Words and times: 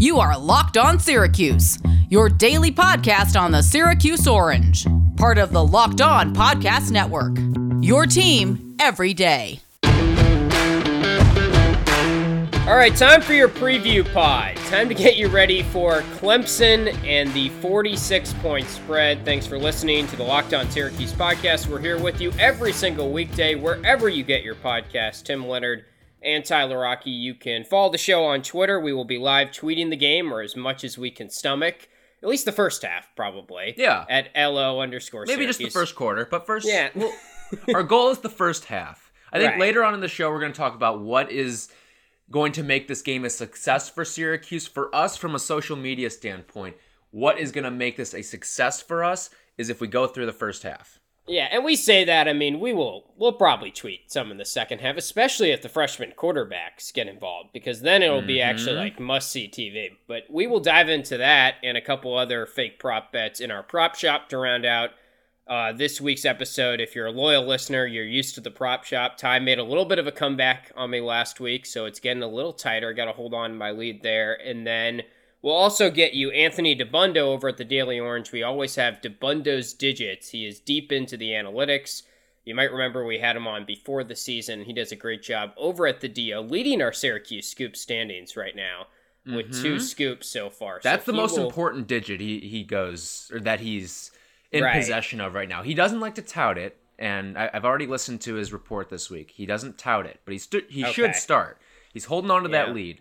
You 0.00 0.18
are 0.18 0.38
Locked 0.38 0.78
On 0.78 0.98
Syracuse, 0.98 1.78
your 2.08 2.30
daily 2.30 2.72
podcast 2.72 3.38
on 3.38 3.52
the 3.52 3.62
Syracuse 3.62 4.26
Orange, 4.26 4.86
part 5.18 5.36
of 5.36 5.52
the 5.52 5.62
Locked 5.62 6.00
On 6.00 6.34
Podcast 6.34 6.90
Network. 6.90 7.36
Your 7.84 8.06
team 8.06 8.76
every 8.80 9.12
day. 9.12 9.60
All 12.66 12.76
right, 12.76 12.96
time 12.96 13.20
for 13.20 13.34
your 13.34 13.50
preview 13.50 14.10
pod. 14.14 14.56
Time 14.70 14.88
to 14.88 14.94
get 14.94 15.18
you 15.18 15.28
ready 15.28 15.64
for 15.64 16.00
Clemson 16.16 16.96
and 17.04 17.30
the 17.34 17.50
46 17.60 18.32
point 18.34 18.66
spread. 18.68 19.22
Thanks 19.26 19.46
for 19.46 19.58
listening 19.58 20.06
to 20.06 20.16
the 20.16 20.24
Locked 20.24 20.54
On 20.54 20.70
Syracuse 20.70 21.12
podcast. 21.12 21.66
We're 21.66 21.78
here 21.78 22.00
with 22.00 22.22
you 22.22 22.32
every 22.38 22.72
single 22.72 23.12
weekday, 23.12 23.54
wherever 23.54 24.08
you 24.08 24.24
get 24.24 24.44
your 24.44 24.54
podcast. 24.54 25.24
Tim 25.24 25.46
Leonard 25.46 25.84
and 26.22 26.44
Tyler 26.44 26.78
Rocky. 26.80 27.10
You 27.10 27.34
can 27.34 27.64
follow 27.64 27.90
the 27.90 27.98
show 27.98 28.24
on 28.24 28.42
Twitter. 28.42 28.78
We 28.80 28.92
will 28.92 29.04
be 29.04 29.18
live 29.18 29.48
tweeting 29.48 29.90
the 29.90 29.96
game 29.96 30.32
or 30.32 30.42
as 30.42 30.56
much 30.56 30.84
as 30.84 30.96
we 30.98 31.10
can 31.10 31.30
stomach. 31.30 31.88
At 32.22 32.28
least 32.28 32.44
the 32.44 32.52
first 32.52 32.82
half, 32.82 33.08
probably. 33.16 33.74
Yeah. 33.78 34.04
At 34.08 34.28
LO 34.36 34.80
underscore 34.80 35.24
Maybe 35.26 35.46
just 35.46 35.58
the 35.58 35.70
first 35.70 35.94
quarter, 35.94 36.26
but 36.30 36.44
first, 36.46 36.68
Yeah. 36.68 36.90
well, 36.94 37.12
our 37.74 37.82
goal 37.82 38.10
is 38.10 38.18
the 38.18 38.28
first 38.28 38.66
half. 38.66 39.10
I 39.32 39.38
think 39.38 39.52
Right. 39.52 39.60
later 39.60 39.82
on 39.82 39.94
in 39.94 40.00
the 40.00 40.08
show, 40.08 40.30
we're 40.30 40.40
going 40.40 40.52
to 40.52 40.58
talk 40.58 40.74
about 40.74 41.00
what 41.00 41.30
is 41.32 41.68
going 42.30 42.52
to 42.52 42.62
make 42.62 42.88
this 42.88 43.00
game 43.02 43.24
a 43.24 43.30
success 43.30 43.88
for 43.88 44.04
Syracuse. 44.04 44.66
For 44.66 44.94
us, 44.94 45.16
from 45.16 45.34
a 45.34 45.38
social 45.38 45.76
media 45.76 46.10
standpoint, 46.10 46.76
what 47.10 47.38
is 47.38 47.50
going 47.52 47.64
to 47.64 47.70
make 47.70 47.96
this 47.96 48.14
a 48.14 48.22
success 48.22 48.82
for 48.82 49.02
us 49.02 49.30
is 49.56 49.68
if 49.70 49.80
we 49.80 49.88
go 49.88 50.06
through 50.06 50.26
the 50.26 50.32
first 50.32 50.62
half. 50.62 50.99
Yeah, 51.30 51.46
and 51.52 51.64
we 51.64 51.76
say 51.76 52.02
that. 52.06 52.26
I 52.26 52.32
mean, 52.32 52.58
we 52.58 52.72
will 52.72 53.04
we'll 53.16 53.32
probably 53.32 53.70
tweet 53.70 54.10
some 54.10 54.32
in 54.32 54.36
the 54.36 54.44
second 54.44 54.80
half, 54.80 54.96
especially 54.96 55.52
if 55.52 55.62
the 55.62 55.68
freshman 55.68 56.12
quarterbacks 56.16 56.92
get 56.92 57.06
involved, 57.06 57.50
because 57.52 57.82
then 57.82 58.02
it'll 58.02 58.20
be 58.20 58.42
actually 58.42 58.74
like 58.74 58.98
must 58.98 59.30
see 59.30 59.46
TV. 59.46 59.90
But 60.08 60.24
we 60.28 60.48
will 60.48 60.58
dive 60.58 60.88
into 60.88 61.16
that 61.18 61.54
and 61.62 61.76
a 61.76 61.80
couple 61.80 62.18
other 62.18 62.46
fake 62.46 62.80
prop 62.80 63.12
bets 63.12 63.38
in 63.38 63.52
our 63.52 63.62
prop 63.62 63.94
shop 63.94 64.28
to 64.30 64.38
round 64.38 64.66
out 64.66 64.90
uh, 65.46 65.72
this 65.72 66.00
week's 66.00 66.24
episode. 66.24 66.80
If 66.80 66.96
you're 66.96 67.06
a 67.06 67.12
loyal 67.12 67.46
listener, 67.46 67.86
you're 67.86 68.04
used 68.04 68.34
to 68.34 68.40
the 68.40 68.50
prop 68.50 68.82
shop. 68.82 69.16
Ty 69.16 69.38
made 69.38 69.60
a 69.60 69.64
little 69.64 69.84
bit 69.84 70.00
of 70.00 70.08
a 70.08 70.12
comeback 70.12 70.72
on 70.74 70.90
me 70.90 71.00
last 71.00 71.38
week, 71.38 71.64
so 71.64 71.84
it's 71.84 72.00
getting 72.00 72.24
a 72.24 72.28
little 72.28 72.52
tighter. 72.52 72.92
Got 72.92 73.04
to 73.04 73.12
hold 73.12 73.34
on 73.34 73.50
to 73.50 73.56
my 73.56 73.70
lead 73.70 74.02
there, 74.02 74.34
and 74.34 74.66
then. 74.66 75.02
We'll 75.42 75.54
also 75.54 75.90
get 75.90 76.12
you 76.14 76.30
Anthony 76.32 76.76
Dabbundo 76.76 77.16
over 77.18 77.48
at 77.48 77.56
the 77.56 77.64
Daily 77.64 77.98
Orange. 77.98 78.30
We 78.32 78.42
always 78.42 78.74
have 78.76 79.00
Dabbundo's 79.00 79.72
digits. 79.72 80.28
He 80.28 80.46
is 80.46 80.60
deep 80.60 80.92
into 80.92 81.16
the 81.16 81.30
analytics. 81.30 82.02
You 82.44 82.54
might 82.54 82.72
remember 82.72 83.04
we 83.06 83.18
had 83.18 83.36
him 83.36 83.46
on 83.46 83.64
before 83.64 84.04
the 84.04 84.16
season. 84.16 84.64
He 84.64 84.72
does 84.72 84.92
a 84.92 84.96
great 84.96 85.22
job 85.22 85.52
over 85.56 85.86
at 85.86 86.00
the 86.00 86.08
DO, 86.08 86.40
leading 86.40 86.82
our 86.82 86.92
Syracuse 86.92 87.46
scoop 87.48 87.74
standings 87.76 88.36
right 88.36 88.54
now 88.56 88.86
with 89.26 89.62
two 89.62 89.78
scoops 89.78 90.26
so 90.28 90.50
far. 90.50 90.80
So 90.80 90.88
Mm-hmm. 90.88 90.94
That's 90.96 91.04
the 91.06 91.12
most 91.12 91.38
will- 91.38 91.46
important 91.46 91.86
digit 91.86 92.20
he, 92.20 92.40
he 92.40 92.64
goes, 92.64 93.30
or 93.32 93.40
that 93.40 93.60
he's 93.60 94.10
in 94.50 94.64
Right. 94.64 94.76
possession 94.80 95.20
of 95.20 95.34
right 95.34 95.48
now. 95.48 95.62
He 95.62 95.74
doesn't 95.74 96.00
like 96.00 96.16
to 96.16 96.22
tout 96.22 96.58
it, 96.58 96.76
and 96.98 97.38
I, 97.38 97.48
I've 97.52 97.64
already 97.64 97.86
listened 97.86 98.20
to 98.22 98.34
his 98.34 98.52
report 98.52 98.88
this 98.88 99.08
week. 99.10 99.30
He 99.30 99.46
doesn't 99.46 99.78
tout 99.78 100.06
it, 100.06 100.20
but 100.24 100.32
he, 100.32 100.38
stu- 100.38 100.64
he 100.68 100.82
Okay. 100.84 100.92
should 100.92 101.14
start. 101.14 101.58
He's 101.92 102.06
holding 102.06 102.30
on 102.30 102.42
to 102.42 102.50
Yeah. 102.50 102.64
that 102.66 102.74
lead. 102.74 103.00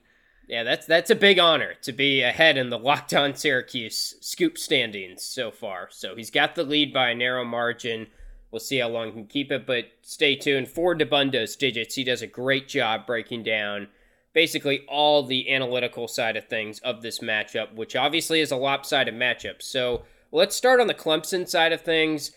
Yeah, 0.49 0.63
that's 0.63 0.87
that's 0.87 1.11
a 1.11 1.15
big 1.15 1.37
honor 1.37 1.75
to 1.83 1.91
be 1.91 2.23
ahead 2.23 2.57
in 2.57 2.71
the 2.71 2.79
Locked 2.79 3.13
On 3.13 3.35
Syracuse 3.35 4.15
scoop 4.19 4.57
standings 4.57 5.23
so 5.23 5.51
far. 5.51 5.89
So 5.91 6.15
he's 6.15 6.31
got 6.31 6.55
the 6.55 6.63
lead 6.63 6.91
by 6.91 7.11
a 7.11 7.15
narrow 7.15 7.45
margin. 7.45 8.07
We'll 8.49 8.59
see 8.59 8.79
how 8.79 8.89
long 8.89 9.09
he 9.09 9.13
can 9.13 9.27
keep 9.27 9.51
it, 9.51 9.67
but 9.67 9.85
stay 10.01 10.35
tuned 10.35 10.67
for 10.67 10.95
Dabbundo's 10.95 11.55
digits. 11.55 11.93
He 11.93 12.03
does 12.03 12.23
a 12.23 12.27
great 12.27 12.67
job 12.67 13.05
breaking 13.05 13.43
down 13.43 13.89
basically 14.33 14.85
all 14.87 15.21
the 15.21 15.53
analytical 15.53 16.07
side 16.07 16.35
of 16.35 16.47
things 16.47 16.79
of 16.79 17.03
this 17.03 17.19
matchup, 17.19 17.75
which 17.75 17.95
obviously 17.95 18.39
is 18.39 18.51
a 18.51 18.55
lopsided 18.55 19.13
matchup. 19.13 19.61
So 19.61 20.03
let's 20.31 20.55
start 20.55 20.79
on 20.79 20.87
the 20.87 20.95
Clemson 20.95 21.47
side 21.47 21.73
of 21.73 21.81
things. 21.81 22.31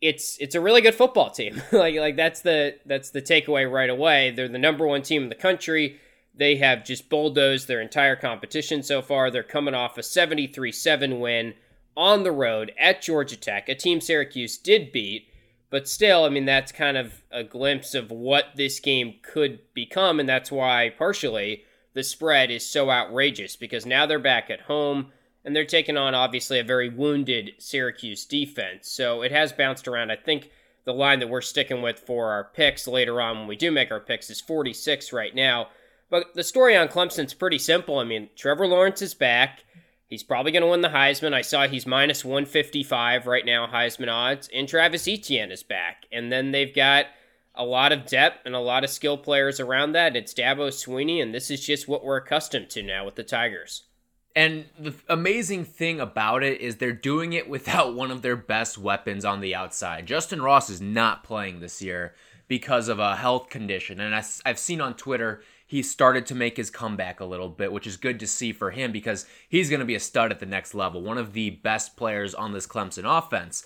It's 0.00 0.36
it's 0.40 0.56
a 0.56 0.60
really 0.60 0.80
good 0.80 0.96
football 0.96 1.30
team. 1.30 1.62
like 1.72 1.94
like 1.94 2.16
that's 2.16 2.40
the 2.40 2.78
that's 2.86 3.10
the 3.10 3.22
takeaway 3.22 3.70
right 3.70 3.90
away. 3.90 4.32
They're 4.32 4.48
the 4.48 4.58
number 4.58 4.84
one 4.84 5.02
team 5.02 5.22
in 5.22 5.28
the 5.28 5.36
country. 5.36 6.00
They 6.36 6.56
have 6.56 6.84
just 6.84 7.08
bulldozed 7.08 7.66
their 7.66 7.80
entire 7.80 8.16
competition 8.16 8.82
so 8.82 9.00
far. 9.00 9.30
They're 9.30 9.42
coming 9.42 9.74
off 9.74 9.96
a 9.96 10.02
73 10.02 10.70
7 10.70 11.18
win 11.18 11.54
on 11.96 12.22
the 12.22 12.32
road 12.32 12.72
at 12.78 13.00
Georgia 13.00 13.36
Tech, 13.36 13.68
a 13.68 13.74
team 13.74 14.00
Syracuse 14.00 14.58
did 14.58 14.92
beat. 14.92 15.28
But 15.70 15.88
still, 15.88 16.24
I 16.24 16.28
mean, 16.28 16.44
that's 16.44 16.70
kind 16.70 16.96
of 16.96 17.22
a 17.30 17.42
glimpse 17.42 17.94
of 17.94 18.10
what 18.10 18.52
this 18.54 18.78
game 18.78 19.14
could 19.22 19.60
become. 19.74 20.20
And 20.20 20.28
that's 20.28 20.52
why, 20.52 20.92
partially, 20.96 21.64
the 21.94 22.04
spread 22.04 22.50
is 22.50 22.64
so 22.64 22.90
outrageous 22.90 23.56
because 23.56 23.84
now 23.84 24.06
they're 24.06 24.18
back 24.18 24.48
at 24.48 24.62
home 24.62 25.12
and 25.44 25.56
they're 25.56 25.64
taking 25.64 25.96
on, 25.96 26.14
obviously, 26.14 26.60
a 26.60 26.64
very 26.64 26.88
wounded 26.88 27.52
Syracuse 27.58 28.24
defense. 28.24 28.88
So 28.88 29.22
it 29.22 29.32
has 29.32 29.52
bounced 29.52 29.88
around. 29.88 30.12
I 30.12 30.16
think 30.16 30.50
the 30.84 30.92
line 30.92 31.18
that 31.18 31.28
we're 31.28 31.40
sticking 31.40 31.82
with 31.82 31.98
for 31.98 32.30
our 32.30 32.44
picks 32.44 32.86
later 32.86 33.20
on 33.20 33.38
when 33.38 33.48
we 33.48 33.56
do 33.56 33.72
make 33.72 33.90
our 33.90 34.00
picks 34.00 34.30
is 34.30 34.40
46 34.40 35.12
right 35.12 35.34
now. 35.34 35.68
But 36.08 36.34
the 36.34 36.44
story 36.44 36.76
on 36.76 36.88
Clemson's 36.88 37.34
pretty 37.34 37.58
simple. 37.58 37.98
I 37.98 38.04
mean, 38.04 38.28
Trevor 38.36 38.66
Lawrence 38.66 39.02
is 39.02 39.14
back. 39.14 39.64
He's 40.08 40.22
probably 40.22 40.52
going 40.52 40.62
to 40.62 40.68
win 40.68 40.82
the 40.82 40.88
Heisman. 40.88 41.34
I 41.34 41.42
saw 41.42 41.66
he's 41.66 41.86
minus 41.86 42.24
155 42.24 43.26
right 43.26 43.44
now, 43.44 43.66
Heisman 43.66 44.12
odds. 44.12 44.48
And 44.54 44.68
Travis 44.68 45.08
Etienne 45.08 45.50
is 45.50 45.64
back. 45.64 46.04
And 46.12 46.30
then 46.30 46.52
they've 46.52 46.74
got 46.74 47.06
a 47.56 47.64
lot 47.64 47.90
of 47.90 48.06
depth 48.06 48.46
and 48.46 48.54
a 48.54 48.60
lot 48.60 48.84
of 48.84 48.90
skill 48.90 49.18
players 49.18 49.58
around 49.58 49.92
that. 49.92 50.14
It's 50.14 50.34
Dabo 50.34 50.68
Swinney, 50.68 51.20
and 51.20 51.34
this 51.34 51.50
is 51.50 51.64
just 51.64 51.88
what 51.88 52.04
we're 52.04 52.18
accustomed 52.18 52.70
to 52.70 52.82
now 52.82 53.04
with 53.04 53.16
the 53.16 53.24
Tigers. 53.24 53.84
And 54.36 54.66
the 54.78 54.94
amazing 55.08 55.64
thing 55.64 55.98
about 55.98 56.42
it 56.42 56.60
is 56.60 56.76
they're 56.76 56.92
doing 56.92 57.32
it 57.32 57.48
without 57.48 57.94
one 57.94 58.10
of 58.10 58.20
their 58.20 58.36
best 58.36 58.76
weapons 58.76 59.24
on 59.24 59.40
the 59.40 59.54
outside. 59.54 60.06
Justin 60.06 60.42
Ross 60.42 60.68
is 60.68 60.80
not 60.80 61.24
playing 61.24 61.60
this 61.60 61.80
year 61.80 62.14
because 62.46 62.88
of 62.88 62.98
a 62.98 63.16
health 63.16 63.48
condition. 63.48 63.98
And 63.98 64.14
I, 64.14 64.22
have 64.44 64.58
seen 64.58 64.82
on 64.82 64.94
Twitter 64.94 65.42
he 65.66 65.82
started 65.82 66.26
to 66.26 66.34
make 66.34 66.56
his 66.56 66.70
comeback 66.70 67.18
a 67.18 67.24
little 67.24 67.48
bit, 67.48 67.72
which 67.72 67.86
is 67.86 67.96
good 67.96 68.20
to 68.20 68.26
see 68.26 68.52
for 68.52 68.70
him 68.70 68.92
because 68.92 69.26
he's 69.48 69.68
going 69.68 69.80
to 69.80 69.86
be 69.86 69.96
a 69.96 70.00
stud 70.00 70.30
at 70.30 70.38
the 70.38 70.46
next 70.46 70.74
level, 70.74 71.02
one 71.02 71.18
of 71.18 71.32
the 71.32 71.50
best 71.50 71.96
players 71.96 72.34
on 72.34 72.52
this 72.52 72.66
Clemson 72.66 73.04
offense. 73.04 73.64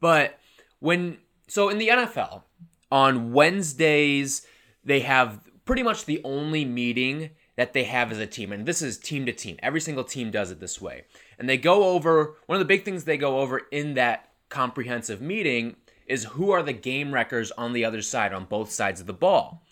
But 0.00 0.38
when, 0.78 1.18
so 1.48 1.68
in 1.68 1.78
the 1.78 1.88
NFL, 1.88 2.42
on 2.90 3.32
Wednesdays, 3.32 4.46
they 4.84 5.00
have 5.00 5.40
pretty 5.64 5.82
much 5.82 6.04
the 6.04 6.20
only 6.24 6.64
meeting 6.64 7.30
that 7.56 7.72
they 7.72 7.84
have 7.84 8.12
as 8.12 8.18
a 8.18 8.26
team. 8.26 8.52
And 8.52 8.66
this 8.66 8.80
is 8.80 8.96
team 8.96 9.26
to 9.26 9.32
team. 9.32 9.56
Every 9.62 9.80
single 9.80 10.04
team 10.04 10.30
does 10.30 10.50
it 10.50 10.60
this 10.60 10.80
way. 10.80 11.04
And 11.38 11.48
they 11.48 11.56
go 11.56 11.84
over, 11.84 12.36
one 12.46 12.56
of 12.56 12.60
the 12.60 12.64
big 12.64 12.84
things 12.84 13.04
they 13.04 13.16
go 13.16 13.40
over 13.40 13.62
in 13.70 13.94
that 13.94 14.30
comprehensive 14.48 15.20
meeting 15.20 15.76
is 16.06 16.24
who 16.24 16.50
are 16.50 16.62
the 16.62 16.72
game 16.72 17.12
wreckers 17.12 17.50
on 17.52 17.72
the 17.72 17.84
other 17.84 18.02
side, 18.02 18.32
on 18.32 18.44
both 18.44 18.70
sides 18.70 19.00
of 19.00 19.06
the 19.06 19.12
ball. 19.12 19.62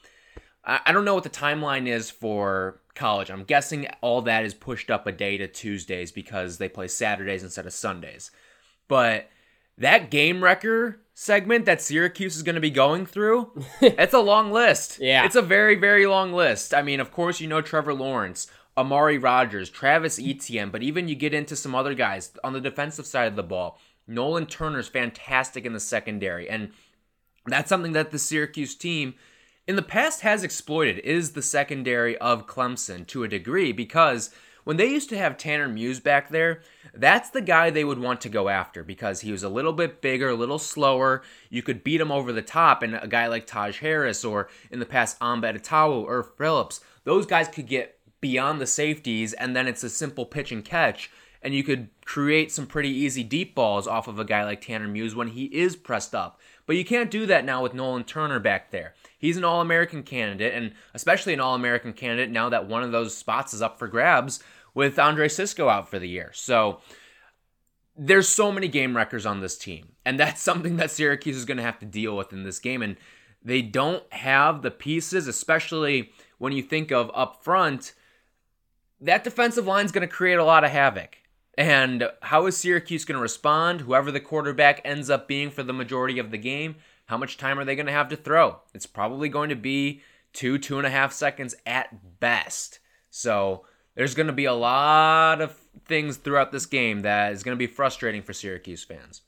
I 0.65 0.93
don't 0.93 1.05
know 1.05 1.15
what 1.15 1.25
the 1.25 1.31
timeline 1.31 1.87
is 1.89 2.11
for 2.11 2.81
college. 2.95 3.31
I'm 3.31 3.45
guessing 3.45 3.89
all 4.03 4.23
that 4.23 4.45
is 4.45 4.53
pushed 4.53 4.91
up 4.91 5.07
a 5.07 5.13
day 5.13 5.39
to 5.39 5.49
Tuesdays 5.49 6.13
because 6.13 6.59
they 6.59 6.69
play 6.69 6.87
Saturdays 6.87 7.43
instead 7.43 7.67
of 7.67 7.73
Sundays. 7.73 8.31
But 8.87 9.31
that 9.79 10.11
game 10.11 10.45
wrecker 10.45 11.01
segment 11.15 11.65
that 11.65 11.81
Syracuse 11.81 12.37
is 12.37 12.43
going 12.43 12.57
to 12.57 12.61
be 12.61 12.71
going 12.71 13.07
through, 13.07 13.51
it's 13.81 14.15
a 14.15 14.21
long 14.21 14.53
list. 14.53 14.99
Yeah. 15.01 15.25
It's 15.25 15.37
a 15.37 15.43
very, 15.43 15.77
very 15.77 16.07
long 16.07 16.33
list. 16.33 16.75
I 16.75 16.83
mean, 16.83 17.01
of 17.01 17.11
course, 17.11 17.41
you 17.41 17.49
know 17.49 17.63
Trevor 17.63 17.95
Lawrence, 17.95 18.47
Amari 18.77 19.17
Rodgers, 19.17 19.71
Travis 19.71 20.19
Etienne, 20.19 20.71
but 20.71 20.83
even 20.83 21.09
you 21.09 21.15
get 21.15 21.35
into 21.35 21.57
some 21.57 21.75
other 21.75 21.95
guys 21.95 22.33
on 22.45 22.53
the 22.53 22.61
defensive 22.61 23.07
side 23.07 23.29
of 23.29 23.37
the 23.37 23.43
ball. 23.43 23.79
Nolan 24.07 24.47
Turner's 24.47 24.89
fantastic 24.89 25.65
in 25.65 25.73
the 25.73 25.81
secondary. 25.81 26.49
And 26.49 26.73
that's 27.47 27.69
something 27.69 27.93
that 27.93 28.11
the 28.11 28.19
Syracuse 28.19 28.75
team 28.75 29.15
in 29.71 29.77
the 29.77 29.83
past 29.83 30.23
has 30.23 30.43
exploited 30.43 30.99
is 30.99 31.31
the 31.31 31.43
secondary 31.43 32.19
of 32.19 32.49
Clemson 32.49 33.07
to 33.07 33.23
a 33.23 33.29
degree 33.29 33.71
because 33.71 34.31
when 34.65 34.79
they 34.79 34.89
used 34.89 35.09
to 35.11 35.17
have 35.17 35.37
Tanner 35.37 35.69
Muse 35.69 36.01
back 36.01 36.29
there, 36.31 36.63
that's 36.93 37.31
the 37.31 37.41
guy 37.41 37.71
they 37.71 37.85
would 37.85 38.01
want 38.01 38.21
to 38.23 38.29
go 38.29 38.49
after 38.49 38.83
because 38.83 39.21
he 39.21 39.31
was 39.31 39.45
a 39.45 39.49
little 39.49 39.73
bit 39.73 40.03
bigger, 40.03 40.31
a 40.31 40.35
little 40.35 40.59
slower. 40.59 41.23
You 41.51 41.63
could 41.63 41.85
beat 41.85 42.01
him 42.01 42.11
over 42.11 42.33
the 42.33 42.43
top, 42.43 42.83
and 42.83 42.97
a 42.97 43.07
guy 43.07 43.29
like 43.29 43.47
Taj 43.47 43.79
Harris 43.79 44.25
or 44.25 44.49
in 44.73 44.81
the 44.81 44.87
past 44.87 45.19
Etta-Tawo 45.23 46.03
or 46.03 46.25
Phillips, 46.25 46.81
those 47.05 47.25
guys 47.25 47.47
could 47.47 47.69
get 47.69 47.97
beyond 48.21 48.61
the 48.61 48.67
safeties, 48.67 49.35
and 49.35 49.55
then 49.55 49.69
it's 49.69 49.85
a 49.85 49.89
simple 49.89 50.27
pitch 50.27 50.51
and 50.51 50.65
catch, 50.65 51.13
and 51.43 51.55
you 51.55 51.63
could 51.63 51.91
create 52.05 52.51
some 52.51 52.67
pretty 52.67 52.91
easy 52.91 53.23
deep 53.23 53.55
balls 53.55 53.87
off 53.87 54.09
of 54.09 54.19
a 54.19 54.25
guy 54.25 54.43
like 54.43 54.63
Tanner 54.63 54.89
Muse 54.89 55.15
when 55.15 55.29
he 55.29 55.45
is 55.45 55.77
pressed 55.77 56.13
up. 56.13 56.41
But 56.67 56.75
you 56.75 56.85
can't 56.85 57.09
do 57.11 57.25
that 57.27 57.45
now 57.45 57.63
with 57.63 57.73
Nolan 57.73 58.03
Turner 58.03 58.41
back 58.41 58.73
there. 58.73 58.95
He's 59.21 59.37
an 59.37 59.45
All 59.45 59.61
American 59.61 60.03
candidate, 60.03 60.55
and 60.55 60.73
especially 60.95 61.35
an 61.35 61.41
All 61.41 61.55
American 61.55 61.93
candidate 61.93 62.31
now 62.31 62.49
that 62.49 62.67
one 62.67 62.83
of 62.83 62.91
those 62.91 63.15
spots 63.15 63.53
is 63.53 63.61
up 63.61 63.79
for 63.79 63.87
grabs 63.87 64.43
with 64.75 64.99
Andre 64.99 65.29
Cisco 65.29 65.69
out 65.69 65.91
for 65.91 65.99
the 65.99 66.09
year. 66.09 66.31
So 66.33 66.81
there's 67.97 68.29
so 68.29 68.51
many 68.51 68.67
game 68.67 68.97
wreckers 68.97 69.27
on 69.27 69.41
this 69.41 69.59
team, 69.59 69.91
and 70.07 70.19
that's 70.19 70.41
something 70.43 70.79
that 70.79 70.91
Syracuse 70.91 71.37
is 71.37 71.45
going 71.45 71.59
to 71.59 71.63
have 71.63 71.79
to 71.81 71.87
deal 71.87 72.17
with 72.17 72.33
in 72.33 72.45
this 72.45 72.59
game. 72.59 72.81
And 72.81 72.97
they 73.45 73.61
don't 73.61 74.11
have 74.13 74.63
the 74.63 74.71
pieces, 74.71 75.27
especially 75.27 76.11
when 76.39 76.55
you 76.55 76.63
think 76.63 76.91
of 76.91 77.11
up 77.15 77.45
front. 77.45 77.93
that 79.03 79.23
defensive 79.23 79.67
line 79.67 79.85
is 79.85 79.93
going 79.93 80.07
to 80.07 80.15
create 80.15 80.39
a 80.39 80.45
lot 80.45 80.65
of 80.65 80.71
havoc. 80.71 81.19
And 81.59 82.09
how 82.23 82.47
is 82.47 82.57
Syracuse 82.57 83.05
going 83.05 83.17
to 83.17 83.23
respond? 83.23 83.83
Whoever 83.83 84.11
the 84.11 84.21
quarterback 84.21 84.81
ends 84.83 85.11
up 85.11 85.29
being 85.29 85.51
for 85.51 85.63
the 85.63 85.75
majority 85.75 86.19
of 86.19 86.31
the 86.31 86.39
game, 86.39 86.77
how 87.11 87.19
much 87.19 87.37
time 87.37 87.59
are 87.59 87.65
they 87.65 87.75
going 87.75 87.87
to 87.87 87.93
have 87.93 88.09
to 88.09 88.17
throw? 88.17 88.61
It's 88.73 88.87
probably 88.87 89.29
going 89.29 89.49
to 89.49 89.57
be 89.57 90.01
two, 90.33 90.59
two 90.59 90.79
and 90.79 90.87
a 90.87 90.91
half 90.91 91.13
seconds 91.13 91.57
at 91.67 92.21
best. 92.21 92.79
So 93.11 93.67
there's 93.97 94.15
going 94.15 94.29
to 94.29 94.33
be 94.33 94.45
a 94.45 94.55
lot 94.55 95.41
of 95.41 95.57
things 95.87 96.19
throughout 96.19 96.53
this 96.53 96.67
game 96.67 97.01
that 97.01 97.33
is 97.33 97.43
going 97.43 97.57
to 97.57 97.59
be 97.59 97.67
frustrating 97.67 98.23
for 98.23 98.33
Syracuse 98.33 98.85
fans. 98.85 99.23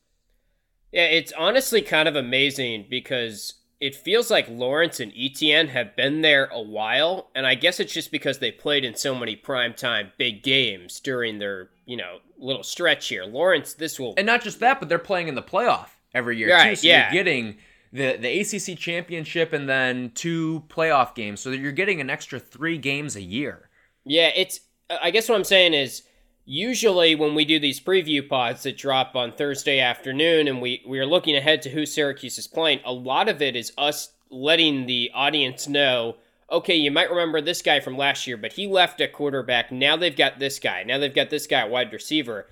Yeah, 0.93 1.07
it's 1.07 1.33
honestly 1.33 1.83
kind 1.83 2.09
of 2.09 2.15
amazing 2.15 2.87
because 2.89 3.55
it 3.81 3.97
feels 3.97 4.31
like 4.31 4.49
Lawrence 4.49 5.01
and 5.01 5.13
Etienne 5.19 5.67
have 5.67 5.97
been 5.97 6.21
there 6.23 6.45
a 6.53 6.63
while, 6.63 7.31
and 7.35 7.45
I 7.49 7.57
guess 7.57 7.81
it's 7.81 7.93
just 7.93 8.13
because 8.13 8.39
they 8.39 8.53
played 8.53 8.85
in 8.85 8.95
so 8.95 9.13
many 9.13 9.35
primetime 9.35 10.13
big 10.19 10.45
games 10.45 11.01
during 11.01 11.41
their, 11.41 11.71
you 11.85 11.97
know, 11.97 12.19
little 12.39 12.63
stretch 12.63 13.09
here. 13.09 13.25
Lawrence, 13.25 13.75
this 13.75 13.99
will 13.99 14.15
And 14.17 14.27
not 14.27 14.43
just 14.43 14.61
that, 14.61 14.79
but 14.79 14.89
they're 14.89 15.01
playing 15.01 15.27
in 15.27 15.35
the 15.35 15.43
playoff 15.43 15.89
every 16.15 16.37
year 16.37 16.53
Right, 16.53 16.71
too. 16.71 16.77
So 16.77 16.87
yeah. 16.87 17.13
you're 17.13 17.25
getting 17.25 17.59
the 17.93 18.17
the 18.17 18.41
ACC 18.41 18.79
championship 18.79 19.53
and 19.53 19.69
then 19.69 20.13
two 20.15 20.65
playoff 20.69 21.15
games. 21.15 21.41
So 21.41 21.51
that 21.51 21.59
you're 21.59 21.73
getting 21.73 22.01
an 22.01 22.11
extra 22.11 22.39
3 22.41 22.79
games 22.79 23.17
a 23.17 23.23
year. 23.23 23.69
Yeah, 24.05 24.31
it's. 24.35 24.61
I 24.91 25.11
guess 25.11 25.29
what 25.29 25.37
I'm 25.37 25.45
saying 25.45 25.75
is, 25.75 26.03
usually 26.45 27.15
when 27.15 27.35
we 27.35 27.45
do 27.45 27.59
these 27.59 27.81
preview 27.81 28.29
pods 28.29 28.65
that 28.65 28.77
drop 28.77 29.15
on 29.15 29.33
Thursday 29.33 29.81
afternoon, 29.81 30.49
and 30.49 30.61
we 30.61 30.83
we 30.87 30.99
are 30.99 31.07
looking 31.07 31.37
ahead 31.37 31.63
to 31.63 31.71
who 31.71 31.87
Syracuse 31.87 32.39
is 32.39 32.47
playing, 32.47 32.81
a 32.85 32.93
lot 32.93 33.29
of 33.29 33.41
it 33.41 33.57
is 33.57 33.73
us 33.79 34.13
letting 34.31 34.87
the 34.87 35.11
audience 35.15 35.69
know. 35.69 36.17
Okay, 36.51 36.77
you 36.77 36.91
might 36.91 37.11
remember 37.11 37.41
this 37.41 37.63
guy 37.63 37.81
from 37.81 37.97
last 37.97 38.27
year, 38.27 38.37
but 38.37 38.53
he 38.55 38.67
left 38.67 39.01
at 39.01 39.13
quarterback. 39.13 39.73
Now 39.73 39.97
they've 39.97 40.17
got 40.17 40.39
this 40.39 40.59
guy. 40.59 40.83
Now 40.83 40.99
they've 40.99 41.15
got 41.15 41.31
this 41.31 41.47
guy 41.47 41.61
at 41.61 41.71
wide 41.71 41.93
receiver. 41.93 42.47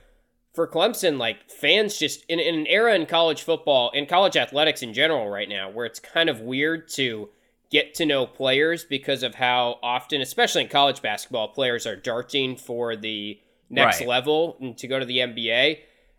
For 0.52 0.66
Clemson, 0.66 1.16
like 1.18 1.48
fans 1.50 1.96
just 1.96 2.24
in, 2.28 2.40
in 2.40 2.54
an 2.54 2.66
era 2.66 2.94
in 2.94 3.06
college 3.06 3.42
football, 3.42 3.90
in 3.90 4.06
college 4.06 4.36
athletics 4.36 4.82
in 4.82 4.92
general 4.92 5.28
right 5.28 5.48
now, 5.48 5.70
where 5.70 5.86
it's 5.86 6.00
kind 6.00 6.28
of 6.28 6.40
weird 6.40 6.88
to 6.90 7.28
get 7.70 7.94
to 7.94 8.04
know 8.04 8.26
players 8.26 8.84
because 8.84 9.22
of 9.22 9.36
how 9.36 9.78
often, 9.82 10.20
especially 10.20 10.62
in 10.62 10.68
college 10.68 11.00
basketball, 11.02 11.48
players 11.48 11.86
are 11.86 11.94
darting 11.94 12.56
for 12.56 12.96
the 12.96 13.38
next 13.68 14.00
Right. 14.00 14.08
level 14.08 14.56
and 14.60 14.76
to 14.78 14.88
go 14.88 14.98
to 14.98 15.04
the 15.04 15.18
NBA. 15.18 15.78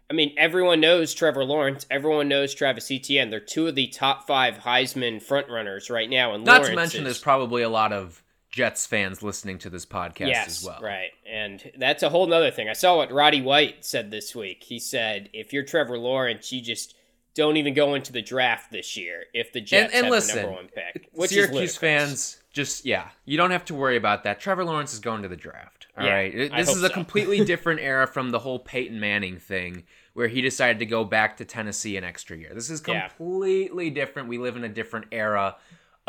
I 0.10 0.14
mean, 0.14 0.34
everyone 0.38 0.80
knows 0.80 1.14
Trevor 1.14 1.44
Lawrence. 1.44 1.86
Everyone 1.92 2.30
knows 2.30 2.54
Travis 2.54 2.90
Etienne. 2.90 3.30
They're 3.32 3.40
two 3.42 3.68
of 3.68 3.76
the 3.76 3.88
top 3.88 4.28
five 4.28 4.60
Heisman 4.60 5.22
frontrunners 5.26 5.90
right 5.90 6.10
now. 6.10 6.34
And 6.34 6.46
Not 6.46 6.62
Lawrence 6.62 6.70
to 6.70 6.76
mention 6.76 7.00
is- 7.02 7.04
there's 7.06 7.20
probably 7.22 7.64
a 7.64 7.70
lot 7.70 7.92
of 7.92 8.24
Jets 8.52 8.86
fans 8.86 9.24
listening 9.24 9.58
to 9.60 9.70
this 9.70 9.86
podcast 9.86 10.28
yes, 10.28 10.48
as 10.60 10.64
well. 10.66 10.80
right. 10.82 11.12
And 11.26 11.72
that's 11.78 12.04
a 12.04 12.10
whole 12.10 12.28
nother 12.28 12.52
thing. 12.52 12.68
I 12.68 12.74
saw 12.74 12.98
what 12.98 13.12
Roddy 13.12 13.42
White 13.42 13.86
said 13.86 14.12
this 14.12 14.36
week. 14.36 14.64
He 14.64 14.78
said, 14.78 15.30
if 15.34 15.54
you're 15.54 15.64
Trevor 15.64 15.98
Lawrence, 15.98 16.52
you 16.52 16.62
just 16.62 16.96
don't 17.34 17.56
even 17.56 17.74
go 17.74 17.96
into 17.96 18.12
the 18.12 18.22
draft 18.22 18.70
this 18.72 18.98
year 18.98 19.24
if 19.34 19.54
the 19.54 19.62
Jets 19.62 19.94
and 19.94 20.04
have 20.06 20.12
listen, 20.12 20.36
the 20.36 20.42
number 20.42 20.56
one 20.58 20.68
pick. 20.68 21.10
Which 21.14 21.32
Syracuse 21.32 21.78
fans, 21.78 22.42
just 22.52 22.86
yeah, 22.86 23.08
you 23.24 23.38
don't 23.38 23.52
have 23.52 23.64
to 23.66 23.74
worry 23.74 23.96
about 23.96 24.26
that. 24.26 24.42
Trevor 24.42 24.66
Lawrence 24.66 24.92
is 24.94 25.00
going 25.00 25.22
to 25.22 25.30
the 25.30 25.38
draft. 25.38 25.88
All 25.98 26.06
Yeah, 26.06 26.14
right, 26.14 26.52
this 26.54 26.70
is 26.76 26.84
a 26.84 26.88
so. 26.88 26.94
completely 26.94 27.46
different 27.46 27.80
era 27.80 28.06
from 28.06 28.32
the 28.32 28.40
whole 28.40 28.60
Peyton 28.60 29.00
Manning 29.00 29.40
thing, 29.40 29.84
where 30.14 30.28
he 30.28 30.42
decided 30.42 30.80
to 30.80 30.86
go 30.86 31.06
back 31.06 31.38
to 31.38 31.46
Tennessee 31.46 31.96
an 31.96 32.04
extra 32.04 32.36
year. 32.38 32.52
This 32.54 32.70
is 32.70 32.84
Yeah. 32.86 33.08
completely 33.08 33.90
different. 33.90 34.28
We 34.28 34.38
live 34.38 34.58
in 34.58 34.66
a 34.66 34.70
different 34.70 35.06
era 35.14 35.56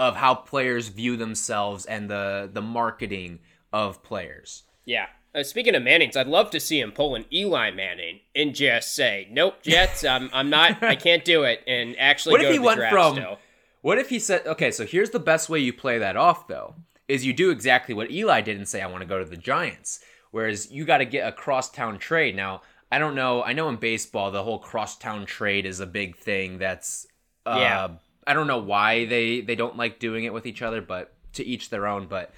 of 0.09 0.17
how 0.17 0.35
players 0.35 0.89
view 0.89 1.17
themselves 1.17 1.87
and 1.87 2.11
the 2.11 2.51
the 2.53 2.63
marketing 2.63 3.39
of 3.73 4.03
players. 4.03 4.65
Yeah. 4.85 5.07
Uh, 5.35 5.43
speaking 5.43 5.75
of 5.75 5.83
Mannings, 5.83 6.15
I'd 6.17 6.27
love 6.27 6.51
to 6.51 6.61
see 6.61 6.79
him 6.79 6.93
pull 6.93 7.15
an 7.15 7.25
Eli 7.33 7.71
Manning 7.71 8.21
and 8.37 8.55
just 8.55 8.95
say, 8.95 9.29
"Nope, 9.31 9.63
Jets, 9.63 10.05
I'm, 10.05 10.29
I'm 10.33 10.51
not, 10.51 10.83
I 10.83 10.95
can't 10.97 11.25
do 11.25 11.45
it," 11.45 11.63
and 11.67 11.99
actually 11.99 12.33
What 12.33 12.43
if 12.45 12.53
he 12.53 12.59
went 12.59 12.81
from- 12.91 13.15
still. 13.15 13.39
What 13.81 13.99
if 13.99 14.11
he 14.11 14.19
said, 14.21 14.47
okay, 14.47 14.71
so 14.71 14.85
here's 14.87 15.11
the 15.11 15.19
best 15.19 15.49
way 15.49 15.59
you 15.59 15.73
play 15.73 15.99
that 15.99 16.17
off, 16.17 16.47
though, 16.47 16.75
is 17.09 17.27
you 17.27 17.33
do 17.33 17.51
exactly 17.51 17.95
what 17.95 18.13
Eli 18.13 18.41
did 18.41 18.57
and 18.57 18.69
say, 18.69 18.81
I 18.81 18.87
want 18.87 19.01
to 19.03 19.09
go 19.09 19.19
to 19.19 19.25
the 19.25 19.37
Giants. 19.37 19.99
Whereas 20.31 20.71
you 20.71 20.85
got 20.85 20.99
to 20.99 21.05
get 21.05 21.27
a 21.27 21.33
crosstown 21.33 21.99
trade. 21.99 22.37
Now, 22.37 22.63
I 22.93 23.01
don't 23.01 23.17
know. 23.17 23.43
I 23.43 23.55
know 23.55 23.69
in 23.69 23.77
baseball, 23.77 24.31
the 24.31 24.45
whole 24.45 24.61
crosstown 24.61 25.27
trade 25.27 25.67
is 25.67 25.81
a 25.81 25.87
big 25.87 26.17
thing. 26.17 26.59
That's, 26.59 27.09
uh, 27.45 27.57
Yeah. 27.59 27.89
I 28.27 28.35
don't 28.35 28.47
know 28.47 28.59
why 28.59 29.05
they, 29.07 29.41
they 29.41 29.55
don't 29.55 29.77
like 29.77 29.99
doing 29.99 30.25
it 30.25 30.33
with 30.33 30.47
each 30.47 30.63
other, 30.63 30.81
but 30.81 31.13
to 31.35 31.45
each 31.45 31.71
their 31.71 31.87
own. 31.87 32.07
But 32.07 32.33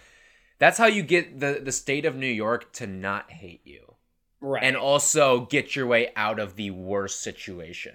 that's 0.59 0.79
how 0.79 0.87
you 0.87 1.03
get 1.03 1.41
the, 1.41 1.61
the 1.63 1.73
state 1.73 2.05
of 2.07 2.17
New 2.17 2.27
York 2.27 2.73
to 2.75 2.87
not 2.87 3.31
hate 3.31 3.61
you 3.65 3.95
Right. 4.41 4.63
and 4.63 4.77
also 4.77 5.47
get 5.47 5.75
your 5.75 5.87
way 5.87 6.11
out 6.17 6.39
of 6.39 6.57
the 6.57 6.71
worst 6.71 7.21
situation. 7.23 7.95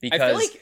Because 0.00 0.34
like 0.36 0.60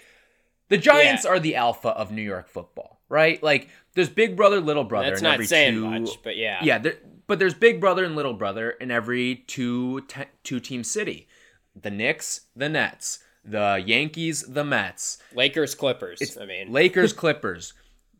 the 0.69 0.79
Giants 0.79 1.25
Yeah. 1.25 1.31
are 1.31 1.41
the 1.41 1.57
alpha 1.57 1.89
of 1.91 2.11
New 2.11 2.23
York 2.23 2.49
football, 2.49 3.01
right? 3.09 3.43
Like 3.43 3.69
there's 3.95 4.09
Big 4.09 4.37
Brother, 4.37 4.61
Little 4.61 4.85
Brother. 4.85 5.09
that's 5.11 5.21
in 5.21 5.25
not 5.25 5.35
every 5.35 5.47
saying 5.47 5.75
two, 5.75 5.89
much, 5.91 6.23
but 6.23 6.37
yeah. 6.37 6.61
Yeah, 6.63 6.79
there, 6.79 6.97
but 7.27 7.39
there's 7.39 7.55
Big 7.55 7.81
Brother 7.81 8.05
and 8.05 8.15
Little 8.17 8.35
Brother 8.35 8.71
in 8.71 8.91
every 8.91 9.37
two 9.47 10.01
te- 10.03 10.25
two 10.45 10.61
team 10.61 10.83
city. 10.85 11.27
The 11.75 11.91
Knicks, 11.91 12.43
the 12.55 12.69
Nets, 12.69 13.19
the 13.47 13.83
Yankees, 13.87 14.43
the 14.43 14.65
Mets, 14.65 15.19
Lakers, 15.35 15.75
Clippers. 15.75 16.21
It's 16.21 16.37
I 16.37 16.47
mean, 16.47 16.73
Lakers, 16.73 17.13
Clippers, 17.13 17.73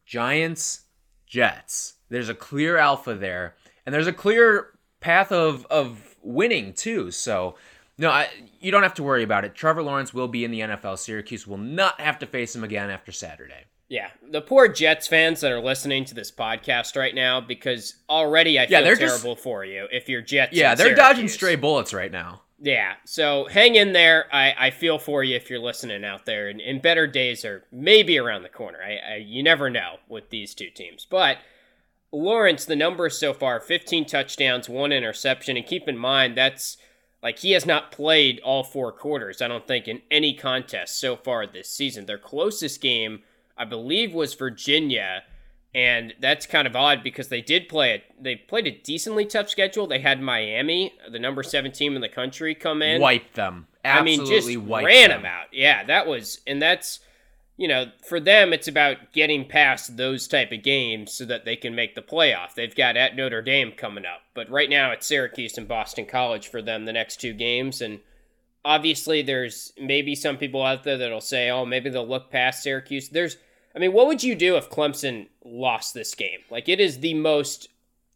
Giants, 0.05 0.83
Jets. 1.27 1.95
There's 2.09 2.29
a 2.29 2.35
clear 2.35 2.77
alpha 2.77 3.15
there, 3.15 3.57
and 3.85 3.95
there's 3.95 4.07
a 4.07 4.13
clear 4.13 4.69
path 5.01 5.33
of 5.33 5.67
of 5.67 6.17
winning 6.23 6.73
too. 6.73 7.11
So, 7.11 7.57
no, 7.99 8.11
I, 8.11 8.29
you 8.61 8.71
don't 8.71 8.83
have 8.85 8.95
to 8.95 9.03
worry 9.03 9.23
about 9.25 9.45
it. 9.45 9.55
Trevor 9.55 9.83
Lawrence 9.83 10.15
will 10.15 10.29
be 10.29 10.45
in 10.45 10.51
the 10.51 10.61
NFL. 10.61 10.99
Syracuse 10.99 11.47
will 11.47 11.59
not 11.59 12.01
have 12.01 12.19
to 12.21 12.27
face 12.27 12.55
him 12.55 12.63
again 12.65 12.91
after 12.91 13.11
Saturday. 13.13 13.65
yeah, 13.89 14.09
the 14.31 14.41
poor 14.41 14.69
Jets 14.69 15.07
fans 15.09 15.41
that 15.41 15.51
are 15.53 15.61
listening 15.61 16.05
to 16.07 16.15
this 16.15 16.31
podcast 16.31 16.97
right 16.97 17.15
now, 17.15 17.41
because 17.41 17.95
already 18.09 18.59
I 18.59 18.67
feel 18.67 18.79
Yeah, 18.79 18.85
they're 18.85 18.97
just- 18.97 19.23
terrible 19.23 19.37
for 19.37 19.65
you 19.65 19.87
if 19.93 20.09
you're 20.09 20.23
Jets. 20.23 20.53
Yeah, 20.57 20.75
they're 20.75 20.95
dodging 20.95 21.29
stray 21.29 21.57
bullets 21.57 21.93
right 21.95 22.11
now. 22.13 22.43
Yeah, 22.59 22.95
so 23.05 23.47
hang 23.51 23.75
in 23.75 23.93
there. 23.93 24.27
I, 24.33 24.55
I 24.59 24.71
feel 24.71 24.99
for 24.99 25.23
you 25.23 25.37
if 25.37 25.51
you're 25.51 25.59
listening 25.59 26.05
out 26.05 26.25
there, 26.25 26.49
and, 26.49 26.61
and 26.61 26.81
better 26.81 27.07
days 27.07 27.45
are 27.45 27.65
maybe 27.71 28.19
around 28.19 28.43
the 28.43 28.49
corner. 28.49 28.79
I, 28.83 29.15
I 29.15 29.17
you 29.17 29.43
never 29.43 29.69
know 29.69 29.97
with 30.09 30.31
these 30.31 30.55
two 30.55 30.71
teams, 30.71 31.07
but 31.09 31.39
Lawrence, 32.13 32.65
the 32.65 32.77
numbers 32.77 33.19
so 33.19 33.35
far: 33.35 33.61
15 33.61 34.07
touchdowns, 34.07 34.71
one 34.71 34.91
interception, 34.91 35.59
and 35.59 35.67
keep 35.67 35.87
in 35.87 35.99
mind 35.99 36.37
that's 36.37 36.79
like 37.23 37.41
he 37.41 37.53
has 37.53 37.67
not 37.67 37.93
played 37.93 38.41
all 38.41 38.65
four 38.65 38.91
quarters. 38.91 39.43
I 39.43 39.49
don't 39.49 39.67
think 39.67 39.87
in 39.87 40.01
any 40.11 40.33
contest 40.33 40.99
so 40.99 41.15
far 41.17 41.47
this 41.47 41.69
season. 41.69 42.07
Their 42.07 42.19
closest 42.19 42.81
game, 42.81 43.23
I 43.57 43.65
believe, 43.67 44.15
was 44.15 44.35
Virginia. 44.35 45.25
And 45.77 46.15
that's 46.21 46.47
kind 46.47 46.67
of 46.67 46.75
odd 46.75 47.03
because 47.05 47.29
they 47.29 47.43
did 47.43 47.69
play 47.69 47.93
it. 47.93 48.05
They 48.19 48.35
played 48.35 48.67
a 48.67 48.71
decently 48.71 49.27
tough 49.27 49.51
schedule. 49.51 49.87
They 49.87 49.99
had 49.99 50.23
Miami, 50.23 50.95
the 51.13 51.19
number 51.19 51.43
seven 51.43 51.71
team 51.71 51.95
in 51.95 52.01
the 52.01 52.09
country, 52.09 52.55
come 52.55 52.81
in. 52.81 52.99
Wipe 52.99 53.35
them. 53.35 53.67
I 53.85 54.01
mean, 54.01 54.25
just 54.25 54.49
ran 54.49 55.11
them. 55.11 55.23
them 55.23 55.27
out. 55.27 55.49
Yeah, 55.53 55.85
that 55.85 56.07
was, 56.07 56.41
and 56.47 56.63
that's, 56.63 57.01
you 57.59 57.69
know, 57.69 57.91
for 58.03 58.21
them, 58.21 58.55
it's 58.55 58.69
about 58.69 59.13
getting 59.13 59.47
past 59.47 59.99
those 59.99 60.27
type 60.27 60.51
of 60.51 60.63
games 60.63 61.13
so 61.13 61.27
that 61.27 61.45
they 61.45 61.57
can 61.57 61.75
make 61.75 61.95
the 61.95 62.01
playoff. 62.01 62.55
They've 62.55 62.75
got 62.75 62.97
at 62.97 63.15
Notre 63.15 63.43
Dame 63.43 63.73
coming 63.73 64.07
up, 64.07 64.23
but 64.33 64.49
right 64.49 64.71
now 64.71 64.93
it's 64.93 65.07
Syracuse 65.07 65.59
and 65.59 65.69
Boston 65.69 66.07
College 66.07 66.49
for 66.49 66.63
them 66.63 66.87
the 66.87 66.93
next 66.95 67.21
two 67.21 67.35
games, 67.35 67.83
and 67.83 68.01
obviously 68.65 69.21
there's 69.21 69.75
maybe 69.79 70.15
some 70.15 70.39
people 70.39 70.63
out 70.63 70.85
there 70.85 70.97
that'll 70.97 71.21
say, 71.21 71.51
oh, 71.51 71.67
maybe 71.67 71.91
they'll 71.91 72.09
look 72.09 72.31
past 72.31 72.63
Syracuse. 72.63 73.11
There's, 73.11 73.37
I 73.77 73.79
mean, 73.79 73.93
what 73.93 74.07
would 74.07 74.25
you 74.25 74.35
do 74.35 74.57
if 74.57 74.71
Clemson 74.71 75.29
lost 75.45 75.93
this 75.93 76.15
game? 76.15 76.41
Like, 76.51 76.67
it 76.67 76.81
is 76.81 77.01
the 77.01 77.13
most 77.13 77.69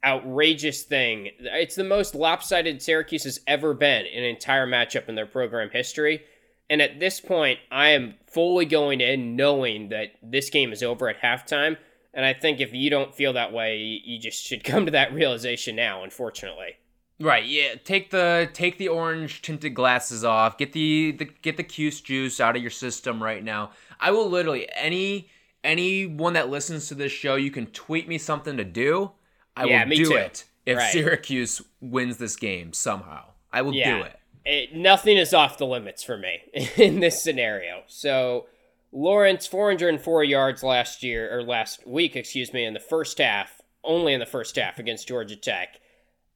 outrageous 0.03 0.85
thing. 0.85 1.31
It's 1.39 1.75
the 1.75 1.85
most 1.85 2.15
lopsided 2.15 2.81
Syracuse 2.81 3.25
has 3.25 3.41
ever 3.47 3.75
been 3.75 4.07
in 4.07 4.25
an 4.25 4.31
entire 4.31 4.67
matchup 4.67 5.09
in 5.09 5.15
their 5.15 5.27
program 5.27 5.69
history. 5.71 6.23
And 6.71 6.81
at 6.81 6.99
this 6.99 7.21
point, 7.21 7.59
I 7.71 7.89
am 7.89 8.15
fully 8.27 8.65
going 8.65 9.03
in 9.03 9.37
knowing 9.37 9.91
that 9.91 10.13
this 10.23 10.49
game 10.49 10.73
is 10.73 10.83
over 10.83 11.09
at 11.11 11.21
halftime. 11.21 11.77
And 12.15 12.25
I 12.25 12.33
think 12.33 12.61
if 12.61 12.73
you 12.73 12.89
don't 12.89 13.15
feel 13.15 13.35
that 13.35 13.53
way, 13.53 13.77
you 13.79 14.19
just 14.19 14.43
should 14.43 14.65
come 14.65 14.87
to 14.87 14.93
that 14.93 15.13
realization 15.13 15.77
now, 15.77 16.03
unfortunately. 16.05 16.77
Right, 17.21 17.45
yeah. 17.45 17.75
Take 17.85 18.11
the 18.11 18.49
take 18.55 18.79
the 18.79 18.89
orange 18.89 19.43
tinted 19.43 19.75
glasses 19.75 20.25
off. 20.25 20.57
Get 20.57 20.73
the, 20.73 21.13
the 21.13 21.27
get 21.27 21.59
the 21.59 21.63
Cuse 21.63 22.01
juice 22.01 22.41
out 22.41 22.57
of 22.57 22.63
your 22.63 22.71
system 22.71 23.23
right 23.23 23.45
now. 23.45 23.73
I 24.01 24.11
will 24.11 24.31
literally 24.31 24.67
any 24.75 25.29
anyone 25.65 26.33
that 26.35 26.49
listens 26.51 26.89
to 26.89 26.95
this 26.95 27.13
show, 27.13 27.35
you 27.35 27.51
can 27.51 27.67
tweet 27.67 28.09
me 28.09 28.19
something 28.19 28.57
to 28.57 28.65
do. 28.65 29.13
I 29.57 29.65
Yeah, 29.67 29.85
will 29.85 29.97
do 29.97 30.05
too. 30.07 30.15
it 30.17 30.45
if 30.67 30.79
Right. 30.79 30.93
Syracuse 30.93 31.63
wins 31.81 32.17
this 32.19 32.37
game 32.37 32.73
somehow. 32.73 33.25
I 33.53 33.63
will 33.63 33.75
Yeah. 33.75 33.99
do 33.99 34.05
it. 34.05 34.17
it, 34.45 34.75
nothing 34.75 35.17
is 35.19 35.35
off 35.35 35.59
the 35.59 35.67
limits 35.67 36.03
for 36.03 36.17
me 36.17 36.41
in 36.77 37.01
this 37.01 37.23
scenario. 37.23 37.83
So 37.89 38.47
Lawrence, 38.93 39.47
404 39.47 40.25
yards 40.25 40.63
last 40.63 41.03
year 41.03 41.33
or 41.37 41.43
last 41.43 41.87
week, 41.87 42.17
excuse 42.17 42.53
me, 42.53 42.65
in 42.65 42.73
the 42.75 42.81
first 42.81 43.19
half, 43.19 43.61
only 43.85 44.13
in 44.15 44.21
the 44.21 44.27
first 44.27 44.57
half 44.57 44.79
against 44.79 45.07
Georgia 45.09 45.37
Tech. 45.37 45.79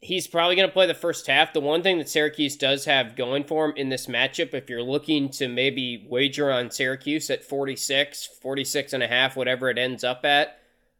He's 0.04 0.26
probably 0.26 0.54
going 0.54 0.68
to 0.68 0.72
play 0.72 0.86
the 0.86 0.94
first 0.94 1.26
half. 1.26 1.54
The 1.54 1.60
one 1.60 1.82
thing 1.82 1.98
that 1.98 2.10
Syracuse 2.10 2.56
does 2.56 2.84
have 2.84 3.16
going 3.16 3.44
for 3.44 3.66
him 3.66 3.76
in 3.76 3.88
this 3.88 4.06
matchup, 4.06 4.52
if 4.52 4.68
you're 4.68 4.82
looking 4.82 5.30
to 5.30 5.48
maybe 5.48 6.06
wager 6.08 6.52
on 6.52 6.70
Syracuse 6.70 7.30
at 7.30 7.42
46, 7.42 8.26
46 8.40 8.92
and 8.92 9.02
a 9.02 9.08
half, 9.08 9.34
whatever 9.34 9.70
it 9.70 9.78
ends 9.78 10.04
up 10.04 10.24
at, 10.24 10.58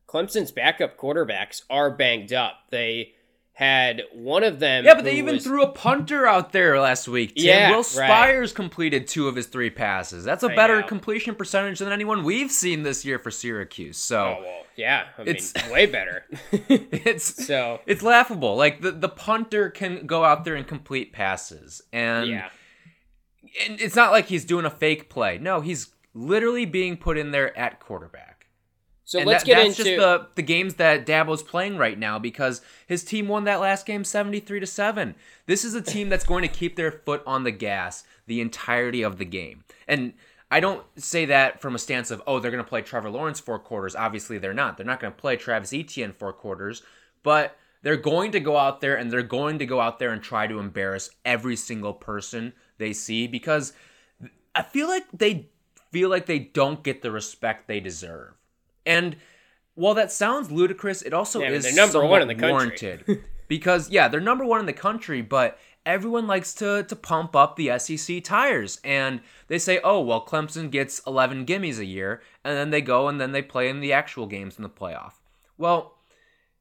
Clemson's 0.09 0.53
backup 0.53 0.97
quarterbacks 0.97 1.63
are 1.69 1.91
banged 1.91 2.33
up. 2.33 2.61
They 2.71 3.14
had 3.57 4.03
one 4.13 4.43
of 4.43 4.59
them. 4.59 4.85
Yeah, 4.85 4.95
but 4.95 5.05
they 5.05 5.17
even 5.17 5.37
was- 5.37 5.45
threw 5.45 5.63
a 5.63 5.69
punter 5.71 6.27
out 6.27 6.51
there 6.53 6.79
last 6.81 7.07
week. 7.07 7.37
Tim. 7.37 7.45
Yeah, 7.47 7.71
Will 7.71 7.77
right. 7.77 7.85
Spiers 7.87 8.53
completed 8.53 9.07
two 9.07 9.29
of 9.29 9.37
his 9.37 9.47
three 9.47 9.71
passes. 9.71 10.25
That's 10.25 10.43
a 10.43 10.49
I 10.49 10.57
better 10.57 10.81
know. 10.81 10.87
completion 10.89 11.37
percentage 11.37 11.79
than 11.79 11.93
anyone 11.93 12.25
we've 12.25 12.51
seen 12.51 12.83
this 12.83 13.05
year 13.05 13.19
for 13.21 13.31
Syracuse. 13.31 13.97
So 13.97 14.37
Oh, 14.39 14.43
well, 14.43 14.63
yeah. 14.77 15.05
I 15.17 15.23
It's- 15.23 15.55
mean, 15.55 15.73
way 15.73 15.87
better. 15.87 16.25
it's 16.69 17.25
so, 17.47 17.81
it's 17.87 18.03
laughable. 18.03 18.57
Like 18.57 18.81
the, 18.81 18.91
the 18.91 19.09
punter 19.09 19.71
can 19.71 20.05
go 20.07 20.25
out 20.25 20.45
there 20.45 20.57
and 20.57 20.67
complete 20.67 21.13
passes. 21.13 21.81
And, 21.93 22.29
yeah. 22.31 22.49
and 23.65 23.81
it's 23.81 23.95
not 23.95 24.11
like 24.11 24.27
he's 24.27 24.45
doing 24.45 24.65
a 24.65 24.71
fake 24.71 25.09
play. 25.09 25.39
No, 25.39 25.61
he's 25.61 25.91
literally 26.13 26.65
being 26.67 26.97
put 26.97 27.17
in 27.17 27.31
there 27.31 27.57
at 27.57 27.79
quarterback. 27.79 28.34
So 29.05 29.19
and 29.19 29.29
let's 29.29 29.45
that- 29.45 29.47
get 29.47 29.57
that's 29.57 29.79
into 29.79 29.85
just 29.85 29.97
the 29.97 30.29
the 30.35 30.43
games 30.43 30.75
that 30.75 31.07
Dabo's 31.07 31.43
playing 31.43 31.77
right 31.77 31.99
now 31.99 32.19
because 32.19 32.61
his 32.87 33.05
team 33.05 33.29
won 33.29 33.45
that 33.45 33.61
last 33.61 33.87
game 33.87 34.05
73 34.05 34.61
to 34.61 34.67
7. 34.67 35.15
This 35.47 35.65
is 35.65 35.75
a 35.75 35.83
team 35.83 36.09
that's 36.09 36.25
going 36.25 36.43
to 36.43 36.49
keep 36.49 36.77
their 36.77 36.91
foot 36.91 37.23
on 37.27 37.45
the 37.45 37.51
gas 37.51 38.05
the 38.27 38.41
entirety 38.41 39.03
of 39.03 39.19
the 39.19 39.25
game. 39.25 39.65
And 39.87 40.15
I 40.51 40.61
don't 40.61 40.85
say 40.97 41.27
that 41.27 41.61
from 41.61 41.75
a 41.75 41.79
stance 41.79 42.11
of 42.11 42.23
oh 42.27 42.41
they're 42.41 42.51
going 42.51 42.65
to 42.65 42.69
play 42.69 42.83
Trevor 42.83 43.11
Lawrence 43.11 43.41
four 43.41 43.59
quarters. 43.59 43.95
Obviously 43.95 44.39
they're 44.39 44.55
not. 44.55 44.77
They're 44.77 44.87
not 44.87 45.01
going 45.01 45.13
to 45.13 45.21
play 45.21 45.37
Travis 45.37 45.73
Etienne 45.73 46.13
four 46.13 46.33
quarters, 46.33 46.83
but 47.23 47.57
they're 47.83 47.97
going 47.97 48.33
to 48.33 48.41
go 48.41 48.57
out 48.57 48.81
there 48.81 48.97
and 48.97 49.13
they're 49.13 49.23
going 49.23 49.59
to 49.59 49.67
go 49.67 49.81
out 49.81 49.99
there 49.99 50.11
and 50.11 50.23
try 50.23 50.47
to 50.47 50.59
embarrass 50.59 51.11
every 51.25 51.57
single 51.57 51.93
person 51.93 52.55
they 52.79 52.95
see 52.95 53.27
because 53.27 53.75
I 54.55 54.63
feel 54.63 54.89
like 54.89 55.05
they 55.13 55.51
feel 55.93 56.09
like 56.09 56.27
they 56.27 56.39
don't 56.39 56.83
get 56.83 57.03
the 57.03 57.11
respect 57.11 57.69
they 57.69 57.81
deserve. 57.81 58.33
And 58.87 59.17
while 59.75 59.95
that 59.95 60.13
sounds 60.13 60.51
ludicrous, 60.51 61.03
it 61.03 61.13
also 61.13 61.41
Yeah, 61.41 61.51
is 61.51 61.77
number 61.77 62.05
one 62.05 62.23
in 62.23 62.29
the 62.29 62.35
country. 62.35 62.51
warranted. 62.53 63.25
because 63.49 63.91
yeah, 63.91 64.09
they're 64.09 64.21
number 64.21 64.45
one 64.45 64.61
in 64.61 64.67
the 64.67 64.73
country, 64.73 65.21
but 65.23 65.59
everyone 65.85 66.27
likes 66.27 66.55
to 66.55 66.83
to 66.85 66.97
pump 66.97 67.37
up 67.37 67.57
the 67.57 67.79
SEC 67.79 68.23
tires, 68.25 68.81
and 68.85 69.21
they 69.49 69.59
say, 69.59 69.81
oh 69.85 70.01
well, 70.01 70.25
Clemson 70.25 70.71
gets 70.71 71.01
11 71.07 71.45
gimmies 71.47 71.79
a 71.79 71.85
year, 71.85 72.23
and 72.45 72.57
then 72.57 72.71
they 72.71 72.81
go 72.81 73.09
and 73.09 73.21
then 73.21 73.33
they 73.33 73.43
play 73.43 73.69
in 73.69 73.81
the 73.81 73.93
actual 73.93 74.27
games 74.27 74.57
in 74.57 74.63
the 74.63 74.69
playoff. 74.71 75.15
Well, 75.59 75.95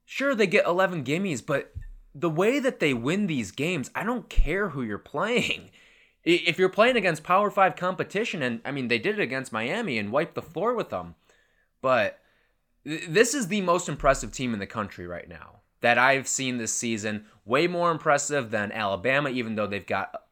sure 0.05 0.35
they 0.35 0.47
get 0.47 0.65
11 0.65 1.03
gimmies, 1.03 1.45
but 1.45 1.73
the 2.15 2.29
way 2.29 2.59
that 2.59 2.79
they 2.79 2.93
win 2.93 3.27
these 3.27 3.51
games, 3.51 3.89
I 3.95 4.03
don't 4.03 4.29
care 4.29 4.69
who 4.69 4.81
you're 4.83 4.97
playing. 4.97 5.69
If 6.25 6.57
you're 6.57 6.69
playing 6.69 6.95
against 6.95 7.21
Power 7.25 7.51
5 7.51 7.75
competition 7.75 8.41
and 8.41 8.61
I 8.63 8.71
mean 8.71 8.87
they 8.87 8.97
did 8.97 9.19
it 9.19 9.21
against 9.21 9.51
Miami 9.51 9.97
and 9.97 10.09
wiped 10.09 10.35
the 10.35 10.41
floor 10.41 10.73
with 10.73 10.89
them. 10.89 11.15
But 11.83 12.19
th- 12.85 13.07
this 13.09 13.35
is 13.35 13.49
the 13.49 13.61
most 13.61 13.87
impressive 13.87 14.31
team 14.31 14.53
in 14.53 14.59
the 14.59 14.65
country 14.65 15.05
right 15.05 15.29
now 15.29 15.59
that 15.81 15.99
I've 15.99 16.27
seen 16.27 16.57
this 16.57 16.73
season. 16.73 17.25
Way 17.45 17.67
more 17.67 17.91
impressive 17.91 18.49
than 18.49 18.71
Alabama 18.71 19.29
even 19.29 19.53
though 19.53 19.67
they've 19.67 19.85
got 19.85 20.23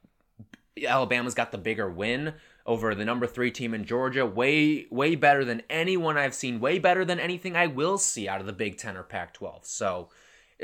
Alabama's 0.87 1.35
got 1.35 1.51
the 1.51 1.57
bigger 1.59 1.91
win 1.91 2.33
over 2.65 2.95
the 2.95 3.03
number 3.03 3.27
3 3.27 3.51
team 3.51 3.73
in 3.73 3.83
Georgia. 3.83 4.25
Way 4.25 4.87
way 4.89 5.15
better 5.15 5.43
than 5.43 5.61
anyone 5.69 6.17
I've 6.17 6.33
seen. 6.33 6.61
Way 6.61 6.79
better 6.79 7.03
than 7.03 7.19
anything 7.19 7.55
I 7.55 7.67
will 7.67 7.97
see 7.97 8.29
out 8.29 8.39
of 8.39 8.47
the 8.47 8.53
Big 8.53 8.77
10 8.77 8.95
or 8.95 9.03
Pac-12. 9.03 9.65
So 9.65 10.09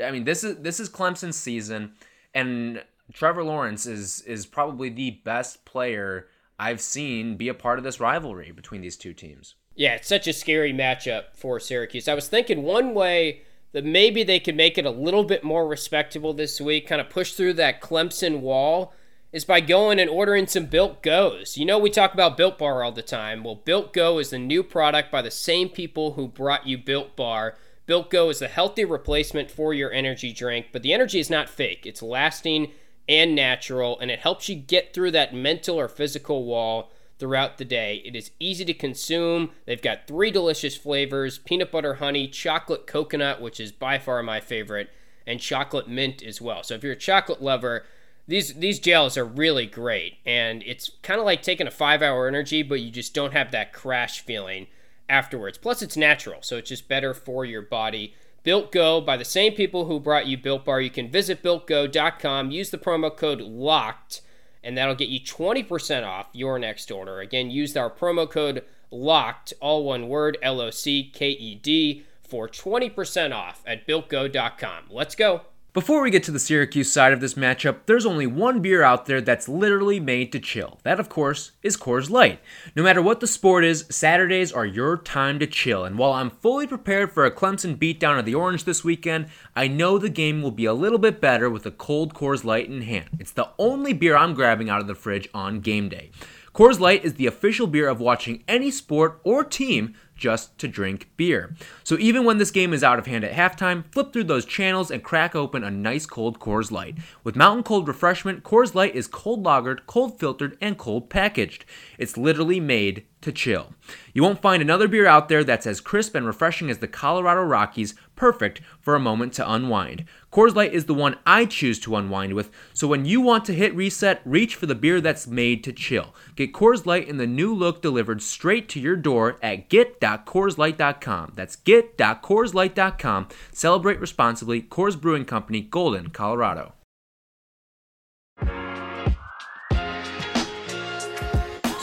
I 0.02 0.10
mean, 0.10 0.24
this 0.24 0.42
is 0.42 0.56
this 0.56 0.80
is 0.80 0.88
Clemson's 0.88 1.36
season, 1.36 1.92
and 2.32 2.82
Trevor 3.12 3.44
Lawrence 3.44 3.84
is 3.84 4.22
is 4.22 4.46
probably 4.46 4.88
the 4.88 5.20
best 5.24 5.66
player 5.66 6.28
I've 6.58 6.80
seen 6.80 7.36
be 7.36 7.48
a 7.48 7.54
part 7.54 7.78
of 7.78 7.84
this 7.84 8.00
rivalry 8.00 8.52
between 8.52 8.80
these 8.80 8.96
two 8.96 9.12
teams. 9.12 9.54
Yeah, 9.78 9.94
it's 9.94 10.08
such 10.08 10.26
a 10.26 10.32
scary 10.32 10.72
matchup 10.72 11.26
for 11.34 11.60
Syracuse. 11.60 12.08
I 12.08 12.14
was 12.14 12.26
thinking 12.26 12.64
one 12.64 12.94
way 12.94 13.42
that 13.70 13.84
maybe 13.84 14.24
they 14.24 14.40
could 14.40 14.56
make 14.56 14.76
it 14.76 14.84
a 14.84 14.90
little 14.90 15.22
bit 15.22 15.44
more 15.44 15.68
respectable 15.68 16.34
this 16.34 16.60
week, 16.60 16.88
kind 16.88 17.00
of 17.00 17.08
push 17.08 17.34
through 17.34 17.52
that 17.54 17.80
Clemson 17.80 18.40
wall, 18.40 18.92
is 19.32 19.44
by 19.44 19.60
going 19.60 20.00
and 20.00 20.10
ordering 20.10 20.48
some 20.48 20.66
Built 20.66 21.00
Goes. 21.00 21.56
You 21.56 21.64
know, 21.64 21.78
we 21.78 21.90
talk 21.90 22.12
about 22.12 22.36
Built 22.36 22.58
Bar 22.58 22.82
all 22.82 22.90
the 22.90 23.02
time. 23.02 23.44
Well, 23.44 23.54
Built 23.54 23.92
Go 23.92 24.18
is 24.18 24.30
the 24.30 24.38
new 24.40 24.64
product 24.64 25.12
by 25.12 25.22
the 25.22 25.30
same 25.30 25.68
people 25.68 26.14
who 26.14 26.26
brought 26.26 26.66
you 26.66 26.76
Built 26.76 27.14
Bar. 27.14 27.54
Built 27.86 28.10
Go 28.10 28.30
is 28.30 28.42
a 28.42 28.48
healthy 28.48 28.84
replacement 28.84 29.48
for 29.48 29.72
your 29.72 29.92
energy 29.92 30.32
drink, 30.32 30.66
but 30.72 30.82
the 30.82 30.92
energy 30.92 31.20
is 31.20 31.30
not 31.30 31.48
fake. 31.48 31.86
It's 31.86 32.02
lasting 32.02 32.72
and 33.08 33.36
natural, 33.36 33.96
and 34.00 34.10
it 34.10 34.18
helps 34.18 34.48
you 34.48 34.56
get 34.56 34.92
through 34.92 35.12
that 35.12 35.32
mental 35.32 35.78
or 35.78 35.86
physical 35.86 36.44
wall 36.44 36.90
throughout 37.18 37.58
the 37.58 37.64
day. 37.64 38.02
It 38.04 38.14
is 38.14 38.30
easy 38.38 38.64
to 38.64 38.74
consume. 38.74 39.50
They've 39.66 39.82
got 39.82 40.06
three 40.06 40.30
delicious 40.30 40.76
flavors 40.76 41.38
peanut 41.38 41.72
butter 41.72 41.94
honey, 41.94 42.28
chocolate 42.28 42.86
coconut, 42.86 43.40
which 43.40 43.60
is 43.60 43.72
by 43.72 43.98
far 43.98 44.22
my 44.22 44.40
favorite, 44.40 44.90
and 45.26 45.40
chocolate 45.40 45.88
mint 45.88 46.22
as 46.22 46.40
well. 46.40 46.62
So 46.62 46.74
if 46.74 46.82
you're 46.82 46.92
a 46.92 46.96
chocolate 46.96 47.42
lover, 47.42 47.84
these 48.28 48.54
these 48.54 48.78
gels 48.78 49.16
are 49.16 49.24
really 49.24 49.66
great 49.66 50.18
and 50.24 50.62
it's 50.64 50.90
kind 51.02 51.18
of 51.18 51.24
like 51.24 51.42
taking 51.42 51.66
a 51.66 51.70
5 51.70 52.02
hour 52.02 52.28
energy 52.28 52.62
but 52.62 52.80
you 52.80 52.90
just 52.90 53.14
don't 53.14 53.32
have 53.32 53.50
that 53.50 53.72
crash 53.72 54.20
feeling 54.20 54.68
afterwards 55.08 55.58
plus 55.58 55.82
it's 55.82 55.96
natural 55.96 56.42
so 56.42 56.58
it's 56.58 56.68
just 56.68 56.86
better 56.86 57.14
for 57.14 57.44
your 57.44 57.62
body 57.62 58.14
built 58.44 58.70
go 58.70 59.00
by 59.00 59.16
the 59.16 59.24
same 59.24 59.54
people 59.54 59.86
who 59.86 59.98
brought 59.98 60.26
you 60.26 60.36
built 60.36 60.66
bar 60.66 60.80
you 60.80 60.90
can 60.90 61.08
visit 61.10 61.42
builtgo.com 61.42 62.50
use 62.50 62.70
the 62.70 62.78
promo 62.78 63.14
code 63.14 63.40
locked 63.40 64.20
and 64.62 64.76
that'll 64.76 64.94
get 64.94 65.08
you 65.08 65.20
20% 65.20 66.04
off 66.04 66.28
your 66.32 66.58
next 66.58 66.90
order. 66.90 67.20
Again 67.20 67.50
use 67.50 67.76
our 67.76 67.90
promo 67.90 68.28
code 68.30 68.64
locked 68.90 69.52
all 69.60 69.84
one 69.84 70.08
word 70.08 70.38
l-o-c-k-e-d 70.42 72.04
for 72.22 72.48
20% 72.48 73.34
off 73.34 73.62
at 73.66 73.86
builtgo.com 73.86 74.84
let's 74.90 75.14
go 75.14 75.42
Before 75.74 76.00
we 76.00 76.10
get 76.10 76.22
to 76.22 76.30
the 76.30 76.38
Syracuse 76.38 76.90
side 76.90 77.12
of 77.12 77.20
this 77.20 77.34
matchup, 77.34 77.80
there's 77.84 78.06
only 78.06 78.26
one 78.26 78.62
beer 78.62 78.82
out 78.82 79.04
there 79.04 79.20
that's 79.20 79.50
literally 79.50 80.00
made 80.00 80.32
to 80.32 80.40
chill. 80.40 80.78
That, 80.82 80.98
of 80.98 81.10
course, 81.10 81.52
is 81.62 81.76
Coors 81.76 82.08
Light. 82.08 82.40
No 82.74 82.82
matter 82.82 83.02
what 83.02 83.20
the 83.20 83.26
sport 83.26 83.64
is, 83.64 83.84
Saturdays 83.90 84.50
are 84.50 84.64
your 84.64 84.96
time 84.96 85.38
to 85.40 85.46
chill. 85.46 85.84
And 85.84 85.98
while 85.98 86.14
I'm 86.14 86.30
fully 86.30 86.66
prepared 86.66 87.12
for 87.12 87.26
a 87.26 87.30
Clemson 87.30 87.76
beatdown 87.76 88.18
of 88.18 88.24
the 88.24 88.34
Orange 88.34 88.64
this 88.64 88.82
weekend, 88.82 89.26
I 89.54 89.68
know 89.68 89.98
the 89.98 90.08
game 90.08 90.40
will 90.40 90.52
be 90.52 90.64
a 90.64 90.72
little 90.72 90.98
bit 90.98 91.20
better 91.20 91.50
with 91.50 91.66
a 91.66 91.70
cold 91.70 92.14
Coors 92.14 92.44
Light 92.44 92.70
in 92.70 92.80
hand. 92.80 93.10
It's 93.20 93.32
the 93.32 93.50
only 93.58 93.92
beer 93.92 94.16
I'm 94.16 94.32
grabbing 94.32 94.70
out 94.70 94.80
of 94.80 94.86
the 94.86 94.94
fridge 94.94 95.28
on 95.34 95.60
game 95.60 95.90
day. 95.90 96.10
Coors 96.54 96.80
Light 96.80 97.04
is 97.04 97.14
the 97.14 97.26
official 97.26 97.66
beer 97.66 97.88
of 97.88 98.00
watching 98.00 98.42
any 98.48 98.70
sport 98.70 99.20
or 99.22 99.44
team 99.44 99.94
just 100.18 100.58
to 100.58 100.68
drink 100.68 101.08
beer. 101.16 101.54
So 101.84 101.96
even 101.98 102.24
when 102.24 102.36
this 102.36 102.50
game 102.50 102.74
is 102.74 102.84
out 102.84 102.98
of 102.98 103.06
hand 103.06 103.24
at 103.24 103.32
halftime, 103.32 103.84
flip 103.92 104.12
through 104.12 104.24
those 104.24 104.44
channels 104.44 104.90
and 104.90 105.02
crack 105.02 105.34
open 105.34 105.64
a 105.64 105.70
nice 105.70 106.04
cold 106.04 106.38
Coors 106.38 106.70
Light. 106.70 106.98
With 107.24 107.36
mountain 107.36 107.62
cold 107.62 107.88
refreshment, 107.88 108.42
Coors 108.42 108.74
Light 108.74 108.94
is 108.94 109.06
cold 109.06 109.44
lagered, 109.44 109.86
cold 109.86 110.18
filtered, 110.18 110.58
and 110.60 110.76
cold 110.76 111.08
packaged. 111.08 111.64
It's 111.96 112.18
literally 112.18 112.60
made 112.60 113.06
to 113.20 113.32
chill. 113.32 113.72
You 114.12 114.22
won't 114.22 114.42
find 114.42 114.62
another 114.62 114.88
beer 114.88 115.06
out 115.06 115.28
there 115.28 115.44
that's 115.44 115.66
as 115.66 115.80
crisp 115.80 116.14
and 116.14 116.26
refreshing 116.26 116.70
as 116.70 116.78
the 116.78 116.88
Colorado 116.88 117.42
Rockies, 117.42 117.94
perfect 118.16 118.60
for 118.80 118.94
a 118.94 119.00
moment 119.00 119.32
to 119.34 119.50
unwind. 119.50 120.04
Coors 120.32 120.54
Light 120.54 120.72
is 120.72 120.84
the 120.84 120.94
one 120.94 121.16
I 121.24 121.44
choose 121.44 121.78
to 121.80 121.96
unwind 121.96 122.34
with, 122.34 122.50
so 122.72 122.86
when 122.86 123.04
you 123.04 123.20
want 123.20 123.44
to 123.46 123.54
hit 123.54 123.74
reset, 123.74 124.20
reach 124.24 124.54
for 124.54 124.66
the 124.66 124.74
beer 124.74 125.00
that's 125.00 125.26
made 125.26 125.64
to 125.64 125.72
chill. 125.72 126.14
Get 126.36 126.52
Coors 126.52 126.86
Light 126.86 127.08
in 127.08 127.16
the 127.16 127.26
new 127.26 127.54
look 127.54 127.80
delivered 127.80 128.22
straight 128.22 128.68
to 128.70 128.80
your 128.80 128.96
door 128.96 129.38
at 129.42 129.68
get.coorslight.com. 129.68 131.32
That's 131.34 131.56
get.coorslight.com. 131.56 133.28
Celebrate 133.52 134.00
responsibly. 134.00 134.62
Coors 134.62 135.00
Brewing 135.00 135.24
Company, 135.24 135.60
Golden, 135.60 136.10
Colorado. 136.10 136.74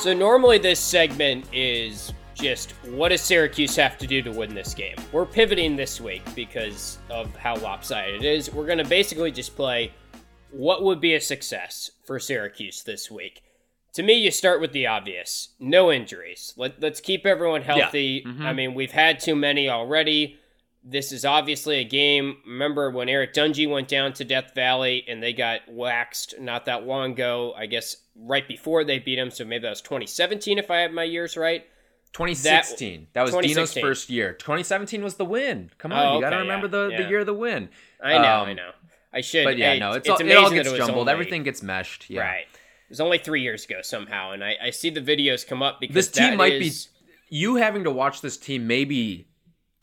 So 0.06 0.14
normally 0.14 0.60
this 0.60 0.80
segment 0.80 1.52
is 1.52 2.14
just 2.36 2.74
what 2.92 3.10
does 3.10 3.22
Syracuse 3.22 3.76
have 3.78 3.98
to 3.98 4.06
do 4.06 4.22
to 4.22 4.32
win 4.32 4.54
this 4.54 4.76
game? 4.76 4.98
We're 5.12 5.26
pivoting 5.26 5.76
this 5.76 6.00
week 6.00 6.22
because 6.36 7.00
of 7.10 7.36
how 7.36 7.56
lopsided 7.56 8.24
it 8.24 8.24
is. 8.24 8.54
We're 8.54 8.68
going 8.68 8.78
to 8.78 8.86
basically 8.86 9.32
just 9.32 9.56
play 9.56 9.92
what 10.52 10.84
would 10.84 11.02
be 11.02 11.16
a 11.16 11.20
success 11.20 11.90
for 12.06 12.20
Syracuse 12.20 12.84
this 12.84 13.10
week. 13.10 13.42
To 13.94 14.04
me, 14.04 14.14
you 14.14 14.30
start 14.30 14.62
with 14.62 14.74
the 14.74 14.86
obvious. 14.86 15.56
No 15.60 15.92
injuries. 15.92 16.54
Let, 16.56 16.80
let's 16.80 17.00
keep 17.00 17.26
everyone 17.26 17.64
healthy. 17.64 18.26
Mm-hmm. 18.28 18.46
I 18.46 18.54
mean, 18.54 18.76
we've 18.76 18.92
had 18.92 19.20
too 19.20 19.36
many 19.36 19.72
already. 19.72 20.38
This 20.88 21.12
is 21.12 21.26
obviously 21.26 21.78
a 21.80 21.84
game. 21.84 22.38
Remember 22.46 22.92
when 22.92 23.10
Eric 23.10 23.34
Dungey 23.34 23.68
went 23.70 23.88
down 23.88 24.14
to 24.14 24.24
Death 24.24 24.52
Valley 24.54 25.04
and 25.08 25.22
they 25.22 25.34
got 25.34 25.62
waxed 25.68 26.36
not 26.40 26.66
that 26.66 26.86
long 26.86 27.14
ago? 27.14 27.54
I 27.58 27.66
guess 27.66 27.98
right 28.16 28.48
before 28.48 28.84
they 28.84 29.00
beat 29.00 29.18
him. 29.18 29.32
So 29.32 29.46
maybe 29.46 29.64
that 29.64 29.70
was 29.72 29.82
2017 29.82 30.60
if 30.60 30.70
I 30.70 30.82
have 30.82 30.92
my 30.92 31.04
years 31.04 31.36
right. 31.36 31.66
2016. 32.14 33.08
That, 33.14 33.24
was 33.24 33.36
Dino's 33.36 33.74
first 33.74 34.10
year. 34.10 34.34
2017 34.34 35.04
was 35.04 35.16
the 35.16 35.26
win. 35.26 35.70
Come 35.78 35.92
on, 35.92 36.06
Oh, 36.06 36.16
you 36.16 36.22
got 36.22 36.30
to 36.30 36.38
remember 36.38 36.68
yeah, 36.68 36.98
the, 36.98 37.04
the 37.04 37.10
year 37.10 37.20
of 37.20 37.26
the 37.26 37.34
win. 37.34 37.70
I 38.02 38.14
know, 38.20 38.42
Um, 38.42 38.48
I 38.50 38.54
know. 38.54 38.72
I 39.12 39.22
should. 39.22 39.44
But 39.44 39.58
yeah, 39.58 39.74
it- 39.74 39.80
no, 39.80 39.92
it's, 39.94 40.08
it's 40.08 40.10
all, 40.10 40.16
amazing 40.18 40.32
it 40.32 40.38
all 40.44 40.50
that 40.50 40.56
gets 40.56 40.70
it 40.70 40.78
jumbled. 40.78 40.98
only- 41.00 41.12
Everything 41.12 41.44
gets 41.44 41.62
meshed. 41.64 42.10
Yeah. 42.10 42.22
Right. 42.22 42.46
It 42.52 42.90
was 42.90 43.02
only 43.02 43.18
three 43.18 43.42
years 43.42 43.66
ago 43.66 43.82
somehow, 43.82 44.32
and 44.32 44.44
I, 44.44 44.56
I 44.66 44.70
see 44.70 44.90
the 44.92 45.02
videos 45.02 45.46
come 45.46 45.64
up 45.64 45.80
because 45.82 45.96
This 45.96 46.10
team 46.10 46.32
that 46.32 46.38
might 46.38 46.54
is- 46.54 46.86
be 46.86 47.38
you 47.38 47.56
having 47.56 47.84
to 47.86 47.92
watch 47.92 48.22
this 48.22 48.38
team 48.38 48.68
maybe 48.68 49.28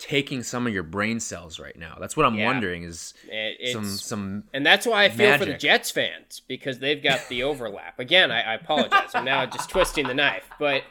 taking 0.03 0.43
some 0.43 0.67
of 0.67 0.75
your 0.75 0.83
brain 0.83 1.21
cells 1.21 1.61
right 1.61 1.79
now. 1.79 1.97
That's 2.01 2.17
what 2.17 2.27
I'm 2.27 2.35
Yeah. 2.35 2.47
wondering 2.47 2.83
is 2.83 3.15
it- 3.29 3.73
some 3.73 3.85
some 3.85 4.45
and 4.53 4.67
that's 4.67 4.87
why 4.87 5.05
I 5.05 5.09
feel 5.09 5.39
for 5.39 5.45
the. 5.45 5.55
Jets 5.55 5.91
fans 5.91 6.41
because 6.49 6.79
they've 6.81 7.03
got 7.03 7.29
the 7.29 7.43
overlap. 7.51 7.99
Again, 8.01 8.31
I, 8.33 8.41
I 8.43 8.55
apologize. 8.55 9.11
I'm 9.15 9.25
now 9.25 9.47
just 9.47 9.71
twisting 9.71 10.07
the 10.09 10.15
knife, 10.15 10.49
but 10.59 10.83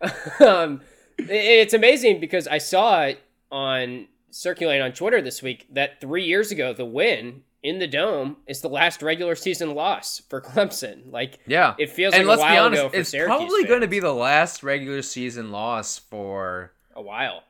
um, 0.40 0.80
it- 1.18 1.28
it's 1.30 1.74
amazing 1.74 2.20
because 2.20 2.46
I 2.48 2.58
saw 2.58 3.02
it 3.02 3.20
on 3.52 4.08
circulating 4.30 4.82
on 4.82 4.92
Twitter 4.92 5.20
this 5.22 5.42
week 5.42 5.66
that 5.72 6.00
three 6.00 6.24
years 6.24 6.50
ago 6.50 6.72
the 6.72 6.84
win 6.84 7.42
in 7.62 7.78
the 7.78 7.86
dome 7.86 8.36
is 8.46 8.60
the 8.60 8.68
last 8.68 9.00
regular 9.02 9.34
season 9.34 9.74
loss 9.74 10.20
for 10.28 10.40
Clemson. 10.40 11.10
Like, 11.10 11.38
yeah. 11.46 11.74
it 11.78 11.88
feels 11.90 12.12
and 12.14 12.26
like 12.26 12.38
let's 12.38 12.42
a 12.42 12.50
be 12.52 12.54
while 12.56 12.64
honest, 12.66 12.80
ago 12.82 12.88
for 12.90 12.96
it's 12.96 13.08
Syracuse 13.10 13.36
probably 13.38 13.64
going 13.64 13.80
to 13.80 13.86
be 13.88 14.00
the 14.00 14.12
last 14.12 14.62
regular 14.62 15.00
season 15.02 15.50
loss 15.50 15.98
for 15.98 16.72
a 16.94 17.00
while. 17.00 17.42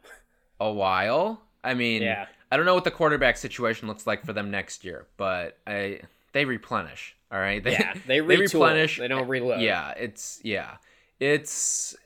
A 0.64 0.73
while. 0.73 1.40
I 1.62 1.75
mean, 1.75 2.02
Yeah. 2.02 2.26
I 2.52 2.56
don't 2.56 2.66
know 2.66 2.75
what 2.75 2.85
the 2.85 2.90
quarterback 2.90 3.37
situation 3.37 3.88
looks 3.88 4.06
like 4.06 4.25
for 4.25 4.33
them 4.33 4.50
next 4.50 4.85
year, 4.85 5.06
but 5.16 5.59
I 5.66 6.00
they 6.33 6.44
replenish. 6.44 7.16
All 7.33 7.38
right, 7.40 7.62
they, 7.62 7.73
Yeah, 7.73 7.94
they 8.06 8.18
retool. 8.21 8.97
They 8.99 9.09
don't 9.09 9.26
reload. 9.28 9.61
Yeah, 9.61 9.90
it's 9.97 10.40
yeah, 10.44 10.76
it's 11.18 11.97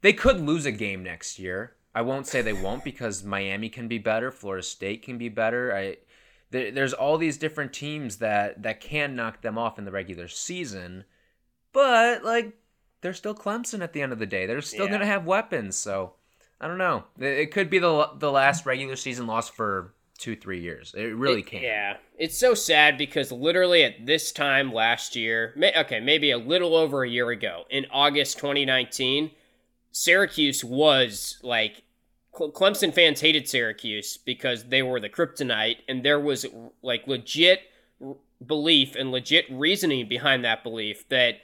they 0.00 0.12
could 0.12 0.40
lose 0.40 0.64
a 0.66 0.72
game 0.72 1.02
next 1.02 1.38
year. 1.38 1.74
I 1.94 2.02
won't 2.02 2.26
say 2.26 2.42
they 2.42 2.52
won't 2.52 2.84
because 2.84 3.22
Miami 3.22 3.68
can 3.68 3.86
be 3.86 3.98
better, 3.98 4.30
Florida 4.30 4.62
State 4.62 5.02
can 5.02 5.18
be 5.18 5.28
better. 5.28 5.74
I 5.76 5.96
there, 6.50 6.70
there's 6.70 6.92
all 6.94 7.18
these 7.18 7.36
different 7.36 7.72
teams 7.72 8.16
that 8.18 8.62
that 8.62 8.80
can 8.80 9.14
knock 9.14 9.42
them 9.42 9.58
off 9.58 9.78
in 9.78 9.84
the 9.84 9.92
regular 9.92 10.28
season, 10.28 11.04
but 11.72 12.24
like 12.24 12.54
they're 13.02 13.12
still 13.12 13.34
Clemson 13.34 13.82
at 13.82 13.92
the 13.92 14.00
end 14.00 14.12
of 14.12 14.18
the 14.18 14.26
day. 14.26 14.46
They're 14.46 14.62
still 14.62 14.86
Yeah. 14.86 14.92
gonna 14.92 15.06
have 15.06 15.26
weapons, 15.26 15.76
so 15.76 16.14
I 16.60 16.68
don't 16.68 16.78
know. 16.78 17.04
It 17.18 17.50
could 17.52 17.68
be 17.70 17.78
the 17.78 18.10
the 18.18 18.30
last 18.30 18.64
regular 18.66 18.96
season 18.96 19.26
loss 19.26 19.48
for 19.48 19.94
two 20.18 20.36
three 20.36 20.60
years. 20.60 20.94
It 20.96 21.14
really 21.14 21.40
It- 21.40 21.46
can. 21.46 21.62
Yeah, 21.62 21.96
it's 22.16 22.38
so 22.38 22.54
sad 22.54 22.96
because 22.96 23.30
literally 23.32 23.82
at 23.82 24.06
this 24.06 24.32
time 24.32 24.72
last 24.72 25.16
year, 25.16 25.52
may, 25.56 25.72
okay, 25.80 26.00
maybe 26.00 26.30
a 26.30 26.38
little 26.38 26.74
over 26.76 27.02
a 27.04 27.08
year 27.08 27.30
ago, 27.30 27.64
in 27.70 27.86
August 27.90 28.38
2019, 28.38 29.32
Syracuse 29.90 30.64
was 30.64 31.38
like 31.42 31.82
Clemson 32.32 32.92
fans 32.92 33.20
hated 33.20 33.48
Syracuse 33.48 34.16
because 34.16 34.64
they 34.64 34.82
were 34.82 34.98
the 35.00 35.08
kryptonite, 35.08 35.78
and 35.88 36.04
there 36.04 36.18
was 36.20 36.46
like 36.82 37.06
legit 37.06 37.60
belief 38.44 38.94
and 38.96 39.10
legit 39.10 39.46
reasoning 39.50 40.08
behind 40.08 40.44
that 40.44 40.62
belief 40.62 41.08
that 41.08 41.36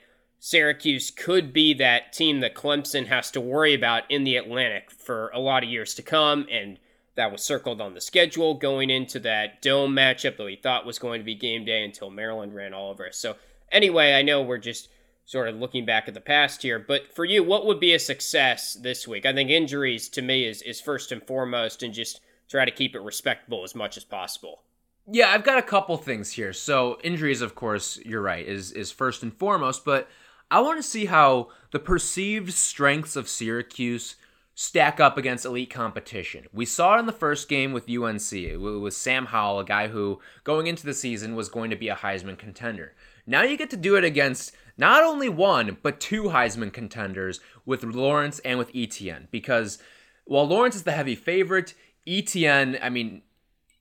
Syracuse 0.42 1.10
could 1.10 1.52
be 1.52 1.74
that 1.74 2.14
team 2.14 2.40
that 2.40 2.54
Clemson 2.54 3.06
has 3.06 3.30
to 3.32 3.40
worry 3.42 3.74
about 3.74 4.10
in 4.10 4.24
the 4.24 4.36
Atlantic 4.36 4.90
for 4.90 5.28
a 5.34 5.38
lot 5.38 5.62
of 5.62 5.68
years 5.68 5.92
to 5.94 6.02
come, 6.02 6.46
and 6.50 6.78
that 7.14 7.30
was 7.30 7.42
circled 7.42 7.78
on 7.78 7.92
the 7.92 8.00
schedule 8.00 8.54
going 8.54 8.88
into 8.88 9.20
that 9.20 9.60
dome 9.60 9.94
matchup 9.94 10.38
that 10.38 10.44
we 10.44 10.56
thought 10.56 10.86
was 10.86 10.98
going 10.98 11.20
to 11.20 11.24
be 11.24 11.34
game 11.34 11.66
day 11.66 11.84
until 11.84 12.08
Maryland 12.08 12.54
ran 12.54 12.72
all 12.72 12.90
over 12.90 13.06
us. 13.06 13.18
So 13.18 13.36
anyway, 13.70 14.14
I 14.14 14.22
know 14.22 14.40
we're 14.40 14.56
just 14.56 14.88
sort 15.26 15.46
of 15.46 15.56
looking 15.56 15.84
back 15.84 16.08
at 16.08 16.14
the 16.14 16.20
past 16.22 16.62
here, 16.62 16.78
but 16.78 17.14
for 17.14 17.26
you, 17.26 17.44
what 17.44 17.66
would 17.66 17.78
be 17.78 17.92
a 17.92 17.98
success 17.98 18.72
this 18.80 19.06
week? 19.06 19.26
I 19.26 19.34
think 19.34 19.50
injuries 19.50 20.08
to 20.08 20.22
me 20.22 20.46
is 20.46 20.62
is 20.62 20.80
first 20.80 21.12
and 21.12 21.22
foremost, 21.22 21.82
and 21.82 21.92
just 21.92 22.20
try 22.48 22.64
to 22.64 22.70
keep 22.70 22.94
it 22.94 23.02
respectable 23.02 23.62
as 23.62 23.74
much 23.74 23.98
as 23.98 24.04
possible. 24.04 24.62
Yeah, 25.06 25.28
I've 25.28 25.44
got 25.44 25.58
a 25.58 25.62
couple 25.62 25.98
things 25.98 26.32
here. 26.32 26.54
So 26.54 26.98
injuries, 27.04 27.42
of 27.42 27.54
course, 27.54 27.98
you're 28.06 28.22
right, 28.22 28.46
is 28.46 28.72
is 28.72 28.90
first 28.90 29.22
and 29.22 29.34
foremost. 29.34 29.84
But 29.84 30.08
I 30.50 30.60
want 30.60 30.78
to 30.78 30.82
see 30.82 31.06
how 31.06 31.48
the 31.70 31.78
perceived 31.78 32.52
strengths 32.52 33.14
of 33.14 33.28
Syracuse 33.28 34.16
stack 34.54 35.00
up 35.00 35.16
against 35.16 35.46
elite 35.46 35.70
competition. 35.70 36.46
We 36.52 36.66
saw 36.66 36.96
it 36.96 36.98
in 36.98 37.06
the 37.06 37.12
first 37.12 37.48
game 37.48 37.72
with 37.72 37.88
UNC. 37.88 38.32
It 38.32 38.56
was 38.58 38.96
Sam 38.96 39.26
Howell, 39.26 39.60
a 39.60 39.64
guy 39.64 39.88
who 39.88 40.20
going 40.44 40.66
into 40.66 40.84
the 40.84 40.92
season 40.92 41.34
was 41.34 41.48
going 41.48 41.70
to 41.70 41.76
be 41.76 41.88
a 41.88 41.94
Heisman 41.94 42.36
contender. 42.36 42.94
Now 43.26 43.42
you 43.42 43.56
get 43.56 43.70
to 43.70 43.76
do 43.76 43.96
it 43.96 44.04
against 44.04 44.52
not 44.76 45.02
only 45.02 45.28
one 45.28 45.78
but 45.82 46.00
two 46.00 46.24
Heisman 46.24 46.72
contenders 46.72 47.40
with 47.64 47.84
Lawrence 47.84 48.40
and 48.40 48.58
with 48.58 48.70
Etienne 48.74 49.28
because 49.30 49.78
while 50.24 50.46
Lawrence 50.46 50.76
is 50.76 50.82
the 50.82 50.92
heavy 50.92 51.14
favorite, 51.14 51.74
Etienne, 52.06 52.78
I 52.82 52.90
mean, 52.90 53.22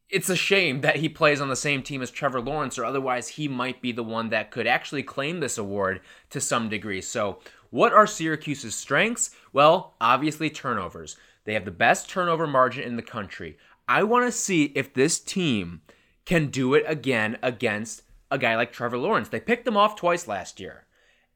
it's 0.10 0.30
a 0.30 0.36
shame 0.36 0.82
that 0.82 0.98
he 0.98 1.10
plays 1.10 1.40
on 1.40 1.50
the 1.50 1.56
same 1.56 1.84
team 1.84 2.02
as 2.02 2.10
Trevor 2.10 2.42
Lawrence, 2.42 2.78
or 2.80 2.86
otherwise 2.86 3.28
he 3.30 3.48
might 3.48 3.82
be 3.82 3.92
the 3.92 4.04
one 4.04 4.30
that 4.30 4.52
could 4.52 4.68
actually 4.68 5.04
claim 5.04 5.40
this 5.40 5.58
award 5.58 6.02
to 6.32 6.42
some 6.42 6.70
degree. 6.70 7.02
So, 7.02 7.40
what 7.70 7.94
are 7.94 8.08
Syracuse's 8.08 8.74
strengths? 8.74 9.30
Well, 9.54 9.94
obviously 10.02 10.50
turnovers. 10.50 11.16
They 11.46 11.54
have 11.54 11.66
the 11.66 11.72
best 11.72 12.10
turnover 12.10 12.48
margin 12.48 12.84
in 12.84 12.96
the 12.96 13.04
country. 13.04 13.58
I 13.88 14.04
want 14.04 14.26
to 14.26 14.32
see 14.32 14.66
if 14.76 14.94
this 14.94 15.20
team 15.20 15.82
can 16.26 16.48
do 16.48 16.74
it 16.74 16.84
again 16.88 17.38
against 17.42 18.04
a 18.32 18.38
guy 18.38 18.56
like 18.56 18.72
Trevor 18.72 18.98
Lawrence. 18.98 19.30
They 19.30 19.40
picked 19.40 19.68
him 19.68 19.78
off 19.78 19.96
twice 19.96 20.28
last 20.28 20.60
year. 20.60 20.86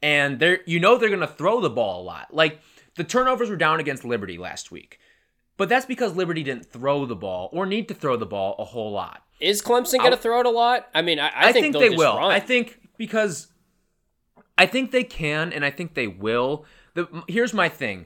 And 0.02 0.40
they're 0.40 0.60
you 0.66 0.80
know 0.80 0.98
they're 0.98 1.10
going 1.10 1.22
to 1.22 1.28
throw 1.28 1.62
the 1.62 1.70
ball 1.70 2.02
a 2.02 2.04
lot. 2.04 2.34
Like 2.34 2.60
the 2.96 3.04
turnovers 3.04 3.50
were 3.50 3.56
down 3.56 3.80
against 3.80 4.04
Liberty 4.04 4.38
last 4.38 4.72
week. 4.72 5.00
But 5.58 5.70
that's 5.70 5.86
because 5.86 6.16
Liberty 6.16 6.44
didn't 6.44 6.66
throw 6.66 7.06
the 7.06 7.16
ball 7.16 7.50
or 7.54 7.66
need 7.66 7.88
to 7.90 7.94
throw 7.94 8.18
the 8.18 8.26
ball 8.26 8.56
a 8.58 8.66
whole 8.66 8.92
lot. 8.92 9.24
Is 9.40 9.62
Clemson 9.62 10.00
going 10.00 10.12
to 10.12 10.18
throw 10.18 10.40
it 10.40 10.46
a 10.46 10.50
lot? 10.50 10.88
I 10.96 11.02
mean, 11.02 11.20
I, 11.20 11.28
I, 11.28 11.50
I, 11.50 11.52
think, 11.52 11.74
think, 11.76 11.86
just 11.92 11.98
will. 11.98 12.18
Run. 12.18 12.32
I 12.32 12.40
think 12.40 12.80
because 12.98 13.48
I 14.58 14.66
think 14.66 14.92
they 14.92 15.04
can 15.04 15.54
and 15.54 15.64
I 15.66 15.70
think 15.70 15.94
they 15.94 16.08
will. 16.08 16.66
The 16.96 17.08
here's 17.28 17.54
my 17.54 17.70
thing. 17.70 18.06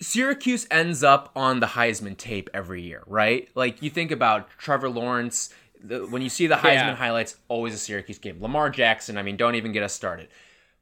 Syracuse 0.00 0.66
ends 0.70 1.02
up 1.02 1.30
on 1.36 1.60
the 1.60 1.66
Heisman 1.66 2.16
tape 2.16 2.50
every 2.52 2.82
year, 2.82 3.02
right? 3.06 3.48
Like 3.54 3.80
you 3.80 3.90
think 3.90 4.10
about 4.10 4.50
Trevor 4.58 4.90
Lawrence, 4.90 5.50
the, 5.82 6.00
when 6.06 6.20
you 6.20 6.28
see 6.28 6.46
the 6.46 6.56
Heisman 6.56 6.74
Yeah. 6.74 6.94
highlights, 6.96 7.36
always 7.48 7.74
a 7.74 7.78
Syracuse 7.78 8.18
game. 8.18 8.42
Lamar 8.42 8.70
Jackson, 8.70 9.16
I 9.16 9.22
mean, 9.22 9.36
don't 9.36 9.54
even 9.54 9.72
get 9.72 9.82
us 9.82 9.92
started. 9.92 10.28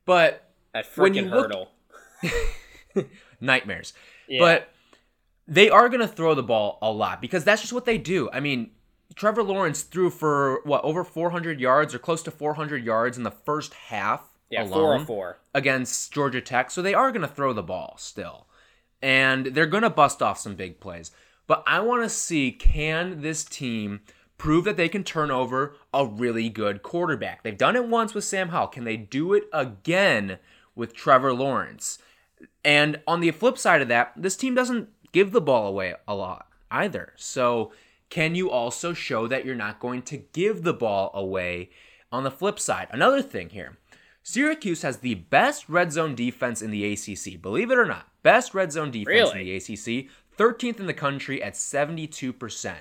But 0.06 0.48
that 0.72 0.86
when 0.96 1.14
you 1.14 1.24
freaking 1.24 1.30
look- 1.30 1.42
hurdle. 1.42 1.68
nightmares. 3.40 3.92
Yeah. 4.28 4.40
But 4.40 4.68
they 5.48 5.68
are 5.68 5.88
going 5.88 6.00
to 6.00 6.08
throw 6.08 6.34
the 6.34 6.42
ball 6.42 6.78
a 6.82 6.90
lot 6.90 7.20
because 7.20 7.44
that's 7.44 7.60
just 7.60 7.72
what 7.72 7.84
they 7.84 7.98
do. 7.98 8.30
I 8.32 8.40
mean, 8.40 8.70
Trevor 9.14 9.42
Lawrence 9.42 9.82
threw 9.82 10.08
for 10.10 10.60
what 10.64 10.82
over 10.84 11.04
400 11.04 11.60
yards 11.60 11.94
or 11.94 11.98
close 11.98 12.22
to 12.22 12.30
400 12.30 12.84
yards 12.84 13.16
in 13.18 13.24
the 13.24 13.30
first 13.30 13.74
half 13.74 14.30
Yeah, 14.50 14.62
oh 14.62 14.66
alone 14.66 14.72
four 14.72 14.94
or 14.94 15.04
four. 15.04 15.38
against 15.54 16.12
Georgia 16.12 16.40
Tech. 16.40 16.70
So 16.70 16.80
they 16.80 16.94
are 16.94 17.10
going 17.12 17.22
to 17.22 17.28
throw 17.34 17.52
the 17.52 17.62
ball 17.62 17.96
still. 17.98 18.46
And 19.02 19.46
they're 19.46 19.66
going 19.66 19.82
to 19.82 19.90
bust 19.90 20.22
off 20.22 20.38
some 20.38 20.54
big 20.54 20.78
plays. 20.80 21.10
But 21.48 21.64
I 21.66 21.80
want 21.80 22.04
to 22.04 22.08
see 22.08 22.52
can 22.52 23.20
this 23.20 23.44
team 23.44 24.00
prove 24.38 24.64
that 24.64 24.76
they 24.76 24.88
can 24.88 25.04
turn 25.04 25.30
over 25.30 25.74
a 25.92 26.06
really 26.06 26.48
good 26.48 26.82
quarterback? 26.82 27.42
They've 27.42 27.58
done 27.58 27.76
it 27.76 27.86
once 27.88 28.14
with 28.14 28.24
Sam 28.24 28.50
Howell. 28.50 28.68
Can 28.68 28.84
they 28.84 28.96
do 28.96 29.34
it 29.34 29.44
again 29.52 30.38
with 30.76 30.94
Trevor 30.94 31.34
Lawrence? 31.34 31.98
And 32.64 33.00
on 33.06 33.20
the 33.20 33.30
flip 33.32 33.58
side 33.58 33.82
of 33.82 33.88
that, 33.88 34.12
this 34.16 34.36
team 34.36 34.54
doesn't 34.54 34.88
give 35.12 35.32
the 35.32 35.40
ball 35.40 35.66
away 35.66 35.94
a 36.08 36.14
lot 36.14 36.48
either. 36.70 37.12
So, 37.16 37.72
can 38.08 38.34
you 38.34 38.50
also 38.50 38.92
show 38.92 39.26
that 39.26 39.46
you're 39.46 39.54
not 39.54 39.80
going 39.80 40.02
to 40.02 40.18
give 40.18 40.64
the 40.64 40.74
ball 40.74 41.10
away 41.14 41.70
on 42.10 42.24
the 42.24 42.30
flip 42.30 42.58
side? 42.58 42.88
Another 42.90 43.22
thing 43.22 43.48
here 43.50 43.78
Syracuse 44.22 44.82
has 44.82 44.98
the 44.98 45.14
best 45.14 45.68
red 45.68 45.92
zone 45.92 46.14
defense 46.14 46.62
in 46.62 46.70
the 46.70 46.92
ACC. 46.92 47.40
Believe 47.40 47.70
it 47.70 47.78
or 47.78 47.86
not, 47.86 48.08
best 48.22 48.54
red 48.54 48.70
zone 48.70 48.90
defense 48.90 49.32
in 49.32 49.38
the 49.38 49.56
ACC, 49.56 50.08
13th 50.38 50.78
in 50.78 50.86
the 50.86 50.94
country 50.94 51.42
at 51.42 51.54
72%. 51.54 52.72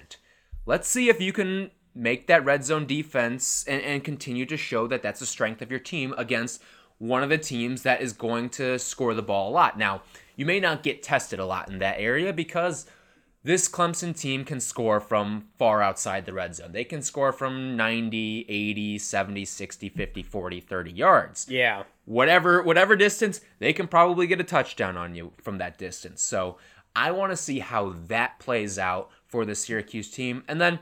Let's 0.65 0.87
see 0.87 1.09
if 1.09 1.19
you 1.19 1.33
can 1.33 1.71
make 1.95 2.27
that 2.27 2.45
red 2.45 2.63
zone 2.63 2.85
defense 2.85 3.65
and, 3.67 3.81
and 3.81 4.03
continue 4.03 4.45
to 4.45 4.55
show 4.55 4.87
that 4.87 5.01
that's 5.01 5.19
the 5.19 5.25
strength 5.25 5.61
of 5.61 5.71
your 5.71 5.79
team 5.79 6.13
against 6.17 6.61
one 6.99 7.23
of 7.23 7.29
the 7.29 7.37
teams 7.37 7.81
that 7.81 8.01
is 8.01 8.13
going 8.13 8.47
to 8.47 8.77
score 8.77 9.15
the 9.15 9.23
ball 9.23 9.49
a 9.49 9.53
lot. 9.53 9.77
Now, 9.77 10.03
you 10.41 10.45
may 10.47 10.59
not 10.59 10.81
get 10.81 11.03
tested 11.03 11.37
a 11.37 11.45
lot 11.45 11.69
in 11.69 11.77
that 11.77 11.99
area 11.99 12.33
because 12.33 12.87
this 13.43 13.69
Clemson 13.69 14.19
team 14.19 14.43
can 14.43 14.59
score 14.59 14.99
from 14.99 15.49
far 15.59 15.83
outside 15.83 16.25
the 16.25 16.33
red 16.33 16.55
zone. 16.55 16.71
They 16.71 16.83
can 16.83 17.03
score 17.03 17.31
from 17.31 17.77
90, 17.77 18.47
80, 18.49 18.97
70, 18.97 19.45
60, 19.45 19.89
50, 19.89 20.23
40, 20.23 20.59
30 20.59 20.91
yards 20.91 21.45
Yeah. 21.47 21.83
whatever 22.05 22.63
whatever 22.63 22.95
distance 22.95 23.39
they 23.59 23.71
can 23.71 23.87
probably 23.87 24.25
get 24.25 24.41
a 24.41 24.43
touchdown 24.43 24.97
on 24.97 25.13
you 25.13 25.31
from 25.43 25.59
that 25.59 25.77
distance 25.77 26.23
so 26.23 26.57
i 26.95 27.11
want 27.11 27.31
to 27.31 27.37
see 27.37 27.59
how 27.59 27.93
that 28.07 28.39
plays 28.39 28.79
out 28.79 29.11
for 29.27 29.45
the 29.45 29.53
syracuse 29.53 30.09
team 30.09 30.43
and 30.47 30.59
then 30.59 30.79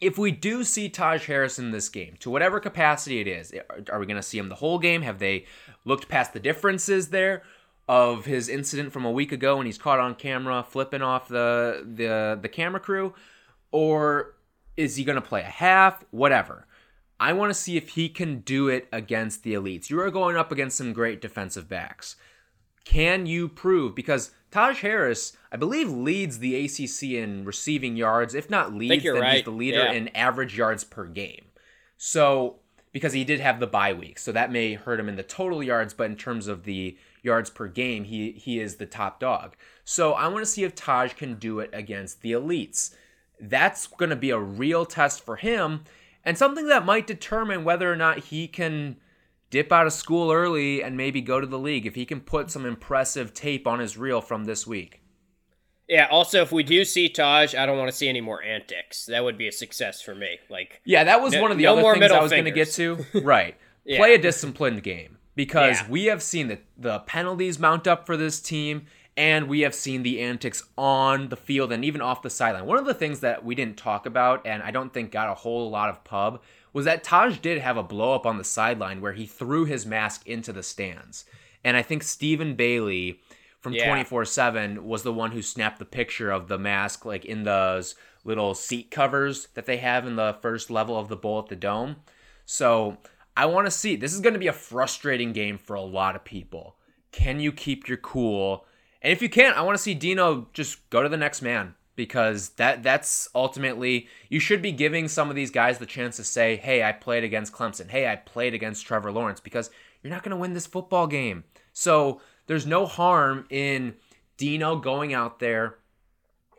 if 0.00 0.16
we 0.16 0.30
do 0.30 0.62
see 0.62 0.88
Taj 0.88 1.26
Harris 1.26 1.58
in 1.58 1.72
this 1.72 1.88
game, 1.88 2.14
to 2.20 2.30
whatever 2.30 2.60
capacity 2.60 3.18
it 3.18 3.26
is, 3.26 3.52
are 3.90 3.98
we 3.98 4.06
going 4.06 4.14
to 4.14 4.22
see 4.22 4.38
him 4.38 4.48
the 4.48 4.54
whole 4.54 4.78
game? 4.78 5.02
Have 5.02 5.18
they 5.18 5.44
looked 5.84 6.08
past 6.08 6.32
the 6.32 6.38
differences 6.38 7.08
there 7.08 7.42
of 7.88 8.26
his 8.26 8.48
incident 8.48 8.92
from 8.92 9.04
a 9.04 9.10
week 9.10 9.32
ago 9.32 9.56
when 9.56 9.66
he's 9.66 9.78
caught 9.78 9.98
on 9.98 10.14
camera 10.14 10.62
flipping 10.68 11.02
off 11.02 11.28
the 11.28 11.84
the 11.84 12.38
the 12.40 12.48
camera 12.48 12.80
crew, 12.80 13.14
or 13.72 14.34
is 14.76 14.96
he 14.96 15.04
going 15.04 15.16
to 15.16 15.22
play 15.22 15.40
a 15.40 15.44
half? 15.44 16.04
Whatever. 16.10 16.66
I 17.20 17.32
want 17.32 17.50
to 17.50 17.54
see 17.54 17.76
if 17.76 17.90
he 17.90 18.08
can 18.08 18.40
do 18.40 18.68
it 18.68 18.86
against 18.92 19.42
the 19.42 19.54
elites. 19.54 19.90
You 19.90 20.00
are 20.00 20.10
going 20.10 20.36
up 20.36 20.52
against 20.52 20.76
some 20.76 20.92
great 20.92 21.20
defensive 21.20 21.68
backs. 21.68 22.14
Can 22.84 23.26
you 23.26 23.48
prove? 23.48 23.96
Because 23.96 24.30
Taj 24.52 24.80
Harris, 24.80 25.36
I 25.50 25.56
believe, 25.56 25.90
leads 25.90 26.38
the 26.38 26.64
ACC 26.64 27.14
in 27.14 27.44
receiving 27.44 27.96
yards. 27.96 28.34
If 28.34 28.48
not 28.48 28.72
leads, 28.72 29.02
then 29.02 29.14
right. 29.14 29.34
he's 29.36 29.44
the 29.44 29.50
leader 29.50 29.84
yeah. 29.84 29.92
in 29.92 30.08
average 30.16 30.56
yards 30.56 30.84
per 30.84 31.06
game. 31.06 31.46
So, 31.96 32.60
because 32.92 33.12
he 33.12 33.24
did 33.24 33.40
have 33.40 33.58
the 33.58 33.66
bye 33.66 33.92
week, 33.92 34.18
so 34.18 34.30
that 34.30 34.52
may 34.52 34.74
hurt 34.74 35.00
him 35.00 35.08
in 35.08 35.16
the 35.16 35.24
total 35.24 35.62
yards, 35.62 35.92
but 35.92 36.08
in 36.08 36.16
terms 36.16 36.46
of 36.46 36.62
the 36.62 36.96
yards 37.28 37.50
per 37.50 37.68
game, 37.68 38.04
he 38.04 38.32
he 38.32 38.58
is 38.58 38.76
the 38.76 38.86
top 38.86 39.20
dog. 39.20 39.56
So 39.84 40.12
I 40.12 40.28
want 40.28 40.44
to 40.44 40.50
see 40.50 40.64
if 40.64 40.74
Taj 40.74 41.14
can 41.14 41.36
do 41.36 41.60
it 41.60 41.70
against 41.72 42.22
the 42.22 42.32
elites. 42.32 42.94
That's 43.40 43.86
going 43.86 44.10
to 44.10 44.16
be 44.16 44.30
a 44.30 44.38
real 44.38 44.84
test 44.84 45.24
for 45.24 45.36
him 45.36 45.84
and 46.24 46.36
something 46.36 46.66
that 46.68 46.84
might 46.84 47.06
determine 47.06 47.64
whether 47.64 47.90
or 47.90 47.96
not 47.96 48.18
he 48.24 48.48
can 48.48 48.96
dip 49.50 49.72
out 49.72 49.86
of 49.86 49.92
school 49.92 50.30
early 50.30 50.82
and 50.82 50.96
maybe 50.96 51.20
go 51.20 51.40
to 51.40 51.46
the 51.46 51.58
league 51.58 51.86
if 51.86 51.94
he 51.94 52.04
can 52.04 52.20
put 52.20 52.50
some 52.50 52.66
impressive 52.66 53.32
tape 53.32 53.66
on 53.66 53.78
his 53.78 53.96
reel 53.96 54.20
from 54.20 54.44
this 54.44 54.66
week. 54.66 55.00
Yeah, 55.88 56.06
also 56.10 56.42
if 56.42 56.52
we 56.52 56.62
do 56.64 56.84
see 56.84 57.08
Taj, 57.08 57.54
I 57.54 57.64
don't 57.64 57.78
want 57.78 57.90
to 57.90 57.96
see 57.96 58.08
any 58.08 58.20
more 58.20 58.42
antics. 58.42 59.06
That 59.06 59.24
would 59.24 59.38
be 59.38 59.48
a 59.48 59.52
success 59.52 60.02
for 60.02 60.14
me. 60.14 60.38
Like 60.50 60.82
Yeah, 60.84 61.04
that 61.04 61.22
was 61.22 61.32
no, 61.32 61.40
one 61.40 61.50
of 61.50 61.56
the 61.56 61.64
no 61.64 61.78
other 61.78 61.98
things 61.98 62.12
I 62.12 62.20
was 62.20 62.30
going 62.30 62.44
to 62.44 62.50
get 62.50 62.72
to. 62.72 63.06
Right. 63.14 63.56
yeah. 63.84 63.98
Play 63.98 64.14
a 64.14 64.18
disciplined 64.18 64.82
game 64.82 65.17
because 65.38 65.80
Yeah. 65.82 65.88
we 65.88 66.04
have 66.06 66.20
seen 66.22 66.48
the 66.48 66.58
the 66.76 66.98
penalties 67.00 67.58
mount 67.60 67.86
up 67.86 68.04
for 68.06 68.16
this 68.16 68.40
team 68.40 68.86
and 69.16 69.48
we 69.48 69.60
have 69.60 69.74
seen 69.74 70.02
the 70.02 70.20
antics 70.20 70.64
on 70.76 71.28
the 71.28 71.36
field 71.36 71.72
and 71.72 71.84
even 71.84 72.00
off 72.00 72.22
the 72.22 72.30
sideline. 72.30 72.66
One 72.66 72.76
of 72.78 72.84
the 72.86 72.94
things 72.94 73.20
that 73.20 73.44
we 73.44 73.54
didn't 73.54 73.76
talk 73.76 74.04
about 74.04 74.44
and 74.44 74.62
I 74.64 74.70
don't 74.72 74.92
think 74.92 75.12
got 75.12 75.30
a 75.30 75.34
whole 75.34 75.70
lot 75.70 75.88
of 75.90 76.02
pub 76.04 76.42
was 76.72 76.84
that 76.86 77.04
Taj 77.04 77.38
did 77.38 77.58
have 77.62 77.76
a 77.76 77.82
blow 77.84 78.14
up 78.14 78.26
on 78.26 78.36
the 78.36 78.44
sideline 78.44 79.00
where 79.00 79.12
he 79.12 79.26
threw 79.26 79.64
his 79.64 79.86
mask 79.86 80.26
into 80.26 80.52
the 80.52 80.62
stands. 80.62 81.24
And 81.64 81.76
I 81.76 81.82
think 81.82 82.02
Stephen 82.02 82.54
Bailey 82.54 83.20
from 83.60 83.74
Yeah. 83.74 83.86
24 83.86 84.24
7 84.24 84.84
was 84.86 85.04
the 85.04 85.12
one 85.12 85.30
who 85.32 85.42
snapped 85.42 85.78
the 85.78 85.84
picture 85.84 86.30
of 86.32 86.48
the 86.48 86.58
mask 86.58 87.04
like 87.04 87.24
in 87.24 87.44
those 87.44 87.94
little 88.24 88.54
seat 88.54 88.90
covers 88.90 89.46
that 89.54 89.66
they 89.66 89.76
have 89.76 90.04
in 90.04 90.16
the 90.16 90.36
first 90.42 90.68
level 90.68 90.96
of 90.98 91.08
the 91.08 91.16
bowl 91.16 91.38
at 91.38 91.46
the 91.48 91.56
dome. 91.56 91.96
So 92.44 92.98
I 93.38 93.46
want 93.46 93.68
to 93.68 93.70
see. 93.70 93.94
This 93.94 94.14
is 94.14 94.20
going 94.20 94.32
to 94.32 94.40
be 94.40 94.48
a 94.48 94.52
frustrating 94.52 95.32
game 95.32 95.58
for 95.58 95.76
a 95.76 95.80
lot 95.80 96.16
of 96.16 96.24
people. 96.24 96.74
Can 97.12 97.38
you 97.38 97.52
keep 97.52 97.86
your 97.86 97.96
cool? 97.96 98.66
And 99.00 99.12
if 99.12 99.22
you 99.22 99.28
can't, 99.28 99.56
I 99.56 99.62
want 99.62 99.76
to 99.76 99.82
see 99.82 99.94
Dino 99.94 100.48
just 100.52 100.90
go 100.90 101.04
to 101.04 101.08
the 101.08 101.16
next 101.16 101.40
man 101.40 101.76
because 101.94 102.48
that 102.50 102.82
that's 102.82 103.28
ultimately 103.36 104.08
you 104.28 104.40
should 104.40 104.60
be 104.60 104.72
giving 104.72 105.06
some 105.06 105.30
of 105.30 105.36
these 105.36 105.52
guys 105.52 105.78
the 105.78 105.86
chance 105.86 106.16
to 106.16 106.24
say, 106.24 106.56
"Hey, 106.56 106.82
I 106.82 106.90
played 106.90 107.22
against 107.22 107.52
Clemson. 107.52 107.88
Hey, 107.88 108.08
I 108.08 108.16
played 108.16 108.54
against 108.54 108.84
Trevor 108.84 109.12
Lawrence" 109.12 109.38
because 109.38 109.70
you're 110.02 110.12
not 110.12 110.24
going 110.24 110.30
to 110.30 110.36
win 110.36 110.54
this 110.54 110.66
football 110.66 111.06
game. 111.06 111.44
So, 111.72 112.20
there's 112.48 112.66
no 112.66 112.86
harm 112.86 113.46
in 113.50 113.94
Dino 114.36 114.74
going 114.74 115.14
out 115.14 115.38
there 115.38 115.76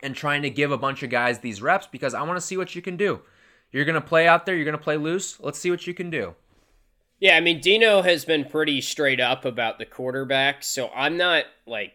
and 0.01 0.15
trying 0.15 0.43
to 0.43 0.49
give 0.49 0.71
a 0.71 0.77
bunch 0.77 1.03
of 1.03 1.09
guys 1.09 1.39
these 1.39 1.61
reps 1.61 1.87
because 1.87 2.13
I 2.13 2.21
want 2.21 2.37
to 2.37 2.45
see 2.45 2.55
what 2.55 2.73
you 2.73 2.81
can 2.81 2.95
do. 2.95 3.19
You're 3.69 3.83
going 3.83 4.01
to 4.01 4.07
play 4.07 4.29
out 4.29 4.45
there, 4.45 4.55
you're 4.55 4.63
going 4.63 4.77
to 4.77 4.83
play 4.83 4.95
loose. 4.95 5.41
Let's 5.41 5.59
see 5.59 5.71
what 5.71 5.85
you 5.85 5.93
can 5.93 6.09
do. 6.09 6.35
Yeah, 7.19 7.35
I 7.35 7.41
mean 7.41 7.59
Dino 7.59 8.01
has 8.01 8.23
been 8.23 8.45
pretty 8.45 8.79
straight 8.81 9.19
up 9.19 9.43
about 9.43 9.77
the 9.77 9.85
quarterbacks, 9.85 10.63
so 10.63 10.89
I'm 10.95 11.17
not 11.17 11.45
like 11.67 11.93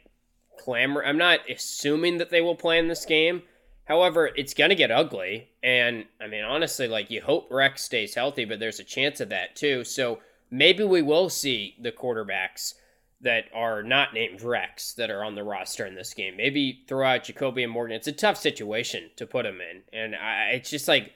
clamor 0.59 1.03
I'm 1.05 1.19
not 1.19 1.41
assuming 1.51 2.19
that 2.19 2.31
they 2.31 2.41
will 2.41 2.55
play 2.55 2.79
in 2.79 2.89
this 2.89 3.05
game. 3.05 3.43
However, 3.87 4.31
it's 4.35 4.55
gonna 4.55 4.75
get 4.75 4.91
ugly, 4.91 5.49
and 5.63 6.05
I 6.21 6.27
mean 6.27 6.45
honestly, 6.45 6.89
like 6.89 7.11
you 7.11 7.23
hope 7.23 7.49
Rex 7.51 7.83
stays 7.83 8.15
healthy, 8.15 8.45
but 8.45 8.61
there's 8.61 8.81
a 8.81 8.85
chance 8.85 9.21
of 9.21 9.31
that 9.31 9.57
too. 9.57 9.83
So 9.85 10.21
maybe 10.51 10.85
we 10.85 11.01
will 11.01 11.31
see 11.31 11.75
the 11.81 11.93
quarterbacks 11.93 12.75
that 13.23 13.45
are 13.55 13.83
not 13.83 14.13
named 14.13 14.43
Rex 14.43 14.93
that 14.95 15.11
are 15.11 15.25
on 15.25 15.35
the 15.35 15.43
roster 15.43 15.87
in 15.87 15.95
this 15.95 16.13
game. 16.13 16.37
Maybe 16.37 16.85
throw 16.87 17.07
out 17.07 17.25
JaCobian 17.25 17.71
Morgan. 17.71 17.97
It's 17.97 18.07
a 18.07 18.13
tough 18.13 18.37
situation 18.37 19.11
to 19.17 19.27
put 19.27 19.45
them 19.45 19.61
in, 19.61 19.83
and 19.99 20.15
I, 20.15 20.51
it's 20.51 20.69
just 20.69 20.87
like 20.87 21.15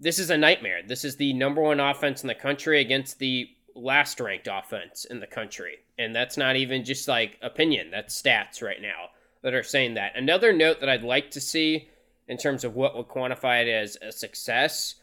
this 0.00 0.18
is 0.18 0.30
a 0.30 0.38
nightmare. 0.38 0.80
This 0.86 1.04
is 1.04 1.16
the 1.16 1.32
number 1.34 1.60
one 1.60 1.78
offense 1.78 2.22
in 2.22 2.28
the 2.28 2.34
country 2.34 2.80
against 2.80 3.18
the 3.18 3.48
last 3.74 4.18
ranked 4.18 4.48
offense 4.50 5.04
in 5.04 5.20
the 5.20 5.26
country. 5.26 5.78
And 5.98 6.14
that's 6.14 6.36
not 6.36 6.56
even 6.56 6.84
just 6.84 7.06
like 7.06 7.38
opinion, 7.42 7.90
that's 7.90 8.20
stats 8.20 8.62
right 8.62 8.80
now 8.80 9.10
that 9.42 9.54
are 9.54 9.62
saying 9.62 9.94
that. 9.94 10.16
Another 10.16 10.52
note 10.52 10.80
that 10.80 10.88
I'd 10.88 11.02
like 11.02 11.30
to 11.32 11.40
see 11.40 11.88
in 12.26 12.38
terms 12.38 12.64
of 12.64 12.74
what 12.74 12.96
would 12.96 13.08
quantify 13.08 13.62
it 13.62 13.68
as 13.68 13.98
a 14.00 14.10
success 14.10 14.96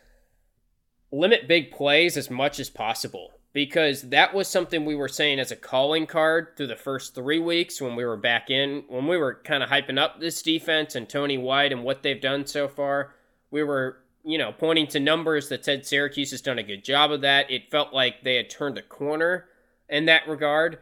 limit 1.12 1.48
big 1.48 1.72
plays 1.72 2.18
as 2.18 2.30
much 2.30 2.60
as 2.60 2.70
possible 2.70 3.32
because 3.54 4.04
that 4.04 4.34
was 4.34 4.48
something 4.48 4.86
we 4.86 4.96
were 4.96 5.08
saying 5.08 5.40
as 5.40 5.52
a 5.52 5.56
calling 5.56 6.06
card 6.06 6.50
through 6.56 6.68
the 6.68 6.76
first 6.76 7.16
three 7.16 7.40
weeks 7.40 7.82
when 7.82 7.96
we 7.96 8.06
were 8.06 8.18
back 8.18 8.50
in, 8.50 8.84
when 8.88 9.08
we 9.08 9.18
were 9.18 9.42
kind 9.44 9.64
of 9.64 9.70
hyping 9.70 9.98
up 9.98 10.20
this 10.20 10.42
defense 10.42 10.96
and 10.96 11.08
Tony 11.10 11.38
White 11.38 11.72
and 11.72 11.84
what 11.84 12.04
they've 12.04 12.22
done 12.22 12.46
so 12.46 12.68
far. 12.68 13.16
We 13.50 13.64
were 13.64 14.00
you 14.28 14.38
know, 14.38 14.52
pointing 14.52 14.88
to 14.88 15.00
numbers 15.00 15.48
that 15.50 15.64
said 15.64 15.86
Syracuse 15.86 16.32
has 16.32 16.42
done 16.42 16.60
a 16.60 16.64
good 16.64 16.84
job 16.84 17.12
of 17.12 17.22
that. 17.22 17.50
It 17.50 17.72
felt 17.72 17.94
like 17.94 18.24
they 18.24 18.36
had 18.36 18.50
turned 18.50 18.78
a 18.78 18.82
corner 18.82 19.46
in 19.88 20.06
that 20.06 20.28
regard. 20.28 20.80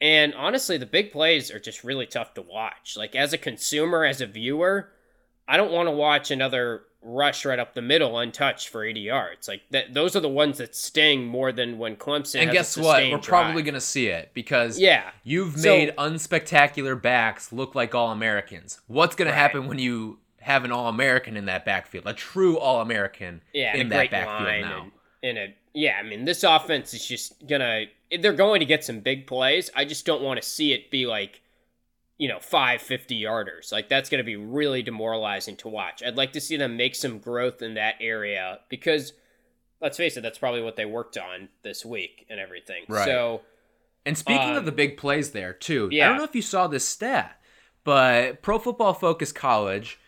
And 0.00 0.34
honestly, 0.34 0.76
the 0.76 0.86
big 0.86 1.12
plays 1.12 1.50
are 1.52 1.60
just 1.60 1.84
really 1.84 2.06
tough 2.06 2.34
to 2.34 2.42
watch. 2.42 2.96
Like, 2.96 3.14
as 3.14 3.32
a 3.32 3.38
consumer, 3.38 4.04
as 4.04 4.20
a 4.20 4.26
viewer, 4.26 4.90
I 5.46 5.56
don't 5.56 5.70
want 5.72 5.86
to 5.86 5.92
watch 5.92 6.30
another 6.30 6.82
rush 7.02 7.44
right 7.44 7.58
up 7.58 7.74
the 7.74 7.80
middle 7.82 8.18
untouched 8.18 8.68
for 8.70 8.84
80 8.84 9.00
yards. 9.00 9.46
Like, 9.46 9.62
that, 9.70 9.94
those 9.94 10.16
are 10.16 10.20
the 10.20 10.28
ones 10.28 10.58
that 10.58 10.74
sting 10.74 11.24
more 11.26 11.52
than 11.52 11.78
when 11.78 11.96
Clemson 11.96 12.42
And 12.42 12.50
guess 12.50 12.76
what? 12.76 13.02
We're 13.10 13.18
probably 13.18 13.62
going 13.62 13.74
to 13.74 13.80
see 13.80 14.08
it 14.08 14.30
because 14.34 14.78
Yeah. 14.80 15.10
you've 15.22 15.58
So- 15.60 15.68
made 15.68 15.94
unspectacular 15.96 17.00
backs 17.00 17.52
look 17.52 17.74
like 17.74 17.94
all 17.94 18.10
Americans. 18.10 18.80
What's 18.86 19.14
going 19.14 19.26
Right. 19.28 19.34
to 19.34 19.38
happen 19.40 19.66
when 19.68 19.78
you 19.78 20.18
have 20.40 20.64
an 20.64 20.72
all 20.72 20.88
American 20.88 21.36
in 21.36 21.46
that 21.46 21.64
backfield? 21.64 22.06
A 22.06 22.14
true 22.14 22.58
all 22.58 22.80
American 22.80 23.42
yeah, 23.52 23.76
in 23.76 23.88
that 23.90 24.10
backfield 24.10 24.62
now. 24.62 24.82
And, 25.22 25.38
and 25.38 25.38
a 25.38 25.54
yeah, 25.74 25.96
I 25.98 26.02
mean 26.02 26.24
this 26.24 26.42
offense 26.42 26.94
is 26.94 27.06
just 27.06 27.46
gonna 27.46 27.84
they're 28.20 28.32
going 28.32 28.60
to 28.60 28.66
get 28.66 28.84
some 28.84 29.00
big 29.00 29.26
plays. 29.26 29.70
I 29.76 29.84
just 29.84 30.04
don't 30.04 30.22
want 30.22 30.42
to 30.42 30.48
see 30.48 30.72
it 30.72 30.90
be 30.90 31.06
like 31.06 31.42
you 32.18 32.28
know 32.28 32.38
five 32.40 32.82
fifty 32.82 33.20
yarders. 33.22 33.70
Like 33.70 33.88
that's 33.88 34.10
gonna 34.10 34.24
be 34.24 34.36
really 34.36 34.82
demoralizing 34.82 35.56
to 35.58 35.68
watch. 35.68 36.02
I'd 36.02 36.16
like 36.16 36.32
to 36.32 36.40
see 36.40 36.56
them 36.56 36.76
make 36.76 36.94
some 36.94 37.18
growth 37.18 37.62
in 37.62 37.74
that 37.74 37.94
area 38.00 38.60
because 38.68 39.12
let's 39.80 39.96
face 39.96 40.16
it, 40.16 40.22
that's 40.22 40.38
probably 40.38 40.62
what 40.62 40.76
they 40.76 40.84
worked 40.84 41.16
on 41.16 41.48
this 41.62 41.84
week 41.86 42.26
and 42.28 42.38
everything. 42.40 42.84
Right. 42.88 43.04
So 43.04 43.42
And 44.04 44.18
speaking 44.18 44.50
Um, 44.50 44.56
of 44.56 44.64
the 44.64 44.72
big 44.72 44.96
plays 44.96 45.30
there, 45.30 45.52
too, 45.52 45.88
yeah. 45.90 46.06
I 46.06 46.08
don't 46.08 46.18
know 46.18 46.24
if 46.24 46.34
you 46.34 46.42
saw 46.42 46.66
this 46.66 46.86
stat, 46.86 47.40
but 47.84 48.42
Pro 48.42 48.58
Football 48.58 48.92
Focus 48.92 49.32
College 49.32 49.98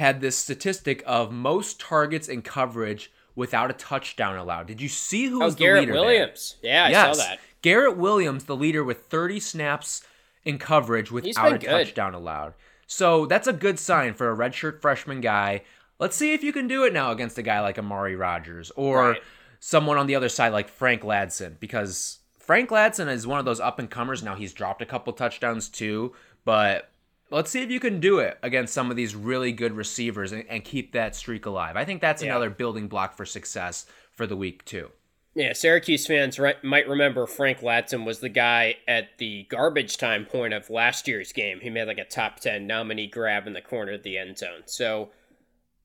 had 0.00 0.20
this 0.20 0.36
statistic 0.36 1.02
of 1.06 1.30
most 1.30 1.78
targets 1.78 2.28
and 2.28 2.42
coverage 2.42 3.12
without 3.34 3.70
a 3.70 3.74
touchdown 3.74 4.36
allowed. 4.36 4.66
Did 4.66 4.80
you 4.80 4.88
see 4.88 5.26
who 5.26 5.42
oh, 5.42 5.44
was 5.44 5.54
the 5.54 5.60
Garrett 5.60 5.82
leader 5.82 5.92
there? 5.92 6.02
Williams. 6.02 6.56
Yeah, 6.62 6.84
I 6.84 6.88
yes. 6.88 7.18
saw 7.18 7.24
that. 7.24 7.38
Garrett 7.62 7.96
Williams, 7.96 8.44
the 8.44 8.56
leader 8.56 8.82
with 8.82 9.06
30 9.06 9.38
snaps 9.40 10.02
in 10.44 10.58
coverage 10.58 11.12
without 11.12 11.52
a 11.52 11.58
good. 11.58 11.66
touchdown 11.66 12.14
allowed. 12.14 12.54
So 12.86 13.26
that's 13.26 13.46
a 13.46 13.52
good 13.52 13.78
sign 13.78 14.14
for 14.14 14.32
a 14.32 14.36
redshirt 14.36 14.80
freshman 14.80 15.20
guy. 15.20 15.62
Let's 15.98 16.16
see 16.16 16.32
if 16.32 16.42
you 16.42 16.52
can 16.52 16.66
do 16.66 16.84
it 16.84 16.92
now 16.92 17.12
against 17.12 17.38
a 17.38 17.42
guy 17.42 17.60
like 17.60 17.78
Amari 17.78 18.16
Rodgers 18.16 18.72
or 18.74 19.10
Right. 19.10 19.22
someone 19.60 19.98
on 19.98 20.06
the 20.06 20.14
other 20.14 20.30
side 20.30 20.52
like 20.52 20.68
Frank 20.68 21.02
Ladson 21.02 21.60
because 21.60 22.20
Frank 22.38 22.70
Ladson 22.70 23.08
is 23.08 23.26
one 23.26 23.38
of 23.38 23.44
those 23.44 23.60
up 23.60 23.78
and 23.78 23.90
comers. 23.90 24.22
Now 24.22 24.34
he's 24.34 24.54
dropped 24.54 24.80
a 24.80 24.86
couple 24.86 25.12
touchdowns 25.12 25.68
too, 25.68 26.14
but 26.44 26.90
let's 27.30 27.50
see 27.50 27.62
if 27.62 27.70
you 27.70 27.80
can 27.80 28.00
do 28.00 28.18
it 28.18 28.38
against 28.42 28.74
some 28.74 28.90
of 28.90 28.96
these 28.96 29.14
really 29.14 29.52
good 29.52 29.72
receivers 29.72 30.32
and, 30.32 30.44
and 30.48 30.64
keep 30.64 30.92
that 30.92 31.14
streak 31.16 31.46
alive. 31.46 31.76
I 31.76 31.84
think 31.84 32.00
that's 32.00 32.22
Yeah. 32.22 32.30
another 32.30 32.50
building 32.50 32.88
block 32.88 33.16
for 33.16 33.24
success 33.24 33.86
for 34.12 34.26
the 34.26 34.36
week 34.36 34.64
too. 34.64 34.90
Yeah, 35.34 35.52
Syracuse 35.52 36.08
fans 36.08 36.40
re- 36.40 36.54
might 36.64 36.88
remember 36.88 37.24
Frank 37.26 37.60
Ladson 37.60 38.04
was 38.04 38.18
the 38.18 38.28
guy 38.28 38.76
at 38.88 39.16
the 39.18 39.44
garbage 39.48 39.96
time 39.96 40.26
point 40.26 40.52
of 40.52 40.68
last 40.70 41.06
year's 41.06 41.32
game. 41.32 41.60
He 41.60 41.70
made 41.70 41.84
like 41.86 41.98
a 41.98 42.04
top 42.04 42.40
10 42.40 42.66
nominee 42.66 43.06
grab 43.06 43.46
in 43.46 43.52
the 43.52 43.60
corner 43.60 43.92
of 43.92 44.02
the 44.02 44.18
end 44.18 44.38
zone. 44.38 44.62
So 44.66 45.10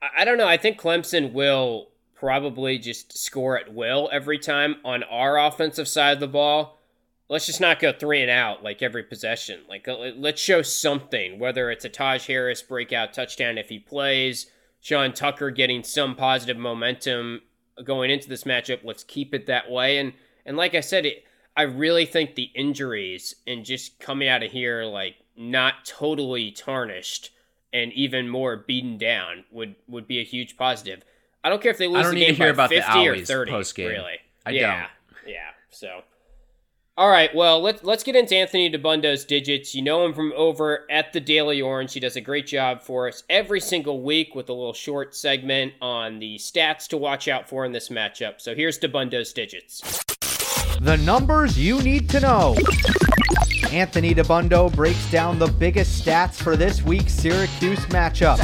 I, 0.01 0.21
I 0.21 0.25
don't 0.25 0.39
know. 0.39 0.47
I 0.47 0.58
think 0.58 0.79
Clemson 0.81 1.31
will 1.31 1.89
probably 2.15 2.79
just 2.79 3.15
score 3.19 3.60
at 3.60 3.71
will 3.71 4.10
every 4.12 4.39
time 4.39 4.77
on 4.84 5.03
our 5.03 5.38
offensive 5.38 5.88
side 5.88 6.13
of 6.15 6.19
the 6.21 6.27
ball. 6.27 6.74
Let's 7.27 7.47
just 7.47 7.61
not 7.61 7.79
go 7.79 7.91
three 7.91 8.21
and 8.21 8.29
out 8.29 8.63
like 8.63 8.81
every 8.81 9.03
possession. 9.03 9.61
Like 9.67 9.88
uh, 9.88 10.11
let's 10.15 10.41
show 10.41 10.61
something, 10.61 11.39
whether 11.39 11.71
it's 11.71 11.85
a 11.85 11.89
Taj 11.89 12.27
Harris 12.27 12.61
breakout 12.61 13.13
touchdown 13.13 13.57
if 13.57 13.69
he 13.69 13.79
plays, 13.79 14.47
Sean 14.79 15.13
Tucker 15.13 15.49
getting 15.49 15.83
some 15.83 16.15
positive 16.15 16.57
momentum 16.57 17.41
going 17.83 18.11
into 18.11 18.29
this 18.29 18.43
matchup. 18.43 18.81
Let's 18.83 19.03
keep 19.03 19.33
it 19.33 19.47
that 19.47 19.71
way. 19.71 19.97
And 19.97 20.13
and 20.45 20.55
like 20.55 20.75
I 20.75 20.81
said, 20.81 21.05
it, 21.07 21.23
I 21.57 21.63
really 21.63 22.05
think 22.05 22.35
the 22.35 22.51
injuries 22.53 23.35
and 23.47 23.65
just 23.65 23.99
coming 23.99 24.27
out 24.27 24.43
of 24.43 24.51
here 24.51 24.83
like 24.83 25.15
not 25.35 25.85
totally 25.85 26.51
tarnished 26.51 27.31
and 27.73 27.91
even 27.93 28.29
more 28.29 28.55
beaten 28.55 28.97
down 28.99 29.45
would 29.51 29.75
would 29.88 30.07
be 30.07 30.19
a 30.19 30.23
huge 30.23 30.57
positive. 30.57 31.03
I 31.43 31.49
don't 31.49 31.61
care 31.61 31.71
if 31.71 31.77
they 31.77 31.88
lose 31.88 31.97
I 31.97 32.01
don't 32.03 32.13
the 32.13 32.19
need 32.19 32.25
to 32.27 32.31
game 32.33 32.35
hear 32.38 32.53
by 32.53 32.65
about 32.65 32.69
the 32.69 32.81
50 32.81 33.07
or 33.07 33.17
30. 33.25 33.51
post-game. 33.51 33.88
Really? 33.88 34.17
I 34.45 34.51
don't. 34.51 34.61
yeah. 34.61 34.88
Yeah. 35.27 35.49
So. 35.69 36.01
All 36.97 37.10
right, 37.10 37.36
well, 37.36 37.62
let's 37.62 37.84
let's 37.84 38.03
get 38.03 38.15
into 38.15 38.38
Anthony 38.38 38.71
Dabbundo's 38.71 39.25
digits. 39.25 39.75
You 39.75 39.81
know 39.81 40.05
him 40.05 40.13
from 40.13 40.31
over 40.34 40.89
at 40.89 41.12
the 41.12 41.19
Daily 41.19 41.62
Orange. 41.62 41.93
He 41.93 41.99
does 41.99 42.15
a 42.15 42.21
great 42.21 42.47
job 42.47 42.81
for 42.81 43.10
us 43.10 43.23
every 43.29 43.60
single 43.60 44.01
week 44.01 44.34
with 44.34 44.47
a 44.47 44.53
little 44.53 44.71
short 44.71 45.13
segment 45.13 45.73
on 45.81 46.19
the 46.19 46.38
stats 46.38 46.88
to 46.88 46.97
watch 46.97 47.27
out 47.27 47.49
for 47.49 47.65
in 47.65 47.73
this 47.73 47.89
matchup. 47.89 48.39
So 48.39 48.55
here's 48.55 48.79
Dabbundo's 48.79 49.34
digits. 49.34 49.81
The 50.79 50.95
numbers 51.03 51.60
you 51.60 51.81
need 51.81 52.10
to 52.12 52.21
know. 52.21 52.55
Anthony 53.73 54.15
Dabbundo 54.15 54.73
breaks 54.73 55.12
down 55.12 55.38
the 55.38 55.47
biggest 55.47 56.01
stats 56.01 56.36
for 56.36 56.55
this 56.55 56.81
week's 56.81 57.12
Syracuse 57.12 57.86
matchup. 57.88 58.39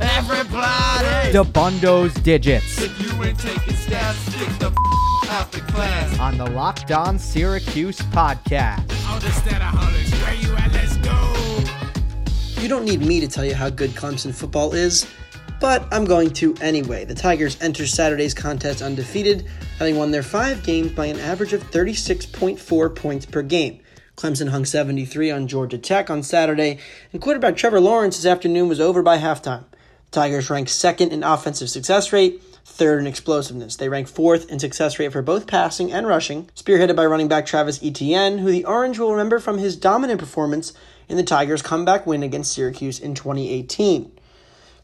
Everybody, 0.00 1.32
Dabbundo's 1.32 2.14
digits 2.22 2.80
if 2.80 3.00
you 3.00 3.24
ain't 3.24 3.40
taking 3.40 3.79
stats, 3.90 4.38
get 4.38 4.60
the 4.60 4.66
f- 4.66 5.30
out 5.30 5.50
the 5.50 5.60
class. 5.72 6.18
on 6.20 6.38
the 6.38 6.48
Locked 6.50 6.92
On 6.92 7.18
Syracuse 7.18 7.98
podcast. 7.98 8.78
On 9.10 9.18
the 9.18 9.26
Stataholics, 9.26 10.22
where 10.22 10.34
you 10.34 10.54
at? 10.56 10.72
Let's 10.72 10.96
go. 10.98 12.62
You 12.62 12.68
don't 12.68 12.84
need 12.84 13.00
me 13.00 13.18
to 13.20 13.26
tell 13.26 13.44
you 13.44 13.54
how 13.54 13.68
good 13.68 13.90
Clemson 13.90 14.32
football 14.32 14.74
is, 14.74 15.06
but 15.60 15.92
I'm 15.92 16.04
going 16.04 16.30
to 16.34 16.54
anyway. 16.60 17.04
The 17.04 17.16
Tigers 17.16 17.60
enter 17.60 17.84
Saturday's 17.84 18.32
contest 18.32 18.80
undefeated, 18.80 19.46
having 19.78 19.96
won 19.96 20.12
their 20.12 20.22
five 20.22 20.62
games 20.62 20.92
by 20.92 21.06
an 21.06 21.18
average 21.18 21.52
of 21.52 21.62
36.4 21.72 22.94
points 22.94 23.26
per 23.26 23.42
game. 23.42 23.80
Clemson 24.16 24.50
hung 24.50 24.64
73 24.66 25.32
on 25.32 25.48
Georgia 25.48 25.78
Tech 25.78 26.10
on 26.10 26.22
Saturday, 26.22 26.78
and 27.12 27.20
quarterback 27.20 27.56
Trevor 27.56 27.80
Lawrence 27.80 28.18
this 28.18 28.26
afternoon 28.26 28.68
was 28.68 28.78
over 28.78 29.02
by 29.02 29.18
halftime. 29.18 29.64
Tigers 30.10 30.50
rank 30.50 30.68
second 30.68 31.12
in 31.12 31.22
offensive 31.22 31.70
success 31.70 32.12
rate, 32.12 32.42
third 32.64 33.00
in 33.00 33.06
explosiveness. 33.06 33.76
They 33.76 33.88
rank 33.88 34.08
fourth 34.08 34.50
in 34.50 34.58
success 34.58 34.98
rate 34.98 35.12
for 35.12 35.22
both 35.22 35.46
passing 35.46 35.92
and 35.92 36.06
rushing, 36.06 36.46
spearheaded 36.56 36.96
by 36.96 37.06
running 37.06 37.28
back 37.28 37.46
Travis 37.46 37.80
Etienne, 37.82 38.38
who 38.38 38.50
the 38.50 38.64
Orange 38.64 38.98
will 38.98 39.12
remember 39.12 39.38
from 39.38 39.58
his 39.58 39.76
dominant 39.76 40.18
performance 40.18 40.72
in 41.08 41.16
the 41.16 41.22
Tigers' 41.22 41.62
comeback 41.62 42.06
win 42.06 42.24
against 42.24 42.52
Syracuse 42.52 42.98
in 42.98 43.14
2018. 43.14 44.10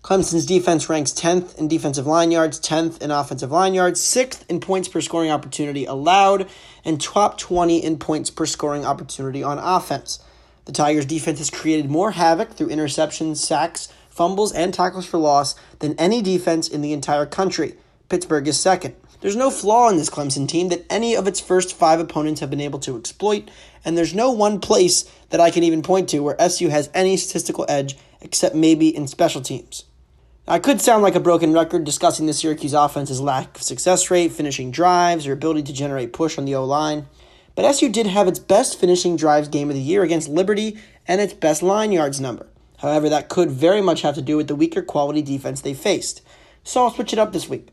Clemson's 0.03 0.47
defense 0.47 0.89
ranks 0.89 1.11
10th 1.11 1.59
in 1.59 1.67
defensive 1.67 2.07
line 2.07 2.31
yards, 2.31 2.61
10th 2.61 3.03
in 3.03 3.11
offensive 3.11 3.51
line 3.51 3.75
yards, 3.75 4.01
6th 4.01 4.45
in 4.49 4.61
points 4.61 4.87
per 4.87 5.01
scoring 5.01 5.33
opportunity 5.33 5.85
allowed, 5.85 6.49
and 6.85 7.01
top 7.01 7.39
20 7.39 7.83
in 7.83 7.99
points 7.99 8.31
per 8.31 8.47
scoring 8.47 8.85
opportunity 8.85 9.43
on 9.43 9.59
offense. 9.59 10.21
The 10.67 10.73
Tigers' 10.73 11.07
defense 11.07 11.39
has 11.39 11.51
created 11.51 11.91
more 11.91 12.13
havoc 12.13 12.53
through 12.53 12.69
interceptions, 12.69 13.39
sacks, 13.39 13.89
fumbles, 14.17 14.53
and 14.53 14.73
tackles 14.73 15.07
for 15.07 15.19
loss 15.19 15.55
than 15.81 15.95
any 15.99 16.23
defense 16.23 16.69
in 16.69 16.81
the 16.81 16.93
entire 16.93 17.27
country. 17.27 17.75
Pittsburgh 18.09 18.49
is 18.49 18.59
second. 18.59 18.95
There's 19.21 19.37
no 19.37 19.51
flaw 19.51 19.89
in 19.89 19.97
this 19.97 20.11
Clemson 20.11 20.49
team 20.49 20.69
that 20.69 20.85
any 20.91 21.15
of 21.15 21.27
its 21.27 21.41
first 21.41 21.75
five 21.75 22.01
opponents 22.01 22.41
have 22.41 22.51
been 22.51 22.61
able 22.61 22.79
to 22.81 22.97
exploit, 22.97 23.51
and 23.85 23.97
there's 23.97 24.15
no 24.15 24.31
one 24.31 24.61
place 24.61 25.05
that 25.31 25.41
I 25.41 25.51
can 25.51 25.65
even 25.65 25.83
point 25.83 26.09
to 26.11 26.21
where 26.21 26.41
SU 26.41 26.69
has 26.69 26.91
any 26.95 27.17
statistical 27.17 27.67
edge 27.69 27.97
except 28.21 28.55
maybe 28.55 28.95
in 28.95 29.07
special 29.07 29.41
teams. 29.41 29.85
I 30.49 30.61
could 30.61 30.81
sound 30.81 31.03
like 31.03 31.17
a 31.17 31.21
broken 31.21 31.53
record 31.53 31.85
discussing 31.85 32.27
the 32.27 32.33
Syracuse 32.33 32.73
offense's 32.73 33.21
lack 33.21 33.57
of 33.57 33.63
success 33.63 34.11
rate, 34.11 34.31
finishing 34.31 34.71
drives, 34.71 35.27
or 35.27 35.33
ability 35.33 35.65
to 35.65 35.73
generate 35.73 36.13
push 36.13 36.39
on 36.39 36.45
the 36.45 36.55
O 36.55 36.65
line. 36.65 37.07
But 37.57 37.65
SU 37.65 37.89
did 37.89 38.07
have 38.07 38.29
its 38.29 38.39
best 38.39 38.79
finishing 38.79 39.17
drives 39.17 39.49
game 39.49 39.71
of 39.71 39.75
the 39.75 39.83
year 39.83 40.05
against 40.05 40.29
Liberty 40.29 40.79
and 41.09 41.21
its 41.21 41.33
best 41.33 41.63
line 41.63 41.91
yards 41.91 42.21
number. 42.21 42.47
However, 42.79 43.09
that 43.09 43.29
could 43.29 43.51
very 43.51 43.81
much 43.81 44.03
have 44.03 44.15
to 44.17 44.23
do 44.23 44.37
with 44.37 44.49
the 44.49 44.55
weaker 44.55 44.83
quality 44.83 45.23
defense 45.23 45.61
they 45.61 45.75
faced. 45.75 46.23
So 46.65 46.83
I'll 46.83 46.91
switch 46.91 47.13
it 47.13 47.19
up 47.19 47.33
this 47.33 47.49
week. 47.49 47.69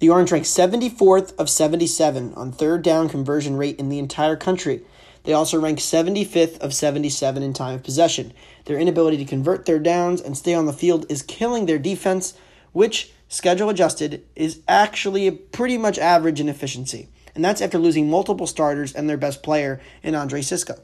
The 0.00 0.08
Orange 0.08 0.32
ranked 0.32 0.48
74th 0.48 1.36
of 1.36 1.50
77 1.50 2.32
on 2.34 2.52
third 2.52 2.82
down 2.82 3.08
conversion 3.08 3.56
rate 3.56 3.78
in 3.78 3.90
the 3.90 3.98
entire 3.98 4.36
country. 4.36 4.82
They 5.24 5.34
also 5.34 5.60
ranked 5.60 5.82
75th 5.82 6.58
of 6.60 6.72
77 6.72 7.42
in 7.42 7.52
time 7.52 7.74
of 7.74 7.82
possession. 7.82 8.32
Their 8.64 8.78
inability 8.78 9.18
to 9.18 9.24
convert 9.26 9.66
third 9.66 9.82
downs 9.82 10.22
and 10.22 10.36
stay 10.36 10.54
on 10.54 10.64
the 10.64 10.72
field 10.72 11.04
is 11.10 11.22
killing 11.22 11.66
their 11.66 11.78
defense, 11.78 12.32
which, 12.72 13.12
schedule 13.28 13.68
adjusted, 13.68 14.24
is 14.34 14.60
actually 14.66 15.30
pretty 15.30 15.76
much 15.76 15.98
average 15.98 16.40
in 16.40 16.48
efficiency. 16.48 17.08
And 17.34 17.44
that's 17.44 17.60
after 17.60 17.78
losing 17.78 18.08
multiple 18.08 18.46
starters 18.46 18.94
and 18.94 19.08
their 19.08 19.18
best 19.18 19.42
player 19.42 19.80
in 20.02 20.14
Andre 20.14 20.40
Cisco. 20.40 20.76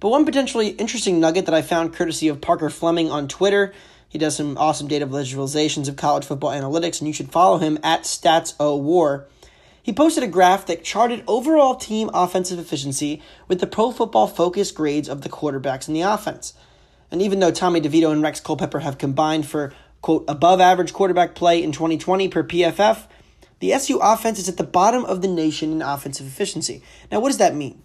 But 0.00 0.10
one 0.10 0.24
potentially 0.24 0.68
interesting 0.68 1.18
nugget 1.18 1.46
that 1.46 1.54
I 1.54 1.62
found 1.62 1.92
courtesy 1.92 2.28
of 2.28 2.40
Parker 2.40 2.70
Fleming 2.70 3.10
on 3.10 3.26
Twitter. 3.26 3.72
He 4.08 4.18
does 4.18 4.36
some 4.36 4.56
awesome 4.56 4.88
data 4.88 5.06
visualizations 5.06 5.88
of 5.88 5.96
college 5.96 6.24
football 6.24 6.50
analytics, 6.50 7.00
and 7.00 7.08
you 7.08 7.12
should 7.12 7.32
follow 7.32 7.58
him 7.58 7.78
at 7.82 8.02
StatsOWar. 8.02 9.24
He 9.82 9.92
posted 9.92 10.22
a 10.22 10.28
graph 10.28 10.66
that 10.66 10.84
charted 10.84 11.24
overall 11.26 11.74
team 11.74 12.10
offensive 12.14 12.58
efficiency 12.58 13.22
with 13.48 13.58
the 13.58 13.66
pro 13.66 13.90
football 13.90 14.26
focus 14.26 14.70
grades 14.70 15.08
of 15.08 15.22
the 15.22 15.28
quarterbacks 15.28 15.88
in 15.88 15.94
the 15.94 16.02
offense. 16.02 16.54
And 17.10 17.22
even 17.22 17.40
though 17.40 17.50
Tommy 17.50 17.80
DeVito 17.80 18.12
and 18.12 18.22
Rex 18.22 18.38
Culpepper 18.38 18.80
have 18.80 18.98
combined 18.98 19.46
for, 19.46 19.72
quote, 20.02 20.24
above 20.28 20.60
average 20.60 20.92
quarterback 20.92 21.34
play 21.34 21.62
in 21.62 21.72
2020 21.72 22.28
per 22.28 22.44
PFF, 22.44 23.06
the 23.60 23.72
SU 23.72 23.98
offense 23.98 24.38
is 24.38 24.48
at 24.48 24.58
the 24.58 24.64
bottom 24.64 25.04
of 25.04 25.22
the 25.22 25.28
nation 25.28 25.72
in 25.72 25.82
offensive 25.82 26.26
efficiency. 26.26 26.82
Now, 27.10 27.20
what 27.20 27.28
does 27.28 27.38
that 27.38 27.56
mean? 27.56 27.82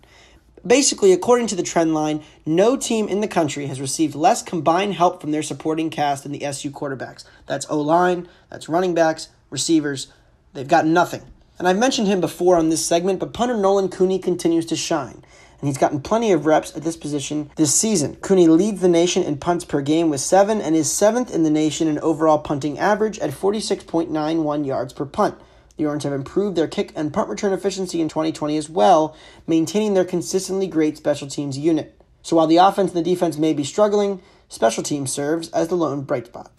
Basically, 0.66 1.12
according 1.12 1.48
to 1.48 1.56
the 1.56 1.64
trend 1.64 1.94
line, 1.94 2.24
no 2.46 2.78
team 2.78 3.10
in 3.10 3.20
the 3.20 3.28
country 3.28 3.66
has 3.68 3.82
received 3.82 4.16
less 4.16 4.42
combined 4.42 4.94
help 4.94 5.20
from 5.20 5.32
their 5.32 5.44
supporting 5.44 5.90
cast 5.90 6.24
than 6.24 6.32
the 6.32 6.46
SU 6.46 6.72
quarterbacks. 6.72 7.26
That's 7.48 7.66
O 7.70 7.82
line, 7.82 8.30
that's 8.50 8.70
running 8.70 8.94
backs, 8.94 9.28
receivers. 9.50 10.08
They've 10.54 10.68
got 10.68 10.86
nothing. 10.86 11.24
And 11.60 11.68
I've 11.68 11.78
mentioned 11.78 12.08
him 12.08 12.22
before 12.22 12.56
on 12.56 12.70
this 12.70 12.86
segment, 12.86 13.20
but 13.20 13.34
punter 13.34 13.58
Nolan 13.58 13.90
Cooney 13.90 14.20
continues 14.20 14.66
to 14.68 14.76
shine. 14.78 15.24
And 15.60 15.68
he's 15.68 15.78
gotten 15.78 16.02
plenty 16.02 16.32
of 16.32 16.46
reps 16.46 16.76
at 16.76 16.84
this 16.84 16.98
position 16.98 17.50
this 17.58 17.74
season. 17.74 18.16
Cooney 18.18 18.48
leads 18.48 18.82
the 18.82 18.90
nation 18.90 19.24
in 19.24 19.38
punts 19.38 19.66
per 19.66 19.82
game 19.82 20.10
with 20.10 20.22
seven 20.22 20.62
and 20.62 20.76
is 20.76 20.92
seventh 20.92 21.34
in 21.34 21.44
the 21.44 21.50
nation 21.50 21.88
in 21.88 22.00
overall 22.00 22.40
punting 22.40 22.80
average 22.80 23.20
at 23.20 23.32
46.91 23.32 24.66
yards 24.66 24.94
per 24.94 25.06
punt. 25.06 25.36
The 25.78 25.86
Orange 25.86 26.04
have 26.04 26.14
improved 26.14 26.56
their 26.56 26.68
kick 26.68 26.92
and 26.96 27.14
punt 27.14 27.30
return 27.30 27.52
efficiency 27.52 28.00
in 28.00 28.10
2020 28.10 28.58
as 28.58 28.70
well, 28.70 29.16
maintaining 29.48 29.96
their 29.96 30.06
consistently 30.06 30.68
great 30.68 30.98
special 30.98 31.28
teams 31.28 31.58
unit. 31.58 32.00
So 32.22 32.36
while 32.36 32.48
the 32.48 32.58
offense 32.58 32.94
and 32.94 33.06
the 33.06 33.10
defense 33.10 33.38
may 33.38 33.54
be 33.54 33.64
struggling, 33.64 34.22
special 34.48 34.84
teams 34.84 35.12
serves 35.12 35.50
as 35.50 35.68
the 35.68 35.76
lone 35.76 36.04
bright 36.04 36.28
spot. 36.28 36.52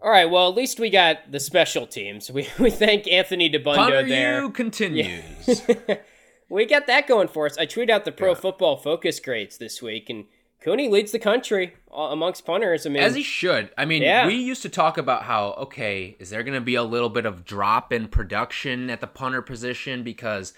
All 0.00 0.10
right, 0.10 0.30
well, 0.30 0.48
at 0.48 0.54
least 0.54 0.78
we 0.78 0.90
got 0.90 1.32
the 1.32 1.40
special 1.40 1.86
teams. 1.86 2.30
We, 2.30 2.48
we 2.58 2.70
thank 2.70 3.08
Anthony 3.08 3.50
Dabbundo 3.50 3.76
Punter 3.76 4.06
there. 4.06 4.42
you 4.42 4.50
continues. 4.50 5.62
we 6.48 6.66
got 6.66 6.86
that 6.86 7.08
going 7.08 7.28
for 7.28 7.46
us. 7.46 7.58
I 7.58 7.66
tweeted 7.66 7.90
out 7.90 8.04
the 8.04 8.12
pro 8.12 8.34
football 8.34 8.76
focus 8.76 9.18
grades 9.18 9.58
this 9.58 9.82
week, 9.82 10.08
and 10.08 10.26
Cooney 10.60 10.88
leads 10.88 11.12
the 11.12 11.18
country 11.18 11.74
uh, 11.96 12.02
amongst 12.10 12.44
punters. 12.44 12.84
I 12.84 12.90
mean, 12.90 13.02
As 13.02 13.14
he 13.14 13.22
should. 13.22 13.70
I 13.78 13.84
mean, 13.84 14.02
Yeah. 14.02 14.26
we 14.26 14.34
used 14.34 14.62
to 14.62 14.68
talk 14.68 14.98
about 14.98 15.22
how, 15.22 15.52
okay, 15.52 16.16
is 16.18 16.30
there 16.30 16.42
going 16.42 16.54
to 16.54 16.60
be 16.60 16.74
a 16.74 16.82
little 16.82 17.08
bit 17.08 17.26
of 17.26 17.44
drop 17.44 17.92
in 17.92 18.08
production 18.08 18.90
at 18.90 19.00
the 19.00 19.06
punter 19.06 19.40
position 19.40 20.02
because 20.02 20.52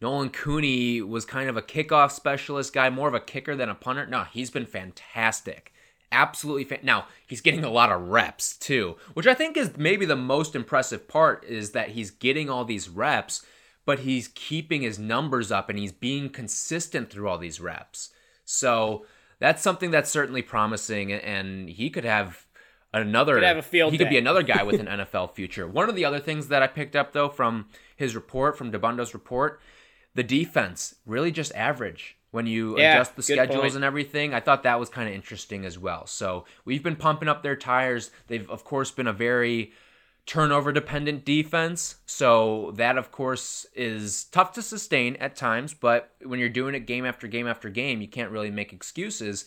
Nolan 0.00 0.28
Cooney 0.28 1.00
was 1.00 1.24
kind 1.24 1.48
of 1.48 1.56
a 1.56 1.62
kickoff 1.62 2.10
specialist 2.12 2.74
guy, 2.74 2.90
more 2.90 3.08
of 3.08 3.14
a 3.14 3.20
kicker 3.20 3.56
than 3.56 3.70
a 3.70 3.74
punter? 3.74 4.06
No, 4.06 4.24
he's 4.24 4.50
been 4.50 4.66
fantastic. 4.66 5.72
Absolutely. 6.12 6.64
Fa- 6.64 6.78
now, 6.82 7.06
he's 7.26 7.40
getting 7.40 7.64
a 7.64 7.70
lot 7.70 7.90
of 7.90 8.08
reps 8.08 8.56
too, 8.56 8.96
which 9.14 9.26
I 9.26 9.34
think 9.34 9.56
is 9.56 9.76
maybe 9.76 10.04
the 10.06 10.16
most 10.16 10.54
impressive 10.54 11.08
part 11.08 11.44
is 11.44 11.70
that 11.72 11.90
he's 11.90 12.10
getting 12.10 12.48
all 12.50 12.64
these 12.64 12.88
reps, 12.88 13.44
but 13.86 14.00
he's 14.00 14.28
keeping 14.28 14.82
his 14.82 14.98
numbers 14.98 15.50
up 15.50 15.68
and 15.70 15.78
he's 15.78 15.92
being 15.92 16.28
consistent 16.28 17.10
through 17.10 17.28
all 17.28 17.38
these 17.38 17.60
reps. 17.60 18.10
So 18.44 19.04
that's 19.38 19.62
something 19.62 19.90
that's 19.90 20.10
certainly 20.10 20.42
promising, 20.42 21.12
and 21.12 21.68
he 21.68 21.90
could 21.90 22.04
have 22.04 22.46
another. 22.92 23.34
Could 23.34 23.42
have 23.44 23.56
a 23.58 23.62
field 23.62 23.92
he 23.92 23.98
could 23.98 24.08
be 24.08 24.18
another 24.18 24.42
guy 24.42 24.62
with 24.62 24.80
an 24.80 24.86
NFL 24.98 25.34
future. 25.34 25.66
One 25.66 25.88
of 25.88 25.94
the 25.94 26.04
other 26.04 26.20
things 26.20 26.48
that 26.48 26.62
I 26.62 26.66
picked 26.66 26.96
up 26.96 27.12
though 27.12 27.28
from 27.28 27.66
his 27.96 28.14
report, 28.14 28.56
from 28.56 28.70
Dabbundo's 28.72 29.14
report, 29.14 29.60
the 30.14 30.22
defense 30.22 30.94
really 31.04 31.30
just 31.30 31.54
average 31.54 32.16
when 32.30 32.46
you 32.46 32.78
Yeah, 32.78 32.94
adjust 32.94 33.16
the 33.16 33.22
schedules 33.22 33.60
point. 33.60 33.74
and 33.76 33.84
everything. 33.84 34.34
I 34.34 34.40
thought 34.40 34.62
that 34.64 34.80
was 34.80 34.88
kind 34.88 35.08
of 35.08 35.14
interesting 35.14 35.64
as 35.64 35.78
well. 35.78 36.06
So 36.06 36.44
we've 36.64 36.82
been 36.82 36.96
pumping 36.96 37.28
up 37.28 37.42
their 37.42 37.56
tires. 37.56 38.10
They've 38.26 38.48
of 38.50 38.64
course 38.64 38.90
been 38.90 39.06
a 39.06 39.12
very 39.12 39.72
turnover 40.26 40.72
dependent 40.72 41.24
defense. 41.24 41.96
So 42.06 42.72
that 42.76 42.98
of 42.98 43.12
course 43.12 43.64
is 43.74 44.24
tough 44.24 44.52
to 44.54 44.62
sustain 44.62 45.16
at 45.16 45.36
times, 45.36 45.72
but 45.72 46.10
when 46.24 46.40
you're 46.40 46.48
doing 46.48 46.74
it 46.74 46.80
game 46.80 47.06
after 47.06 47.26
game 47.28 47.46
after 47.46 47.70
game, 47.70 48.02
you 48.02 48.08
can't 48.08 48.32
really 48.32 48.50
make 48.50 48.72
excuses. 48.72 49.44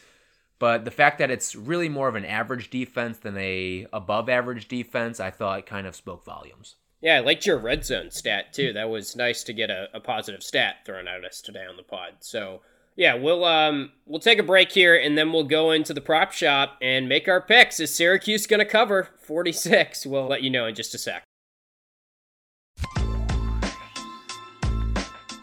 But 0.57 0.83
the 0.85 0.91
fact 0.91 1.19
that 1.19 1.31
it's 1.31 1.55
really 1.55 1.87
more 1.89 2.09
of 2.09 2.15
an 2.15 2.25
average 2.25 2.69
defense 2.69 3.17
than 3.19 3.37
a 3.37 3.87
above 3.93 4.27
average 4.29 4.67
defense, 4.67 5.19
I 5.19 5.31
thought 5.31 5.65
kind 5.65 5.87
of 5.87 5.95
spoke 5.95 6.25
volumes. 6.25 6.75
yeah, 7.01 7.15
I 7.15 7.19
liked 7.19 7.45
your 7.45 7.57
red 7.57 7.85
zone 7.85 8.11
stat 8.11 8.53
too. 8.53 8.73
That 8.73 8.89
was 8.89 9.15
nice 9.15 9.43
to 9.45 9.53
get 9.53 9.69
a, 9.69 9.87
a 9.93 9.99
positive 10.01 10.43
stat 10.43 10.77
thrown 10.85 11.07
at 11.07 11.23
us 11.23 11.41
today 11.41 11.65
on 11.65 11.77
the 11.77 11.83
pod. 11.83 12.15
So 12.19 12.61
Yeah, 12.99 13.13
we'll 13.13 13.45
um 13.45 13.93
we'll 14.05 14.19
take 14.19 14.39
a 14.39 14.43
break 14.43 14.73
here 14.73 14.93
and 14.93 15.17
then 15.17 15.31
we'll 15.31 15.45
go 15.45 15.71
into 15.71 15.93
the 15.93 16.01
prop 16.01 16.33
shop 16.33 16.75
and 16.81 17.07
make 17.07 17.29
our 17.29 17.39
picks. 17.39 17.79
Is 17.79 17.95
Syracuse 17.95 18.45
going 18.45 18.59
to 18.59 18.65
cover 18.65 19.07
46? 19.21 20.05
We'll 20.05 20.27
let 20.27 20.43
you 20.43 20.49
know 20.49 20.65
in 20.65 20.75
just 20.75 20.93
a 20.93 20.97
sec. 20.97 21.23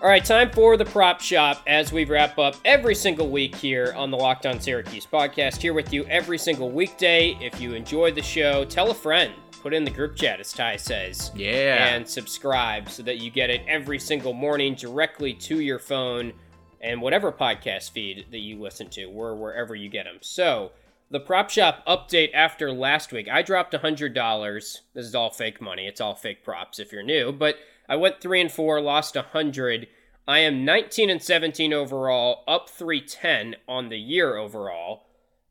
All 0.02 0.10
right, 0.10 0.22
time 0.22 0.50
for 0.50 0.76
the 0.76 0.84
prop 0.84 1.22
shop 1.22 1.62
as 1.66 1.94
we 1.94 2.04
wrap 2.04 2.38
up 2.38 2.56
every 2.66 2.94
single 2.94 3.30
week 3.30 3.56
here 3.56 3.94
on 3.96 4.10
the 4.10 4.18
Locked 4.18 4.44
On 4.44 4.60
Syracuse 4.60 5.06
podcast. 5.06 5.56
Here 5.62 5.72
with 5.72 5.94
you 5.94 6.04
every 6.04 6.36
single 6.36 6.70
weekday. 6.70 7.38
If 7.40 7.58
you 7.58 7.72
enjoy 7.72 8.12
the 8.12 8.20
show, 8.20 8.66
tell 8.66 8.90
a 8.90 8.94
friend, 8.94 9.32
put 9.62 9.72
in 9.72 9.82
the 9.82 9.90
group 9.90 10.14
chat, 10.14 10.40
as 10.40 10.52
Ty 10.52 10.76
says. 10.76 11.32
Yeah. 11.34 11.86
And 11.86 12.06
subscribe 12.06 12.90
so 12.90 13.02
that 13.04 13.16
you 13.16 13.30
get 13.30 13.48
it 13.48 13.62
every 13.66 13.98
single 13.98 14.34
morning 14.34 14.74
directly 14.74 15.32
to 15.32 15.60
your 15.60 15.78
phone 15.78 16.34
and 16.80 17.00
whatever 17.00 17.32
podcast 17.32 17.90
feed 17.90 18.26
that 18.30 18.38
you 18.38 18.60
listen 18.60 18.88
to, 18.90 19.04
or 19.04 19.34
wherever 19.36 19.74
you 19.74 19.88
get 19.88 20.04
them. 20.04 20.18
So, 20.20 20.72
the 21.10 21.20
prop 21.20 21.50
shop 21.50 21.86
update 21.86 22.30
after 22.34 22.72
last 22.72 23.12
week, 23.12 23.28
I 23.28 23.42
dropped 23.42 23.72
$100. 23.72 24.80
This 24.94 25.06
is 25.06 25.14
all 25.14 25.30
fake 25.30 25.60
money. 25.60 25.86
It's 25.86 26.00
all 26.00 26.14
fake 26.14 26.44
props 26.44 26.78
if 26.78 26.92
you're 26.92 27.02
new, 27.02 27.32
but 27.32 27.56
I 27.88 27.96
went 27.96 28.20
3 28.20 28.40
and 28.40 28.52
4, 28.52 28.80
lost 28.80 29.14
100. 29.14 29.86
I 30.26 30.40
am 30.40 30.64
19 30.64 31.08
and 31.08 31.22
17 31.22 31.72
overall, 31.72 32.42
up 32.48 32.68
310 32.68 33.56
on 33.68 33.88
the 33.88 33.98
year 33.98 34.36
overall. 34.36 35.04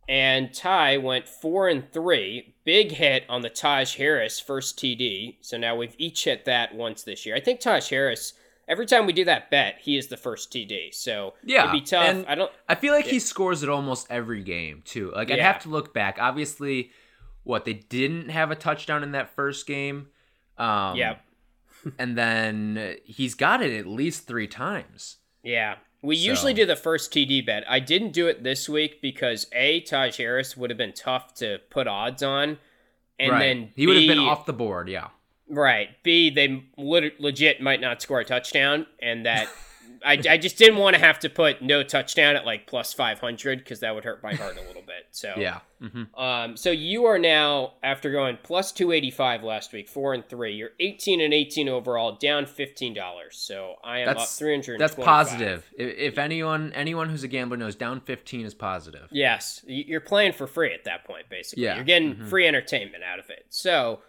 And 0.07 0.53
Ty 0.53 0.97
went 0.97 1.27
4 1.27 1.69
and 1.69 1.91
3, 1.91 2.53
big 2.65 2.91
hit 2.91 3.23
on 3.29 3.41
the 3.41 3.49
Taj 3.49 3.95
Harris 3.95 4.39
first 4.39 4.77
TD. 4.77 5.37
So 5.41 5.57
now 5.57 5.75
we've 5.75 5.95
each 5.97 6.25
hit 6.25 6.45
that 6.45 6.75
once 6.75 7.01
this 7.01 7.25
year. 7.25 7.35
I 7.35 7.39
think 7.39 7.59
Taj 7.59 7.89
Harris 7.89 8.33
every 8.67 8.85
time 8.85 9.05
we 9.05 9.13
do 9.13 9.25
that 9.25 9.49
bet, 9.51 9.77
he 9.81 9.97
is 9.97 10.07
the 10.07 10.17
first 10.17 10.51
TD. 10.51 10.93
So 10.93 11.33
Yeah, 11.43 11.61
it'd 11.69 11.71
be 11.71 11.81
tough. 11.81 12.05
and 12.07 12.25
I 12.27 12.35
don't. 12.35 12.51
I 12.69 12.75
feel 12.75 12.93
like 12.93 13.05
he 13.05 13.19
scores 13.19 13.63
it 13.63 13.69
almost 13.69 14.07
every 14.09 14.41
game 14.43 14.81
too. 14.85 15.11
Like 15.15 15.31
I'd 15.31 15.37
Yeah. 15.37 15.51
have 15.51 15.61
to 15.63 15.69
look 15.69 15.93
back. 15.93 16.17
Obviously, 16.19 16.91
what 17.43 17.65
they 17.65 17.73
didn't 17.73 18.29
have 18.29 18.51
a 18.51 18.55
touchdown 18.55 19.03
in 19.03 19.11
that 19.11 19.29
first 19.35 19.67
game. 19.67 20.07
Um, 20.57 20.95
Yeah, 20.95 21.17
and 21.99 22.17
then 22.17 22.97
he's 23.05 23.35
got 23.35 23.61
it 23.61 23.77
at 23.77 23.85
least 23.87 24.27
three 24.27 24.47
times. 24.47 25.17
yeah. 25.43 25.75
We 26.01 26.15
So- 26.17 26.29
usually 26.29 26.53
do 26.53 26.67
the 26.67 26.75
first 26.75 27.11
TD 27.11 27.41
bet. 27.43 27.63
I 27.67 27.79
didn't 27.79 28.11
do 28.11 28.27
it 28.27 28.43
this 28.43 28.69
week 28.69 29.01
because 29.01 29.47
a 29.53 29.79
Taj 29.81 30.17
Harris 30.17 30.55
would 30.55 30.69
have 30.69 30.77
been 30.77 30.93
tough 30.93 31.33
to 31.35 31.57
put 31.71 31.87
odds 31.87 32.21
on, 32.21 32.59
and 33.17 33.31
right. 33.31 33.39
then 33.39 33.71
he 33.75 33.87
would 33.87 33.95
have 33.97 34.05
been 34.07 34.19
off 34.19 34.45
the 34.45 34.53
board. 34.53 34.87
Yeah. 34.87 35.07
Right. 35.49 35.89
B, 36.03 36.29
they 36.29 36.63
legit 36.77 37.61
might 37.61 37.81
not 37.81 38.01
score 38.01 38.19
a 38.19 38.25
touchdown, 38.25 38.87
and 39.01 39.25
that 39.25 39.47
I, 40.05 40.19
I 40.29 40.37
just 40.37 40.57
didn't 40.57 40.77
want 40.77 40.95
to 40.95 40.99
have 41.01 41.19
to 41.19 41.29
put 41.29 41.61
no 41.61 41.81
touchdown 41.81 42.35
at 42.35 42.45
like 42.45 42.67
plus 42.67 42.93
500 42.93 43.59
because 43.59 43.79
that 43.79 43.95
would 43.95 44.03
hurt 44.03 44.21
my 44.21 44.33
heart 44.35 44.57
a 44.57 44.61
little 44.61 44.81
bit. 44.81 45.07
So, 45.11 45.33
Yeah. 45.37 45.59
hmm 45.79 46.03
Um, 46.19 46.57
so 46.57 46.69
you 46.69 47.05
are 47.05 47.17
now, 47.17 47.73
after 47.81 48.11
going 48.11 48.37
plus 48.43 48.71
285 48.71 49.43
last 49.43 49.71
week, 49.73 49.87
four 49.87 50.13
and 50.13 50.27
three, 50.27 50.53
you're 50.55 50.71
18 50.79 51.21
and 51.21 51.33
18 51.33 51.69
overall, 51.69 52.17
down 52.17 52.45
$15. 52.45 52.97
So 53.31 53.75
I 53.83 53.99
am 53.99 54.09
up 54.09 54.17
That's 54.17 54.37
300. 54.37 54.79
that's 54.79 54.95
positive. 54.95 55.65
If, 55.77 55.97
if 55.97 56.17
anyone 56.17 56.71
anyone 56.73 57.09
who's 57.09 57.23
a 57.23 57.27
gambler 57.27 57.57
knows, 57.57 57.75
down 57.75 58.01
fifteen 58.01 58.45
is 58.45 58.53
positive. 58.53 59.07
Yes, 59.11 59.63
you're 59.65 60.01
playing 60.01 60.33
for 60.33 60.45
free 60.47 60.73
at 60.73 60.83
that 60.83 61.05
point, 61.05 61.29
basically. 61.29 61.63
Yeah. 61.63 61.75
You're 61.75 61.83
getting 61.85 62.15
Mhm. 62.15 62.27
free 62.29 62.47
entertainment 62.47 63.03
out 63.03 63.19
of 63.19 63.29
it. 63.29 63.45
So 63.49 64.01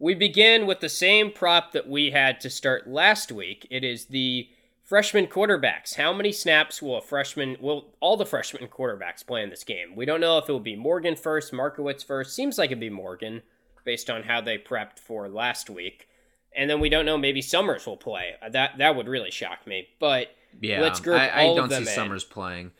we 0.00 0.14
begin 0.14 0.66
with 0.66 0.80
the 0.80 0.88
same 0.88 1.30
prop 1.30 1.70
that 1.72 1.88
we 1.88 2.10
had 2.10 2.40
to 2.40 2.50
start 2.50 2.88
last 2.88 3.30
week. 3.30 3.66
It 3.70 3.84
is 3.84 4.06
the 4.06 4.48
freshman 4.82 5.28
quarterbacks. 5.28 5.94
How 5.94 6.12
many 6.12 6.32
snaps 6.32 6.82
will 6.82 6.96
a 6.98 7.02
freshman, 7.02 7.56
will 7.60 7.94
all 8.00 8.16
the 8.16 8.26
freshman 8.26 8.66
quarterbacks 8.68 9.24
play 9.24 9.42
in 9.42 9.50
this 9.50 9.62
game? 9.62 9.94
We 9.94 10.06
don't 10.06 10.20
know 10.20 10.38
if 10.38 10.48
it 10.48 10.52
will 10.52 10.58
be 10.58 10.74
Morgan 10.74 11.14
first, 11.14 11.52
Markowitz 11.52 12.02
first. 12.02 12.34
Seems 12.34 12.58
like 12.58 12.70
it'd 12.70 12.80
be 12.80 12.90
Morgan 12.90 13.42
based 13.84 14.10
on 14.10 14.24
how 14.24 14.40
they 14.40 14.58
prepped 14.58 14.98
for 14.98 15.28
last 15.28 15.70
week. 15.70 16.08
And 16.56 16.68
then 16.68 16.80
we 16.80 16.88
don't 16.88 17.06
know, 17.06 17.16
maybe 17.16 17.42
Summers 17.42 17.86
will 17.86 17.96
play. 17.96 18.32
Uh, 18.42 18.48
That 18.48 18.78
that 18.78 18.96
would 18.96 19.06
really 19.06 19.30
shock 19.30 19.66
me. 19.66 19.86
But 20.00 20.28
Yeah, 20.60 20.80
Let's 20.80 20.98
group 20.98 21.20
I, 21.20 21.28
I 21.28 21.42
all 21.44 21.52
of 21.52 21.56
don't 21.58 21.68
them 21.68 21.84
see 21.84 21.90
in. 21.90 21.94
Summers 21.94 22.24
playing. 22.24 22.72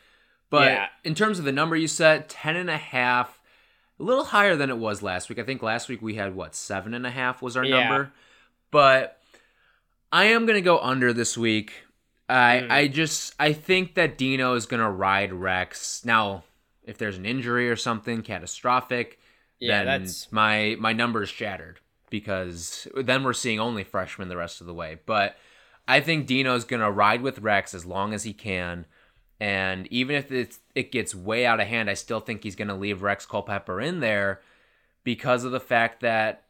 But 0.51 0.73
Yeah. 0.73 0.87
in 1.05 1.15
terms 1.15 1.39
of 1.39 1.45
the 1.45 1.53
number 1.53 1.77
you 1.77 1.87
set, 1.87 2.29
ten 2.29 2.57
and 2.57 2.69
a 2.69 2.77
half, 2.77 3.40
a 4.01 4.03
little 4.03 4.25
higher 4.25 4.57
than 4.57 4.71
it 4.71 4.79
was 4.79 5.03
last 5.03 5.29
week. 5.29 5.39
I 5.39 5.43
think 5.43 5.63
last 5.63 5.89
week 5.89 6.01
we 6.03 6.15
had 6.15 6.35
what 6.35 6.55
seven 6.55 6.95
and 6.95 7.07
a 7.07 7.11
half 7.11 7.43
was 7.43 7.57
our 7.57 7.65
Yeah. 7.65 7.81
number. 7.81 8.13
But 8.71 9.21
I 10.13 10.25
am 10.27 10.47
gonna 10.47 10.61
go 10.61 10.79
under 10.81 11.13
this 11.13 11.37
week. 11.37 11.73
I 12.29 12.63
Mm. 12.65 12.71
I 12.71 12.89
just 12.89 13.35
I 13.39 13.53
think 13.53 13.95
that 13.95 14.17
Dino 14.17 14.55
is 14.55 14.67
gonna 14.67 14.91
ride 14.91 15.33
Rex. 15.33 16.05
Now, 16.05 16.45
if 16.85 16.97
there's 16.99 17.19
an 17.19 17.27
injury 17.27 17.69
or 17.69 17.77
something 17.77 18.23
catastrophic, 18.23 19.19
Yeah, 19.59 19.79
then 19.79 19.87
that's- 19.87 20.29
my 20.31 20.77
my 20.79 20.93
number 20.93 21.23
is 21.23 21.29
shattered 21.29 21.81
because 22.09 22.89
then 22.97 23.23
we're 23.23 23.33
seeing 23.33 23.61
only 23.61 23.85
freshmen 23.85 24.29
the 24.29 24.37
rest 24.37 24.61
of 24.61 24.67
the 24.67 24.75
way. 24.75 24.99
But 25.07 25.37
I 25.87 26.01
think 26.01 26.27
Dino's 26.27 26.65
gonna 26.65 26.91
ride 26.91 27.21
with 27.23 27.41
Rex 27.41 27.75
as 27.75 27.85
long 27.85 28.15
as 28.15 28.23
he 28.25 28.33
can, 28.33 28.87
and 29.41 29.87
even 29.91 30.17
if 30.17 30.31
it's, 30.31 30.61
it 30.75 30.93
gets 30.93 31.15
way 31.15 31.47
out 31.47 31.61
of 31.61 31.67
hand, 31.67 31.89
I 31.91 31.95
still 31.95 32.21
think 32.21 32.43
he's 32.43 32.57
gonna 32.57 32.77
leave 32.77 33.03
Rex 33.03 33.25
Culpepper 33.27 33.81
in 33.81 34.01
there 34.01 34.41
because 35.03 35.45
of 35.45 35.53
the 35.53 35.61
fact 35.61 36.01
that 36.03 36.45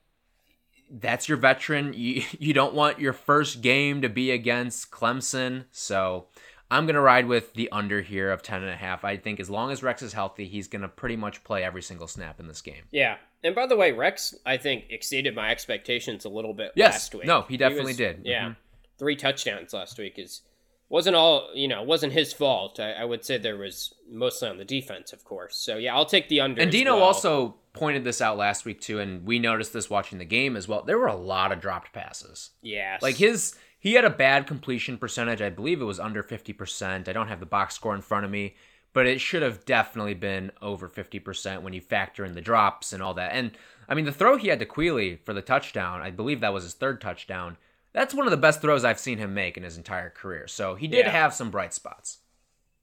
that's 0.90 1.28
your 1.28 1.38
veteran. 1.38 1.92
You 1.96 2.22
you 2.38 2.52
don't 2.52 2.74
want 2.74 2.98
your 2.98 3.12
first 3.12 3.62
game 3.62 4.02
to 4.02 4.08
be 4.08 4.30
against 4.32 4.90
Clemson, 4.90 5.64
so 5.70 6.26
I'm 6.70 6.86
gonna 6.86 7.00
ride 7.00 7.26
with 7.26 7.54
the 7.54 7.70
under 7.70 8.00
here 8.00 8.30
of 8.32 8.42
ten 8.42 8.62
and 8.62 8.70
a 8.72 8.76
half. 8.76 9.04
I 9.04 9.16
think 9.16 9.38
as 9.40 9.48
long 9.48 9.70
as 9.70 9.82
Rex 9.82 10.02
is 10.02 10.12
healthy, 10.12 10.46
he's 10.46 10.66
gonna 10.68 10.88
pretty 10.88 11.16
much 11.16 11.44
play 11.44 11.62
every 11.62 11.82
single 11.82 12.08
snap 12.08 12.40
in 12.40 12.48
this 12.48 12.60
game. 12.60 12.82
Yeah. 12.90 13.16
And 13.42 13.54
by 13.54 13.66
the 13.66 13.76
way, 13.76 13.92
Rex, 13.92 14.34
I 14.44 14.56
think, 14.58 14.84
exceeded 14.90 15.34
my 15.34 15.50
expectations 15.50 16.24
a 16.26 16.28
little 16.28 16.52
bit 16.52 16.72
Yes. 16.74 16.92
last 16.94 17.14
week. 17.14 17.24
No, 17.24 17.42
he 17.42 17.56
definitely 17.56 17.94
did. 17.94 18.20
Yeah. 18.24 18.48
Mhm. 18.50 18.56
Three 18.98 19.16
touchdowns 19.16 19.72
last 19.72 19.96
week 19.98 20.18
is 20.18 20.42
wasn't 20.90 21.16
all 21.16 21.48
you 21.54 21.68
know, 21.68 21.82
wasn't 21.82 22.12
his 22.12 22.34
fault. 22.34 22.78
I, 22.78 22.92
I 22.92 23.04
would 23.06 23.24
say 23.24 23.38
there 23.38 23.56
was 23.56 23.94
mostly 24.10 24.48
on 24.50 24.58
the 24.58 24.64
defense, 24.64 25.14
of 25.14 25.24
course. 25.24 25.56
So 25.56 25.78
yeah, 25.78 25.94
I'll 25.94 26.04
take 26.04 26.28
the 26.28 26.40
under. 26.40 26.60
And 26.60 26.70
Dino 26.70 26.96
well. 26.96 27.04
also 27.04 27.54
pointed 27.72 28.04
this 28.04 28.20
out 28.20 28.36
last 28.36 28.66
week 28.66 28.80
too, 28.80 28.98
and 28.98 29.24
we 29.24 29.38
noticed 29.38 29.72
this 29.72 29.88
watching 29.88 30.18
the 30.18 30.24
game 30.26 30.56
as 30.56 30.68
well. 30.68 30.82
There 30.82 30.98
were 30.98 31.06
a 31.06 31.16
lot 31.16 31.52
of 31.52 31.60
dropped 31.60 31.92
passes. 31.92 32.50
Yes. 32.60 33.00
Like 33.00 33.16
his 33.16 33.56
he 33.78 33.94
had 33.94 34.04
a 34.04 34.10
bad 34.10 34.46
completion 34.46 34.98
percentage. 34.98 35.40
I 35.40 35.48
believe 35.48 35.80
it 35.80 35.86
was 35.86 36.00
under 36.00 36.22
50%. 36.22 37.08
I 37.08 37.12
don't 37.12 37.28
have 37.28 37.40
the 37.40 37.46
box 37.46 37.76
score 37.76 37.94
in 37.94 38.02
front 38.02 38.26
of 38.26 38.30
me, 38.30 38.56
but 38.92 39.06
it 39.06 39.20
should 39.20 39.42
have 39.42 39.64
definitely 39.64 40.14
been 40.14 40.50
over 40.60 40.88
50% 40.88 41.62
when 41.62 41.72
you 41.72 41.80
factor 41.80 42.24
in 42.24 42.34
the 42.34 42.42
drops 42.42 42.92
and 42.92 43.02
all 43.02 43.14
that. 43.14 43.32
And 43.32 43.52
I 43.88 43.94
mean, 43.94 44.04
the 44.04 44.12
throw 44.12 44.36
he 44.36 44.48
had 44.48 44.58
to 44.58 44.66
Queeley 44.66 45.24
for 45.24 45.32
the 45.32 45.40
touchdown, 45.40 46.02
I 46.02 46.10
believe 46.10 46.40
that 46.40 46.52
was 46.52 46.64
his 46.64 46.74
third 46.74 47.00
touchdown. 47.00 47.56
That's 47.92 48.14
one 48.14 48.26
of 48.26 48.30
the 48.30 48.36
best 48.36 48.60
throws 48.60 48.84
I've 48.84 49.00
seen 49.00 49.18
him 49.18 49.34
make 49.34 49.56
in 49.56 49.62
his 49.64 49.76
entire 49.76 50.10
career. 50.10 50.46
So 50.46 50.74
he 50.74 50.86
did 50.86 51.06
Yeah. 51.06 51.10
have 51.10 51.34
some 51.34 51.50
bright 51.50 51.74
spots. 51.74 52.18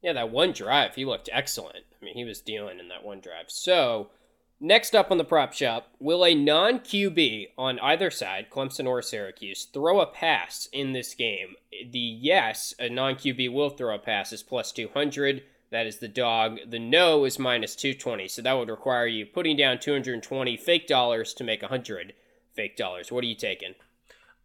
Yeah, 0.02 0.14
that 0.14 0.30
one 0.30 0.52
drive, 0.52 0.96
he 0.96 1.06
looked 1.06 1.30
excellent. 1.32 1.86
I 2.00 2.06
mean, 2.06 2.16
he 2.16 2.24
was 2.24 2.42
dealing 2.42 2.80
in 2.80 2.88
that 2.90 3.04
one 3.04 3.20
drive. 3.20 3.46
So, 3.50 4.12
next 4.60 4.96
up 4.96 5.10
on 5.10 5.18
the 5.18 5.24
prop 5.24 5.54
shop, 5.54 5.90
will 6.00 6.24
a 6.24 6.36
non 6.36 6.80
QB 6.80 7.54
on 7.58 7.80
either 7.80 8.12
side, 8.12 8.50
Clemson 8.52 8.86
or 8.86 9.02
Syracuse, 9.02 9.66
throw 9.66 10.00
a 10.00 10.06
pass 10.06 10.70
in 10.72 10.94
this 10.94 11.16
game? 11.16 11.56
The 11.72 11.98
yes, 12.00 12.76
a 12.78 12.90
non 12.90 13.16
QB 13.16 13.50
will 13.52 13.72
throw 13.72 13.96
a 13.96 14.00
pass 14.00 14.32
is 14.32 14.44
plus 14.44 14.72
200. 14.72 15.44
That 15.72 15.88
is 15.88 15.98
the 15.98 16.08
dog. 16.08 16.60
The 16.70 16.80
no 16.80 17.26
is 17.26 17.40
minus 17.40 17.76
220. 17.76 18.28
So, 18.28 18.42
that 18.44 18.54
would 18.54 18.70
require 18.70 19.08
you 19.08 19.26
putting 19.26 19.58
down 19.58 19.80
220 19.80 20.56
fake 20.58 20.86
dollars 20.88 21.34
to 21.34 21.44
make 21.44 21.64
100 21.64 22.14
fake 22.54 22.78
dollars. 22.78 23.12
What 23.12 23.24
are 23.24 23.28
you 23.28 23.36
taking? 23.36 23.74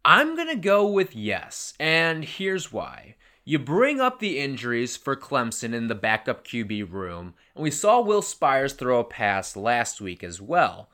I'm 0.05 0.35
going 0.35 0.49
to 0.49 0.55
go 0.55 0.85
with 0.85 1.15
yes, 1.15 1.73
and 1.79 2.25
here's 2.25 2.71
why. 2.71 3.15
You 3.45 3.59
bring 3.59 3.99
up 3.99 4.19
the 4.19 4.39
injuries 4.39 4.95
for 4.95 5.15
Clemson 5.15 5.73
in 5.73 5.87
the 5.87 5.95
backup 5.95 6.45
QB 6.45 6.91
room, 6.91 7.33
and 7.55 7.63
we 7.63 7.71
saw 7.71 8.01
Will 8.01 8.21
Spiers 8.21 8.73
throw 8.73 8.99
a 8.99 9.03
pass 9.03 9.55
last 9.55 10.01
week 10.01 10.23
as 10.23 10.41
well. 10.41 10.89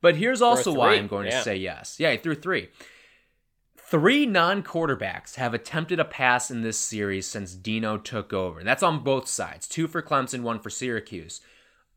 But 0.00 0.16
here's 0.16 0.42
also 0.42 0.72
why 0.72 0.94
I'm 0.94 1.06
going 1.06 1.26
yeah. 1.26 1.38
to 1.38 1.42
say 1.42 1.56
yes. 1.56 1.96
Yeah, 1.98 2.12
he 2.12 2.18
threw 2.18 2.34
three. 2.34 2.68
Three 3.76 4.26
non 4.26 4.62
quarterbacks 4.62 5.36
have 5.36 5.54
attempted 5.54 6.00
a 6.00 6.04
pass 6.04 6.50
in 6.50 6.62
this 6.62 6.78
series 6.78 7.26
since 7.26 7.54
Dino 7.54 7.96
took 7.96 8.32
over. 8.32 8.62
That's 8.64 8.82
on 8.82 9.04
both 9.04 9.28
sides 9.28 9.66
two 9.66 9.88
for 9.88 10.02
Clemson, 10.02 10.42
one 10.42 10.58
for 10.58 10.70
Syracuse. 10.70 11.40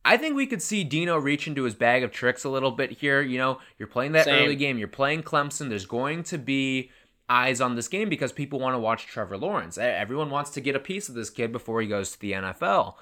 I 0.05 0.17
think 0.17 0.35
we 0.35 0.47
could 0.47 0.61
see 0.61 0.83
Dino 0.83 1.17
reach 1.17 1.47
into 1.47 1.63
his 1.63 1.75
bag 1.75 2.03
of 2.03 2.11
tricks 2.11 2.43
a 2.43 2.49
little 2.49 2.71
bit 2.71 2.91
here. 2.91 3.21
You 3.21 3.37
know, 3.37 3.59
you're 3.77 3.87
playing 3.87 4.13
that 4.13 4.25
Same. 4.25 4.45
early 4.45 4.55
game, 4.55 4.77
you're 4.77 4.87
playing 4.87 5.23
Clemson. 5.23 5.69
There's 5.69 5.85
going 5.85 6.23
to 6.23 6.37
be 6.37 6.91
eyes 7.29 7.59
on 7.59 7.75
this 7.75 7.87
game 7.87 8.09
because 8.09 8.31
people 8.31 8.59
want 8.59 8.73
to 8.73 8.79
watch 8.79 9.05
Trevor 9.05 9.37
Lawrence. 9.37 9.77
Everyone 9.77 10.29
wants 10.29 10.51
to 10.51 10.61
get 10.61 10.75
a 10.75 10.79
piece 10.79 11.09
of 11.09 11.15
this 11.15 11.29
kid 11.29 11.51
before 11.51 11.81
he 11.81 11.87
goes 11.87 12.11
to 12.11 12.19
the 12.19 12.31
NFL. 12.31 12.95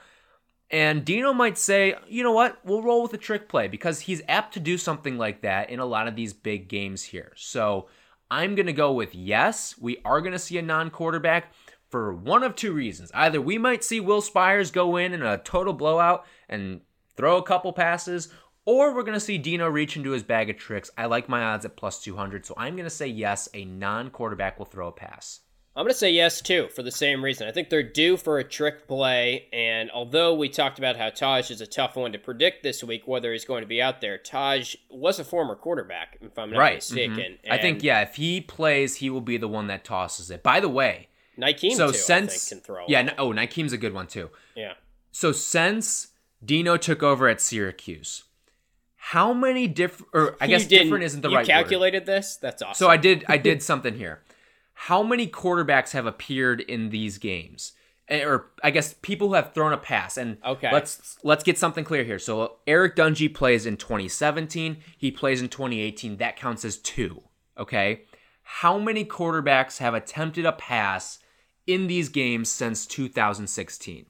And 0.71 1.05
Dino 1.05 1.31
might 1.31 1.59
say, 1.59 1.95
you 2.07 2.23
know 2.23 2.31
what, 2.31 2.57
we'll 2.65 2.81
roll 2.81 3.03
with 3.03 3.13
a 3.13 3.19
trick 3.19 3.47
play 3.47 3.67
because 3.67 4.01
he's 4.01 4.23
apt 4.27 4.53
to 4.55 4.59
do 4.59 4.77
something 4.77 5.17
like 5.17 5.41
that 5.41 5.69
in 5.69 5.79
a 5.79 5.85
lot 5.85 6.07
of 6.07 6.15
these 6.15 6.33
big 6.33 6.67
games 6.67 7.03
here. 7.03 7.33
So 7.35 7.87
I'm 8.31 8.55
going 8.55 8.65
to 8.65 8.73
go 8.73 8.91
with 8.91 9.13
yes, 9.13 9.75
we 9.79 9.97
are 10.03 10.21
going 10.21 10.33
to 10.33 10.39
see 10.39 10.57
a 10.57 10.63
non 10.63 10.89
quarterback. 10.89 11.53
For 11.95 12.13
one 12.13 12.43
of 12.43 12.57
two 12.57 12.73
reasons. 12.73 13.09
Either 13.13 13.39
we 13.39 13.57
might 13.57 13.81
see 13.81 14.01
Will 14.01 14.19
Spiers 14.19 14.69
go 14.69 14.97
in 14.97 15.13
in 15.13 15.21
a 15.21 15.37
total 15.37 15.71
blowout 15.71 16.25
and 16.49 16.81
throw 17.15 17.37
a 17.37 17.43
couple 17.43 17.71
passes, 17.71 18.27
or 18.65 18.93
we're 18.93 19.03
going 19.03 19.13
to 19.13 19.19
see 19.21 19.37
Dino 19.37 19.69
reach 19.69 19.95
into 19.95 20.11
his 20.11 20.21
bag 20.21 20.49
of 20.49 20.57
tricks. 20.57 20.91
I 20.97 21.05
like 21.05 21.29
my 21.29 21.41
odds 21.41 21.63
at 21.63 21.77
plus 21.77 22.03
200, 22.03 22.45
so 22.45 22.53
I'm 22.57 22.75
going 22.75 22.83
to 22.83 22.89
say 22.89 23.07
yes, 23.07 23.47
a 23.53 23.63
non 23.63 24.09
quarterback 24.09 24.59
will 24.59 24.65
throw 24.65 24.89
a 24.89 24.91
pass. 24.91 25.39
I'm 25.73 25.85
going 25.85 25.93
to 25.93 25.97
say 25.97 26.11
yes 26.11 26.41
too 26.41 26.67
for 26.75 26.83
the 26.83 26.91
same 26.91 27.23
reason. 27.23 27.47
I 27.47 27.53
think 27.53 27.69
they're 27.69 27.81
due 27.81 28.17
for 28.17 28.39
a 28.39 28.43
trick 28.43 28.89
play, 28.89 29.47
and 29.53 29.89
although 29.91 30.35
we 30.35 30.49
talked 30.49 30.77
about 30.77 30.97
how 30.97 31.11
Taj 31.11 31.49
is 31.49 31.61
a 31.61 31.65
tough 31.65 31.95
one 31.95 32.11
to 32.11 32.19
predict 32.19 32.61
this 32.61 32.83
week, 32.83 33.07
whether 33.07 33.31
he's 33.31 33.45
going 33.45 33.61
to 33.61 33.67
be 33.67 33.81
out 33.81 34.01
there, 34.01 34.17
Taj 34.17 34.75
was 34.89 35.17
a 35.17 35.23
former 35.23 35.55
quarterback, 35.55 36.17
if 36.19 36.37
I'm 36.37 36.51
not 36.51 36.59
Right, 36.59 36.79
mm-hmm. 36.79 37.13
mistaken. 37.13 37.37
I 37.49 37.57
think 37.57 37.83
yeah, 37.83 38.01
if 38.01 38.15
he 38.15 38.41
plays, 38.41 38.97
he 38.97 39.09
will 39.09 39.21
be 39.21 39.37
the 39.37 39.47
one 39.47 39.67
that 39.67 39.85
tosses 39.85 40.29
it. 40.29 40.43
By 40.43 40.59
the 40.59 40.67
way, 40.67 41.07
Nykeim 41.39 41.73
so 41.73 41.91
too, 41.91 41.97
since 41.97 42.31
I 42.33 42.37
think, 42.37 42.49
can 42.49 42.59
throw. 42.75 42.85
yeah, 42.87 43.13
oh, 43.17 43.31
Nykeim's 43.31 43.73
a 43.73 43.77
good 43.77 43.93
one 43.93 44.07
too. 44.07 44.29
yeah. 44.55 44.73
So 45.11 45.31
since 45.31 46.09
Dino 46.43 46.75
took 46.77 47.01
over 47.01 47.27
at 47.29 47.39
Syracuse, 47.41 48.23
how 48.97 49.33
many 49.33 49.67
different 49.67 50.09
or 50.13 50.35
I 50.41 50.45
You 50.45 50.49
guess 50.51 50.65
different 50.67 51.03
isn't 51.03 51.21
the 51.21 51.29
you 51.29 51.35
right 51.35 51.41
word. 51.41 51.47
You 51.47 51.53
calculated 51.53 52.05
this? 52.05 52.37
That's 52.37 52.61
awesome. 52.61 52.75
So 52.85 52.89
I 52.89 52.97
did 52.97 53.23
I 53.29 53.37
did 53.37 53.61
something 53.71 53.95
here. 53.95 54.21
How 54.73 55.03
many 55.03 55.27
quarterbacks 55.27 55.91
have 55.91 56.05
appeared 56.05 56.59
in 56.61 56.89
these 56.89 57.17
games? 57.17 57.71
Eh, 58.09 58.23
Or 58.25 58.47
I 58.63 58.71
guess 58.71 58.93
people 59.01 59.29
who 59.29 59.33
have 59.35 59.53
thrown 59.53 59.71
a 59.73 59.77
pass. 59.77 60.17
And 60.17 60.37
Okay. 60.45 60.69
let's 60.71 61.17
let's 61.23 61.43
get 61.43 61.57
something 61.57 61.83
clear 61.85 62.03
here. 62.03 62.19
So 62.19 62.57
Eric 62.67 62.95
Dungey 62.97 63.33
plays 63.33 63.65
in 63.65 63.77
2017. 63.77 64.77
He 64.97 65.11
plays 65.11 65.41
in 65.41 65.47
2018. 65.49 66.17
That 66.17 66.35
counts 66.35 66.65
as 66.65 66.77
two. 66.77 67.23
Okay. 67.57 68.01
How 68.43 68.77
many 68.77 69.05
quarterbacks 69.05 69.77
have 69.77 69.93
attempted 69.93 70.45
a 70.45 70.51
pass 70.51 71.19
in 71.67 71.87
these 71.87 72.09
games 72.09 72.49
since 72.49 72.85
2016? 72.85 74.05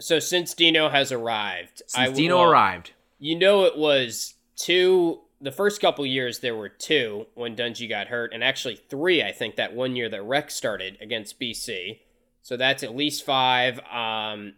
So 0.00 0.18
since 0.18 0.54
Dino 0.54 0.88
has 0.88 1.12
arrived, 1.12 1.82
I 1.94 2.06
Since 2.06 2.16
Dino 2.18 2.38
well, 2.38 2.50
arrived. 2.50 2.92
You 3.18 3.38
know, 3.38 3.64
it 3.64 3.76
was 3.76 4.34
two. 4.56 5.20
The 5.40 5.52
first 5.52 5.80
couple 5.80 6.04
years 6.06 6.38
there 6.38 6.54
were 6.54 6.68
two 6.68 7.26
when 7.34 7.56
Dungey 7.56 7.88
got 7.88 8.08
hurt, 8.08 8.32
and 8.32 8.42
actually 8.42 8.76
three. 8.76 9.22
I 9.22 9.32
think 9.32 9.56
that 9.56 9.74
one 9.74 9.94
year 9.96 10.08
that 10.08 10.22
Rex 10.22 10.54
started 10.54 10.98
against 11.00 11.38
BC. 11.40 11.98
So 12.42 12.56
that's 12.56 12.82
at 12.82 12.96
least 12.96 13.24
five. 13.24 13.78
Um, 13.92 14.54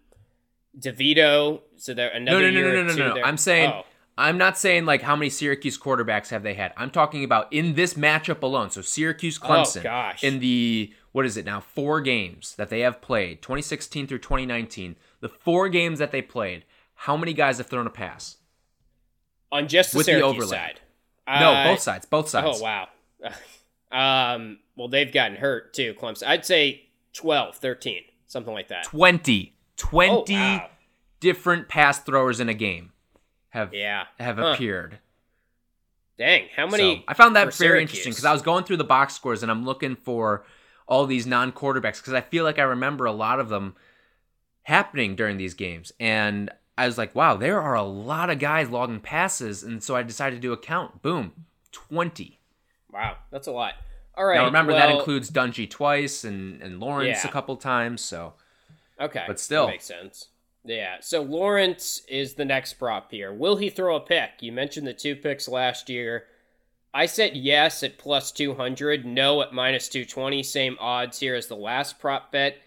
DeVito. 0.79 1.61
So 1.77 1.95
there 1.95 2.09
another 2.11 2.51
no, 2.51 2.61
no, 2.61 2.73
no, 2.73 2.81
or 2.81 2.85
no, 2.85 2.95
no, 2.95 3.15
no. 3.15 3.23
I'm 3.23 3.37
saying 3.37 3.71
Oh. 3.73 3.83
I'm 4.17 4.39
not 4.39 4.57
saying 4.57 4.85
like 4.87 5.03
how 5.03 5.17
many 5.17 5.29
Syracuse 5.29 5.77
quarterbacks 5.79 6.29
have 6.29 6.43
they 6.43 6.55
had. 6.55 6.73
I'm 6.77 6.91
talking 6.91 7.25
about 7.25 7.53
in 7.53 7.75
this 7.75 7.95
matchup 7.95 8.43
alone. 8.43 8.71
So 8.71 8.81
Syracuse 8.81 9.39
Clemson 9.39 9.81
Oh, 9.81 9.83
gosh. 9.83 10.23
in 10.23 10.39
the 10.39 10.93
what 11.15 11.25
is 11.25 11.37
it 11.37 11.45
now? 11.45 11.61
4 11.61 12.01
games 12.01 12.57
that 12.57 12.71
they 12.71 12.81
have 12.81 13.01
played, 13.01 13.41
2016 13.41 14.09
through 14.09 14.19
2019. 14.19 14.97
The 15.21 15.29
4 15.29 15.69
games 15.69 16.01
that 16.01 16.11
they 16.11 16.21
played, 16.21 16.65
how 16.95 17.17
many 17.17 17.33
guys 17.33 17.59
have 17.59 17.69
thrown 17.69 17.87
a 17.87 17.91
pass? 17.91 18.39
on 19.53 19.69
just 19.69 19.93
the 19.93 19.99
with 19.99 20.07
the 20.07 20.21
overlay. 20.21 20.49
side. 20.57 20.81
No, 21.29 21.53
Uh, 21.53 21.65
both 21.71 21.79
sides, 21.81 22.05
both 22.07 22.29
sides. 22.29 22.61
Oh 22.61 22.63
wow. 22.63 22.89
um. 24.35 24.59
Well, 24.77 24.89
they've 24.89 25.13
gotten 25.13 25.37
hurt 25.37 25.73
too, 25.73 25.95
Clemson. 25.95 26.27
I'd 26.27 26.45
say 26.45 26.89
12, 27.13 27.57
13, 27.59 28.03
something 28.27 28.53
like 28.53 28.67
that. 28.69 28.83
20 28.85 29.55
20 29.77 30.35
Oh, 30.35 30.41
wow. 30.41 30.71
different 31.21 31.69
pass 31.69 32.01
throwers 32.01 32.41
in 32.41 32.49
a 32.49 32.55
game 32.55 32.91
have 33.51 33.73
Yeah. 33.73 34.07
have 34.19 34.37
Huh. 34.39 34.47
appeared. 34.55 34.99
Dang, 36.19 36.49
how 36.57 36.67
many? 36.67 36.97
So, 36.99 37.03
I 37.09 37.15
found 37.15 37.35
that 37.37 37.45
very 37.45 37.53
Syracuse? 37.53 37.81
interesting 37.91 38.13
because 38.13 38.25
I 38.25 38.33
was 38.33 38.43
going 38.43 38.65
through 38.65 38.77
the 38.79 38.85
box 38.85 39.15
scores 39.15 39.43
and 39.43 39.51
I'm 39.53 39.65
looking 39.65 39.95
for 39.97 40.45
all 40.87 41.07
these 41.07 41.27
non 41.27 41.53
quarterbacks 41.53 41.99
because 41.99 42.13
I 42.15 42.21
feel 42.21 42.45
like 42.45 42.59
I 42.59 42.63
remember 42.63 43.05
a 43.07 43.13
lot 43.13 43.41
of 43.41 43.49
them 43.49 43.75
happening 44.63 45.17
during 45.17 45.37
these 45.37 45.55
games. 45.55 45.93
And 46.01 46.51
I 46.77 46.87
was 46.87 46.99
like, 46.99 47.15
wow, 47.15 47.37
there 47.37 47.61
are 47.61 47.75
a 47.75 47.83
lot 47.83 48.31
of 48.31 48.39
guys 48.39 48.69
logging 48.71 49.01
passes. 49.01 49.63
And 49.63 49.83
so 49.83 49.95
I 49.97 50.03
decided 50.03 50.37
to 50.37 50.41
do 50.41 50.53
a 50.53 50.57
count. 50.57 51.03
Boom, 51.03 51.33
20. 51.73 52.41
Wow, 52.93 53.17
that's 53.31 53.47
a 53.47 53.53
lot. 53.53 53.75
All 54.17 54.25
right. 54.25 54.37
now 54.37 54.45
remember, 54.47 54.73
that 54.73 54.91
includes 54.91 55.31
Dungey 55.31 55.69
twice 55.69 56.25
and, 56.25 56.63
and 56.63 56.79
Lawrence 56.81 57.25
Yeah. 57.25 57.29
a 57.29 57.33
couple 57.33 57.57
times. 57.57 58.01
So 58.01 58.35
Okay, 59.01 59.25
but 59.27 59.41
still. 59.41 59.67
makes 59.67 59.85
sense. 59.85 60.29
Yeah. 60.65 60.97
So 61.01 61.21
Lawrence 61.23 62.03
is 62.09 62.35
the 62.35 62.45
next 62.45 62.75
prop 62.75 63.11
here. 63.11 63.33
Will 63.33 63.57
he 63.57 63.69
throw 63.71 63.97
a 63.97 64.01
pick? 64.01 64.31
You 64.41 64.53
mentioned 64.53 64.87
the 64.87 64.95
two 64.95 65.17
picks 65.17 65.49
last 65.49 65.89
year. 65.91 66.27
I 66.95 67.07
said 67.07 67.37
yes 67.37 67.83
at 67.83 67.99
plus 67.99 68.31
200, 68.31 69.05
no 69.05 69.43
at 69.43 69.53
minus 69.53 69.89
220. 69.89 70.43
Same 70.45 70.77
odds 70.79 71.19
here 71.19 71.35
as 71.35 71.49
the 71.49 71.57
last 71.57 71.99
prop 71.99 72.31
bet. 72.31 72.59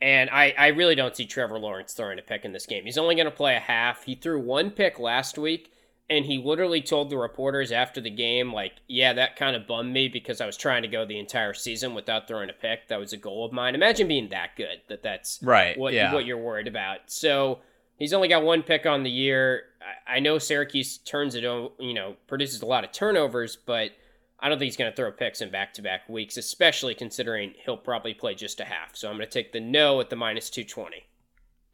And 0.00 0.30
I, 0.30 0.54
I 0.58 0.68
really 0.68 0.94
don't 0.94 1.14
see 1.14 1.26
Trevor 1.26 1.58
Lawrence 1.58 1.92
throwing 1.92 2.18
a 2.18 2.22
pick 2.22 2.44
in 2.44 2.52
this 2.52 2.66
game. 2.66 2.84
He's 2.84 2.98
only 2.98 3.14
going 3.14 3.26
to 3.26 3.30
play 3.30 3.54
a 3.54 3.60
half. 3.60 4.04
He 4.04 4.14
threw 4.14 4.40
one 4.40 4.70
pick 4.70 4.98
last 4.98 5.38
week, 5.38 5.72
and 6.08 6.24
he 6.24 6.38
literally 6.38 6.80
told 6.82 7.10
the 7.10 7.18
reporters 7.18 7.72
after 7.72 8.00
the 8.00 8.10
game, 8.10 8.52
like, 8.52 8.72
yeah, 8.88 9.12
that 9.14 9.36
kind 9.36 9.56
of 9.56 9.66
bummed 9.66 9.92
me 9.92 10.08
because 10.08 10.40
I 10.40 10.46
was 10.46 10.56
trying 10.56 10.82
to 10.82 10.88
go 10.88 11.04
the 11.04 11.18
entire 11.18 11.54
season 11.54 11.94
without 11.94 12.28
throwing 12.28 12.50
a 12.50 12.54
pick. 12.54 12.88
That 12.88 13.00
was 13.00 13.12
a 13.12 13.18
goal 13.18 13.44
of 13.44 13.52
mine. 13.52 13.74
Imagine 13.74 14.08
being 14.08 14.28
that 14.30 14.50
good 14.56 14.80
that 14.88 15.02
that's 15.02 15.38
Right, 15.42 15.78
what 15.78 15.92
yeah. 15.92 16.12
what 16.12 16.26
you're 16.26 16.36
worried 16.38 16.68
about. 16.68 17.00
So 17.06 17.60
he's 17.98 18.12
only 18.12 18.28
got 18.28 18.42
one 18.42 18.62
pick 18.62 18.86
on 18.86 19.02
the 19.02 19.10
year. 19.10 19.64
I, 20.06 20.16
I 20.16 20.20
know 20.20 20.38
Syracuse 20.38 20.98
turns 20.98 21.34
it, 21.34 21.42
you 21.42 21.94
know, 21.94 22.16
produces 22.26 22.62
a 22.62 22.66
lot 22.66 22.84
of 22.84 22.92
turnovers, 22.92 23.56
but 23.56 23.90
I 24.38 24.48
don't 24.48 24.58
think 24.58 24.66
he's 24.66 24.76
going 24.76 24.90
to 24.90 24.96
throw 24.96 25.10
picks 25.10 25.40
in 25.40 25.50
back 25.50 25.74
to 25.74 25.82
back 25.82 26.08
weeks, 26.08 26.36
especially 26.36 26.94
considering 26.94 27.54
he'll 27.64 27.76
probably 27.76 28.14
play 28.14 28.34
just 28.34 28.60
a 28.60 28.64
half. 28.64 28.94
So 28.94 29.08
I'm 29.08 29.16
going 29.16 29.26
to 29.26 29.32
take 29.32 29.52
the 29.52 29.60
no 29.60 30.00
at 30.00 30.10
the 30.10 30.16
minus 30.16 30.50
220. 30.50 31.04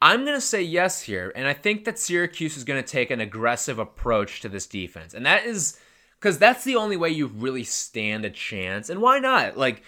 I'm 0.01 0.25
going 0.25 0.37
to 0.37 0.41
say 0.41 0.63
yes 0.63 1.03
here, 1.03 1.33
and 1.37 1.47
I 1.47 1.53
think 1.53 1.85
that 1.85 1.97
Syracuse 1.97 2.57
is 2.57 2.65
going 2.65 2.83
to 2.83 2.89
take 2.89 3.13
an 3.13 3.21
aggressive 3.21 3.79
approach 3.79 4.41
to 4.41 4.49
this 4.49 4.67
defense. 4.67 5.15
And 5.15 5.25
that 5.27 5.47
is 5.47 5.79
because 6.19 6.39
that's 6.39 6.65
the 6.65 6.75
only 6.75 6.97
way 6.97 7.11
you 7.11 7.29
really 7.29 7.63
stand 7.63 8.25
a 8.25 8.31
chance. 8.31 8.91
And 8.91 9.01
why 9.01 9.21
not? 9.21 9.57
Like, 9.57 9.85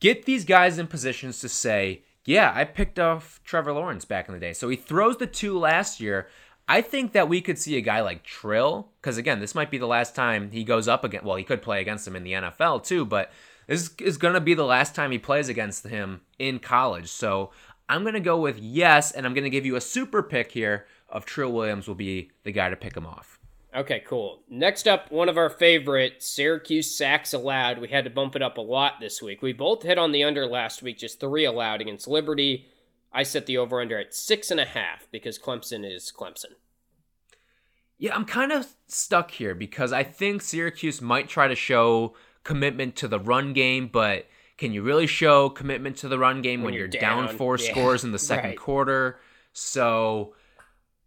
get 0.00 0.24
these 0.24 0.44
guys 0.44 0.78
in 0.78 0.88
positions 0.88 1.40
to 1.40 1.48
say, 1.48 2.02
yeah, 2.24 2.52
I 2.54 2.64
picked 2.64 2.98
off 2.98 3.40
Trevor 3.44 3.72
Lawrence 3.72 4.04
back 4.04 4.28
in 4.28 4.34
the 4.34 4.40
day. 4.40 4.52
So 4.52 4.68
he 4.68 4.76
throws 4.76 5.16
the 5.16 5.26
two 5.26 5.58
last 5.58 6.00
year. 6.00 6.28
I 6.68 6.80
think 6.80 7.12
that 7.12 7.28
we 7.28 7.40
could 7.40 7.58
see 7.58 7.76
a 7.76 7.80
guy 7.80 8.00
like 8.00 8.22
Trill, 8.22 8.88
because 9.00 9.18
again, 9.18 9.40
this 9.40 9.54
might 9.54 9.70
be 9.70 9.78
the 9.78 9.86
last 9.86 10.14
time 10.14 10.50
he 10.52 10.62
goes 10.62 10.86
up 10.86 11.04
again. 11.04 11.22
Well, 11.24 11.36
he 11.36 11.44
could 11.44 11.62
play 11.62 11.80
against 11.80 12.06
him 12.06 12.14
in 12.14 12.22
the 12.22 12.32
NFL 12.32 12.84
too, 12.84 13.04
but 13.04 13.32
this 13.66 13.90
is 13.98 14.16
going 14.16 14.34
to 14.34 14.40
be 14.40 14.54
the 14.54 14.64
last 14.64 14.94
time 14.94 15.10
he 15.10 15.18
plays 15.18 15.48
against 15.48 15.86
him 15.86 16.20
in 16.38 16.60
college. 16.60 17.08
So 17.08 17.50
I'm 17.88 18.02
going 18.02 18.14
to 18.14 18.20
go 18.20 18.38
with 18.40 18.58
yes, 18.58 19.10
and 19.10 19.26
I'm 19.26 19.34
going 19.34 19.44
to 19.44 19.50
give 19.50 19.66
you 19.66 19.76
a 19.76 19.80
super 19.80 20.22
pick 20.22 20.52
here 20.52 20.86
of 21.08 21.24
Trill 21.24 21.52
Williams 21.52 21.88
will 21.88 21.94
be 21.94 22.30
the 22.44 22.52
guy 22.52 22.70
to 22.70 22.76
pick 22.76 22.96
him 22.96 23.06
off. 23.06 23.38
Okay, 23.74 24.02
cool. 24.06 24.42
Next 24.50 24.86
up, 24.86 25.10
one 25.10 25.30
of 25.30 25.38
our 25.38 25.48
favorite 25.48 26.22
Syracuse 26.22 26.94
sacks 26.94 27.32
allowed. 27.32 27.78
We 27.78 27.88
had 27.88 28.04
to 28.04 28.10
bump 28.10 28.36
it 28.36 28.42
up 28.42 28.58
a 28.58 28.62
lot 28.62 28.94
this 29.00 29.22
week. 29.22 29.40
We 29.40 29.54
both 29.54 29.82
hit 29.82 29.96
on 29.96 30.12
the 30.12 30.24
under 30.24 30.46
last 30.46 30.82
week, 30.82 30.98
just 30.98 31.20
three 31.20 31.46
allowed 31.46 31.80
against 31.80 32.06
Liberty. 32.06 32.66
I 33.12 33.22
set 33.22 33.46
the 33.46 33.58
over 33.58 33.80
under 33.80 33.98
at 33.98 34.14
six 34.14 34.50
and 34.50 34.60
a 34.60 34.66
half 34.66 35.08
because 35.10 35.38
Clemson 35.38 35.90
is 35.90 36.12
Clemson. 36.14 36.52
Yeah, 37.98 38.14
I'm 38.14 38.24
kind 38.24 38.52
of 38.52 38.66
stuck 38.88 39.30
here 39.30 39.54
because 39.54 39.92
I 39.92 40.02
think 40.02 40.42
Syracuse 40.42 41.00
might 41.00 41.28
try 41.28 41.48
to 41.48 41.54
show 41.54 42.14
commitment 42.44 42.96
to 42.96 43.08
the 43.08 43.20
run 43.20 43.52
game, 43.52 43.88
but 43.88 44.26
can 44.58 44.72
you 44.72 44.82
really 44.82 45.06
show 45.06 45.48
commitment 45.48 45.96
to 45.98 46.08
the 46.08 46.18
run 46.18 46.42
game 46.42 46.60
when, 46.60 46.72
When 46.72 46.74
you're, 46.74 46.88
down, 46.88 47.26
down, 47.26 47.36
four 47.36 47.56
yeah, 47.58 47.70
scores 47.70 48.04
in 48.04 48.12
the 48.12 48.18
second 48.18 48.50
right. 48.50 48.58
quarter? 48.58 49.20
So 49.52 50.34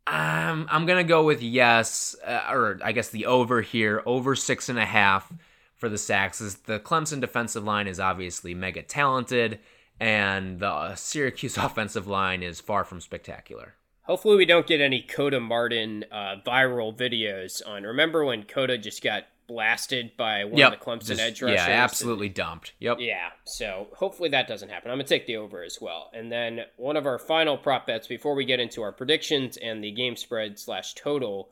um, 0.08 0.68
I'm 0.70 0.86
gonna 0.86 1.04
go 1.04 1.24
with 1.24 1.42
yes, 1.42 2.16
uh, 2.26 2.42
or 2.52 2.80
I 2.84 2.92
guess 2.92 3.10
the 3.10 3.26
over 3.26 3.62
here, 3.62 4.04
over 4.06 4.36
six 4.36 4.70
and 4.70 4.78
a 4.78 4.86
half 4.86 5.32
for 5.76 5.90
the 5.90 5.98
sacks. 5.98 6.40
The 6.40 6.80
Clemson 6.80 7.20
defensive 7.20 7.64
line 7.64 7.88
is 7.88 8.00
obviously 8.00 8.54
mega 8.54 8.84
talented, 8.84 9.60
and 10.00 10.60
the 10.60 10.96
Syracuse 10.96 11.58
offensive 11.58 12.08
line 12.08 12.44
is 12.44 12.62
far 12.62 12.84
from 12.84 13.02
spectacular. 13.02 13.76
Hopefully, 14.04 14.38
we 14.38 14.46
don't 14.46 14.68
get 14.68 14.80
any 14.82 15.02
Koda 15.02 15.40
Martin 15.40 16.06
uh, 16.12 16.36
viral 16.46 16.96
videos 16.96 17.68
on. 17.68 17.82
Remember 17.84 18.24
when 18.24 18.44
Koda 18.44 18.78
just 18.78 19.02
got 19.02 19.24
blasted 19.48 20.16
by 20.18 20.44
one 20.46 20.62
of 20.62 20.72
the 20.72 20.86
Clemson 20.86 21.08
Just- 21.08 21.22
edge 21.22 21.42
rushers? 21.42 21.68
Yeah, 21.68 21.84
absolutely 21.84 22.30
dumped. 22.30 22.74
Yep. 22.80 22.98
Yeah, 23.00 23.30
so 23.46 23.88
hopefully 23.96 24.30
that 24.30 24.48
doesn't 24.48 24.70
happen. 24.70 24.92
I'm 24.92 24.98
going 24.98 25.06
to 25.06 25.10
take 25.10 25.28
the 25.28 25.38
over 25.38 25.64
as 25.64 25.80
well. 25.82 26.10
And 26.14 26.32
then 26.32 26.62
one 26.78 26.98
of 26.98 27.06
our 27.06 27.20
final 27.20 27.58
prop 27.58 27.88
bets 27.88 28.08
before 28.08 28.36
we 28.36 28.46
get 28.46 28.60
into 28.60 28.82
our 28.82 28.92
predictions 28.92 29.58
and 29.58 29.84
the 29.84 29.92
game 29.92 30.16
spread 30.16 30.60
slash 30.60 30.94
total, 30.94 31.50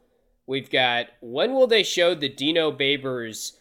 we've 0.48 0.70
got 0.70 1.08
when 1.22 1.54
will 1.54 1.68
they 1.68 1.84
show 1.84 2.16
the 2.16 2.30
Dino 2.30 2.72
Babers 2.72 3.54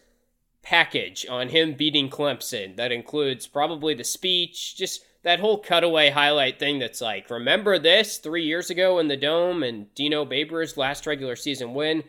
package 0.61 1.25
on 1.29 1.49
him 1.49 1.73
beating 1.73 2.09
Clemson? 2.09 2.75
That 2.77 2.91
includes 2.91 3.47
probably 3.47 3.93
the 3.93 4.03
speech, 4.03 4.75
just 4.75 5.05
that 5.23 5.39
whole 5.39 5.57
cutaway 5.61 6.09
highlight 6.09 6.59
thing 6.59 6.79
that's 6.79 7.01
like, 7.01 7.29
remember 7.29 7.79
this 7.79 8.17
three 8.17 8.43
years 8.43 8.69
ago 8.69 8.99
in 8.99 9.07
the 9.07 9.17
Dome 9.17 9.63
and 9.63 9.93
Dino 9.95 10.25
Babers' 10.25 10.77
last 10.77 11.07
regular 11.07 11.35
season 11.35 11.73
win? 11.73 12.03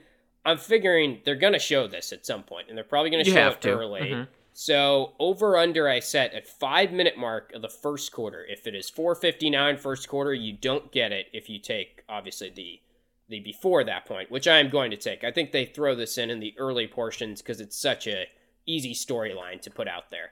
I'm 0.44 0.58
figuring 0.58 1.20
they're 1.24 1.36
going 1.36 1.52
to 1.54 1.58
show 1.58 1.86
this 1.86 2.12
at 2.12 2.26
some 2.26 2.42
point, 2.42 2.68
and 2.68 2.76
they're 2.76 2.84
probably 2.84 3.10
going 3.10 3.24
to 3.24 3.30
You 3.30 3.34
show 3.36 3.42
have 3.44 3.52
it 3.54 3.60
to. 3.62 3.70
early. 3.72 4.00
Mhm. 4.00 4.28
So 4.52 5.14
over 5.18 5.56
under 5.56 5.88
I 5.88 5.98
set 5.98 6.32
at 6.34 6.46
five 6.46 6.92
minute 6.92 7.16
mark 7.18 7.52
of 7.54 7.62
the 7.62 7.68
first 7.68 8.12
quarter. 8.12 8.44
If 8.48 8.66
it 8.66 8.74
is 8.74 8.88
459 8.88 9.76
first 9.78 10.08
quarter, 10.08 10.32
you 10.32 10.52
don't 10.52 10.92
get 10.92 11.10
it 11.12 11.26
if 11.32 11.48
you 11.48 11.58
take 11.58 12.02
obviously 12.08 12.50
the 12.50 12.80
the 13.28 13.40
before 13.40 13.82
that 13.84 14.04
point, 14.04 14.30
which 14.30 14.46
I 14.46 14.58
am 14.58 14.68
going 14.68 14.90
to 14.90 14.96
take. 14.98 15.24
I 15.24 15.32
think 15.32 15.50
they 15.50 15.64
throw 15.64 15.94
this 15.94 16.18
in 16.18 16.30
in 16.30 16.40
the 16.40 16.54
early 16.58 16.86
portions 16.86 17.40
because 17.40 17.58
it's 17.60 17.74
such 17.76 18.06
a 18.06 18.26
easy 18.66 18.92
storyline 18.94 19.60
to 19.62 19.70
put 19.70 19.88
out 19.88 20.10
there. 20.10 20.30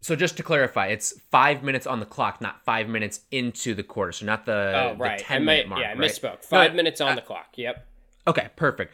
So 0.00 0.16
just 0.16 0.38
to 0.38 0.42
clarify, 0.42 0.86
it's 0.86 1.20
five 1.30 1.62
minutes 1.62 1.86
on 1.86 2.00
the 2.00 2.06
clock, 2.06 2.40
not 2.40 2.64
five 2.64 2.88
minutes 2.88 3.20
into 3.30 3.74
the 3.74 3.82
quarter. 3.82 4.12
So 4.12 4.24
not 4.24 4.46
the, 4.46 4.72
oh 4.74 4.96
right, 4.98 5.18
the 5.18 5.24
ten 5.24 5.42
I 5.42 5.44
minute 5.44 5.68
mark. 5.68 5.82
yeah, 5.82 5.90
I 5.90 5.94
right? 5.94 6.10
misspoke. 6.10 6.42
Five 6.44 6.70
No, 6.72 6.76
minutes 6.76 7.00
on 7.02 7.12
uh, 7.12 7.14
the 7.16 7.20
clock. 7.20 7.48
Yep. 7.56 7.86
Okay, 8.26 8.48
perfect. 8.56 8.92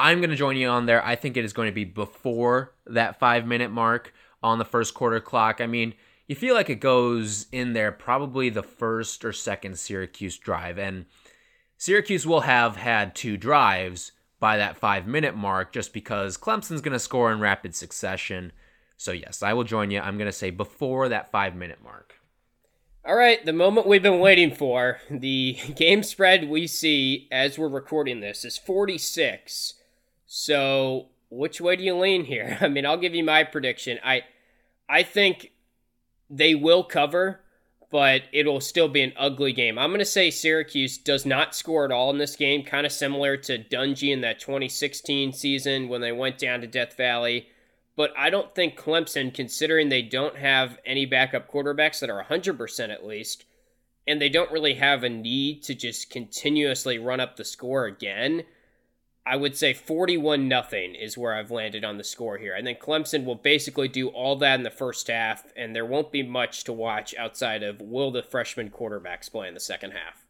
I'm 0.00 0.18
going 0.18 0.30
to 0.30 0.36
join 0.36 0.56
you 0.56 0.68
on 0.68 0.86
there. 0.86 1.04
I 1.04 1.14
think 1.14 1.36
it 1.36 1.44
is 1.44 1.52
going 1.52 1.68
to 1.68 1.74
be 1.74 1.84
before 1.84 2.74
that 2.86 3.18
five 3.18 3.46
minute 3.46 3.70
mark 3.70 4.12
on 4.42 4.58
the 4.58 4.64
first 4.64 4.94
quarter 4.94 5.20
clock. 5.20 5.60
I 5.60 5.66
mean, 5.66 5.94
you 6.26 6.34
feel 6.34 6.54
like 6.54 6.70
it 6.70 6.80
goes 6.80 7.46
in 7.52 7.72
there 7.72 7.92
probably 7.92 8.50
the 8.50 8.62
first 8.62 9.24
or 9.24 9.32
second 9.32 9.78
Syracuse 9.78 10.38
drive. 10.38 10.78
And 10.78 11.06
Syracuse 11.76 12.26
will 12.26 12.42
have 12.42 12.76
had 12.76 13.14
two 13.14 13.36
drives 13.36 14.12
by 14.38 14.56
that 14.56 14.78
five 14.78 15.06
minute 15.06 15.36
mark 15.36 15.72
just 15.72 15.92
because 15.92 16.38
Clemson's 16.38 16.80
going 16.80 16.92
to 16.92 16.98
score 16.98 17.30
in 17.30 17.40
rapid 17.40 17.74
succession. 17.74 18.52
So, 18.96 19.12
yes, 19.12 19.42
I 19.42 19.52
will 19.52 19.64
join 19.64 19.90
you. 19.90 20.00
I'm 20.00 20.16
going 20.18 20.30
to 20.30 20.32
say 20.32 20.50
before 20.50 21.08
that 21.08 21.30
five 21.30 21.54
minute 21.54 21.82
mark. 21.82 22.14
All 23.04 23.16
right, 23.16 23.44
the 23.44 23.52
moment 23.52 23.86
we've 23.86 24.02
been 24.02 24.20
waiting 24.20 24.54
for. 24.54 24.98
The 25.10 25.58
game 25.76 26.02
spread 26.02 26.48
we 26.48 26.66
see 26.66 27.28
as 27.32 27.58
we're 27.58 27.68
recording 27.68 28.20
this 28.20 28.44
is 28.44 28.58
46. 28.58 29.74
So, 30.32 31.08
which 31.28 31.60
way 31.60 31.74
do 31.74 31.82
you 31.82 31.96
lean 31.96 32.24
here? 32.24 32.56
I 32.60 32.68
mean, 32.68 32.86
I'll 32.86 32.96
give 32.96 33.16
you 33.16 33.24
my 33.24 33.42
prediction. 33.42 33.98
I 34.04 34.22
I 34.88 35.02
think 35.02 35.50
they 36.30 36.54
will 36.54 36.84
cover, 36.84 37.40
but 37.90 38.22
it'll 38.32 38.60
still 38.60 38.86
be 38.86 39.02
an 39.02 39.12
ugly 39.16 39.52
game. 39.52 39.76
I'm 39.76 39.90
going 39.90 39.98
to 39.98 40.04
say 40.04 40.30
Syracuse 40.30 40.98
does 40.98 41.26
not 41.26 41.56
score 41.56 41.84
at 41.84 41.90
all 41.90 42.10
in 42.10 42.18
this 42.18 42.36
game, 42.36 42.62
kind 42.62 42.86
of 42.86 42.92
similar 42.92 43.36
to 43.38 43.58
Dungey 43.58 44.12
in 44.12 44.20
that 44.20 44.38
2016 44.38 45.32
season 45.32 45.88
when 45.88 46.00
they 46.00 46.12
went 46.12 46.38
down 46.38 46.60
to 46.60 46.68
Death 46.68 46.96
Valley. 46.96 47.48
But 47.96 48.12
I 48.16 48.30
don't 48.30 48.54
think 48.54 48.78
Clemson, 48.78 49.34
considering 49.34 49.88
they 49.88 50.02
don't 50.02 50.36
have 50.36 50.78
any 50.86 51.06
backup 51.06 51.50
quarterbacks 51.50 51.98
that 51.98 52.10
are 52.10 52.22
100% 52.22 52.88
at 52.90 53.04
least, 53.04 53.46
and 54.06 54.22
they 54.22 54.28
don't 54.28 54.52
really 54.52 54.74
have 54.74 55.02
a 55.02 55.08
need 55.08 55.64
to 55.64 55.74
just 55.74 56.08
continuously 56.08 57.00
run 57.00 57.18
up 57.18 57.34
the 57.34 57.44
score 57.44 57.86
again. 57.86 58.44
I 59.30 59.36
would 59.36 59.56
say 59.56 59.74
41 59.74 60.48
nothing 60.48 60.96
is 60.96 61.16
where 61.16 61.34
I've 61.34 61.52
landed 61.52 61.84
on 61.84 61.98
the 61.98 62.04
score 62.04 62.36
here. 62.36 62.52
And 62.52 62.66
then 62.66 62.74
Clemson 62.74 63.24
will 63.24 63.36
basically 63.36 63.86
do 63.86 64.08
all 64.08 64.34
that 64.36 64.56
in 64.56 64.64
the 64.64 64.70
first 64.70 65.06
half, 65.06 65.44
and 65.56 65.74
there 65.74 65.86
won't 65.86 66.10
be 66.10 66.24
much 66.24 66.64
to 66.64 66.72
watch 66.72 67.14
outside 67.16 67.62
of 67.62 67.80
will 67.80 68.10
the 68.10 68.24
freshman 68.24 68.70
quarterbacks 68.70 69.30
play 69.30 69.46
in 69.46 69.54
the 69.54 69.60
second 69.60 69.92
half. 69.92 70.26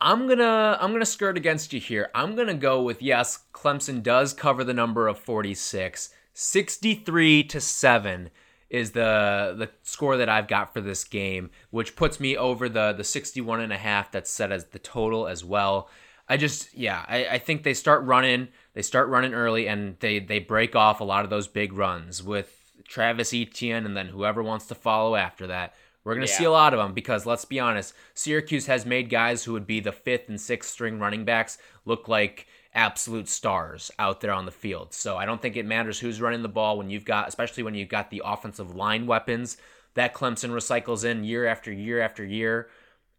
I'm 0.00 0.28
gonna 0.28 0.78
I'm 0.80 0.92
gonna 0.92 1.04
skirt 1.04 1.36
against 1.36 1.72
you 1.72 1.80
here. 1.80 2.08
I'm 2.14 2.36
gonna 2.36 2.54
go 2.54 2.82
with 2.82 3.02
yes, 3.02 3.40
Clemson 3.52 4.00
does 4.00 4.32
cover 4.32 4.62
the 4.62 4.72
number 4.72 5.08
of 5.08 5.18
46. 5.18 6.10
63 6.34 7.44
to 7.44 7.60
7 7.60 8.30
is 8.70 8.92
the 8.92 9.56
the 9.58 9.70
score 9.82 10.16
that 10.18 10.28
I've 10.28 10.46
got 10.46 10.72
for 10.72 10.80
this 10.80 11.02
game, 11.02 11.50
which 11.70 11.96
puts 11.96 12.20
me 12.20 12.36
over 12.36 12.68
the 12.68 12.92
the 12.92 13.02
61 13.02 13.60
and 13.60 13.72
a 13.72 13.78
half 13.78 14.12
that's 14.12 14.30
set 14.30 14.52
as 14.52 14.66
the 14.66 14.78
total 14.78 15.26
as 15.26 15.44
well. 15.44 15.88
I 16.28 16.36
just 16.36 16.74
yeah, 16.74 17.04
I, 17.08 17.26
I 17.26 17.38
think 17.38 17.62
they 17.62 17.74
start 17.74 18.04
running, 18.04 18.48
they 18.74 18.82
start 18.82 19.08
running 19.08 19.34
early 19.34 19.68
and 19.68 19.96
they 20.00 20.18
they 20.18 20.38
break 20.38 20.74
off 20.74 21.00
a 21.00 21.04
lot 21.04 21.24
of 21.24 21.30
those 21.30 21.48
big 21.48 21.72
runs 21.72 22.22
with 22.22 22.72
Travis 22.88 23.32
Etienne 23.32 23.86
and 23.86 23.96
then 23.96 24.08
whoever 24.08 24.42
wants 24.42 24.66
to 24.66 24.74
follow 24.74 25.16
after 25.16 25.46
that. 25.48 25.74
We're 26.04 26.14
going 26.14 26.26
to 26.26 26.32
see 26.32 26.44
a 26.44 26.52
lot 26.52 26.72
of 26.72 26.78
them 26.78 26.94
because 26.94 27.26
let's 27.26 27.44
be 27.44 27.58
honest, 27.58 27.92
Syracuse 28.14 28.66
has 28.66 28.86
made 28.86 29.10
guys 29.10 29.42
who 29.42 29.52
would 29.54 29.66
be 29.66 29.80
the 29.80 29.90
fifth 29.90 30.28
and 30.28 30.40
sixth 30.40 30.70
string 30.70 31.00
running 31.00 31.24
backs 31.24 31.58
look 31.84 32.06
like 32.06 32.46
absolute 32.74 33.28
stars 33.28 33.90
out 33.98 34.20
there 34.20 34.30
on 34.30 34.44
the 34.46 34.52
field. 34.52 34.94
So 34.94 35.16
I 35.16 35.26
don't 35.26 35.42
think 35.42 35.56
it 35.56 35.66
matters 35.66 35.98
who's 35.98 36.20
running 36.20 36.42
the 36.42 36.48
ball 36.48 36.78
when 36.78 36.90
you've 36.90 37.04
got, 37.04 37.26
especially 37.26 37.64
when 37.64 37.74
you've 37.74 37.88
got 37.88 38.10
the 38.10 38.22
offensive 38.24 38.76
line 38.76 39.08
weapons 39.08 39.56
that 39.94 40.14
Clemson 40.14 40.50
recycles 40.50 41.04
in 41.04 41.24
year 41.24 41.46
after 41.46 41.72
year 41.72 42.00
after 42.00 42.24
year. 42.24 42.68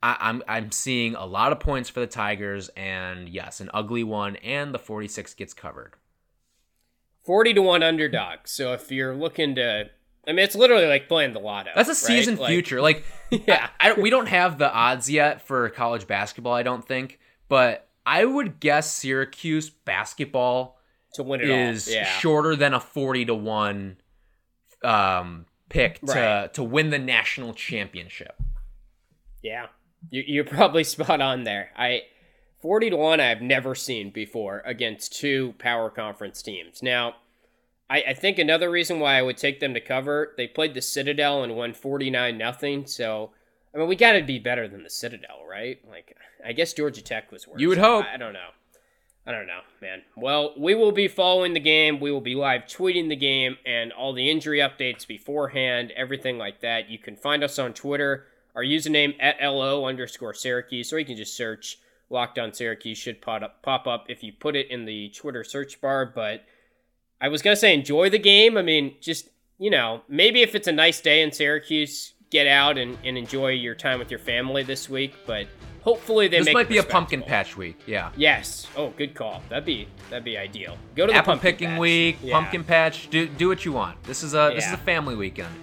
I, 0.03 0.15
I'm 0.19 0.43
I'm 0.47 0.71
seeing 0.71 1.15
a 1.15 1.25
lot 1.25 1.51
of 1.51 1.59
points 1.59 1.89
for 1.89 1.99
the 1.99 2.07
Tigers, 2.07 2.69
and 2.77 3.27
yes, 3.27 3.59
an 3.59 3.69
ugly 3.73 4.03
one, 4.03 4.35
and 4.37 4.73
the 4.73 4.79
46 4.79 5.33
gets 5.33 5.53
covered. 5.53 5.93
40 7.25 7.55
to 7.55 7.61
1 7.61 7.83
underdog. 7.83 8.39
So 8.45 8.73
if 8.73 8.91
you're 8.91 9.15
looking 9.15 9.55
to 9.55 9.85
I 10.27 10.31
mean 10.31 10.39
it's 10.45 10.55
literally 10.55 10.87
like 10.87 11.07
playing 11.07 11.33
the 11.33 11.39
lotto. 11.39 11.71
That's 11.75 11.89
a 11.89 11.91
right? 11.91 11.97
season 11.97 12.37
Like, 12.37 12.49
future. 12.49 12.81
Like, 12.81 13.03
Yeah. 13.31 13.69
I, 13.79 13.89
I, 13.91 13.93
we 13.99 14.09
don't 14.09 14.27
have 14.27 14.57
the 14.57 14.71
odds 14.71 15.09
yet 15.09 15.41
for 15.41 15.67
college 15.69 16.07
basketball. 16.07 16.53
I 16.53 16.63
don't 16.63 16.85
think, 16.85 17.19
but 17.49 17.89
I 18.05 18.23
would 18.23 18.59
guess 18.61 18.93
Syracuse 18.93 19.69
basketball 19.69 20.79
to 21.15 21.23
win 21.23 21.41
it 21.41 21.49
is 21.49 21.87
all. 21.87 21.93
Yeah. 21.95 22.03
shorter 22.05 22.55
than 22.55 22.73
a 22.73 22.79
forty 22.79 23.25
to 23.25 23.35
one 23.35 23.97
um, 24.83 25.45
pick 25.69 25.99
to 26.01 26.13
Right. 26.13 26.53
to 26.53 26.63
win 26.63 26.91
the 26.91 26.99
national 26.99 27.53
championship. 27.53 28.35
Yeah, 29.43 29.67
you, 30.09 30.23
you're 30.25 30.43
probably 30.43 30.83
spot 30.85 31.21
on 31.21 31.43
there. 31.43 31.71
I 31.75 32.03
forty 32.59 32.89
to 32.89 32.97
one 32.97 33.19
I've 33.19 33.41
never 33.41 33.75
seen 33.75 34.09
before 34.11 34.61
against 34.65 35.17
two 35.17 35.53
power 35.59 35.89
conference 35.89 36.41
teams. 36.41 36.81
Now, 36.83 37.15
I, 37.89 38.03
I 38.09 38.13
think 38.13 38.39
another 38.39 38.69
reason 38.69 38.99
why 38.99 39.17
I 39.17 39.21
would 39.21 39.37
take 39.37 39.59
them 39.59 39.73
to 39.73 39.81
cover 39.81 40.33
they 40.37 40.47
played 40.47 40.73
the 40.73 40.81
Citadel 40.81 41.43
and 41.43 41.55
won 41.55 41.73
forty 41.73 42.09
nine 42.09 42.37
nothing. 42.37 42.85
So 42.85 43.31
I 43.73 43.77
mean, 43.77 43.87
we 43.87 43.95
got 43.95 44.13
to 44.13 44.23
be 44.23 44.39
better 44.39 44.67
than 44.67 44.83
the 44.83 44.89
Citadel, 44.89 45.45
right? 45.47 45.79
Like, 45.87 46.15
I 46.43 46.53
guess 46.53 46.73
Georgia 46.73 47.01
Tech 47.01 47.31
was 47.31 47.47
worse. 47.47 47.59
You 47.59 47.69
would 47.69 47.77
hope. 47.77 48.05
I, 48.05 48.15
I 48.15 48.17
don't 48.17 48.33
know. 48.33 48.49
I 49.27 49.31
don't 49.31 49.45
know, 49.45 49.59
man. 49.81 50.03
Well, 50.15 50.53
we 50.57 50.73
will 50.73 50.93
be 50.93 51.09
following 51.09 51.53
the 51.53 51.59
game. 51.59 51.99
We 51.99 52.11
will 52.11 52.21
be 52.21 52.33
live 52.33 52.61
tweeting 52.61 53.09
the 53.09 53.15
game 53.17 53.57
and 53.65 53.91
all 53.91 54.13
the 54.13 54.31
injury 54.31 54.59
updates 54.59 55.05
beforehand, 55.05 55.91
everything 55.97 56.37
like 56.37 56.61
that. 56.61 56.89
You 56.89 56.97
can 56.97 57.17
find 57.17 57.43
us 57.43 57.59
on 57.59 57.73
Twitter. 57.73 58.25
Our 58.57 58.63
username 58.63 59.15
at 59.19 59.37
LO 59.41 59.85
underscore 59.85 60.33
Syracuse, 60.33 60.91
or 60.91 60.99
you 60.99 61.05
can 61.05 61.15
just 61.15 61.37
search 61.37 61.77
Locked 62.09 62.39
on 62.39 62.53
Syracuse. 62.53 62.97
Should 62.97 63.21
pop 63.21 63.41
up, 63.43 63.61
pop 63.61 63.85
up 63.85 64.05
if 64.09 64.23
you 64.23 64.31
put 64.31 64.55
it 64.55 64.71
in 64.71 64.85
the 64.85 65.09
Twitter 65.09 65.43
search 65.43 65.81
bar. 65.81 66.05
But 66.05 66.45
I 67.19 67.27
was 67.27 67.41
gonna 67.41 67.57
say 67.57 67.73
enjoy 67.73 68.09
the 68.09 68.19
game. 68.19 68.57
I 68.57 68.61
mean, 68.61 68.95
just 69.01 69.29
you 69.59 69.69
know, 69.69 70.01
maybe 70.07 70.41
if 70.41 70.55
it's 70.55 70.67
a 70.67 70.71
nice 70.71 71.01
day 71.01 71.21
in 71.21 71.31
Syracuse, 71.33 72.13
get 72.29 72.47
out 72.47 72.77
and, 72.77 72.97
and 73.03 73.17
enjoy 73.17 73.49
your 73.49 73.75
time 73.75 73.99
with 73.99 74.09
your 74.09 74.19
family 74.19 74.63
this 74.63 74.89
week. 74.89 75.15
But 75.25 75.47
hopefully 75.81 76.29
they 76.29 76.39
This 76.39 76.53
might 76.53 76.69
be 76.69 76.77
a 76.77 76.83
pumpkin 76.83 77.21
patch 77.23 77.57
week. 77.57 77.77
Yeah. 77.85 78.11
Yes. 78.15 78.67
Oh, 78.77 78.91
good 78.91 79.13
call. 79.13 79.43
That'd 79.49 79.65
be 79.65 79.89
that'd 80.09 80.23
be 80.23 80.37
ideal. 80.37 80.77
Go 80.95 81.07
to 81.07 81.11
the 81.11 81.17
Apple 81.17 81.33
pumpkin 81.33 81.51
picking 81.51 81.69
patch. 81.71 81.79
week, 81.79 82.17
Yeah. 82.23 82.39
pumpkin 82.39 82.63
patch. 82.63 83.09
Do 83.09 83.27
do 83.27 83.49
what 83.49 83.65
you 83.65 83.73
want. 83.73 84.01
This 84.03 84.23
is 84.23 84.33
a 84.33 84.53
this 84.55 84.65
is 84.65 84.71
a 84.71 84.77
family 84.77 85.15
weekend. 85.15 85.53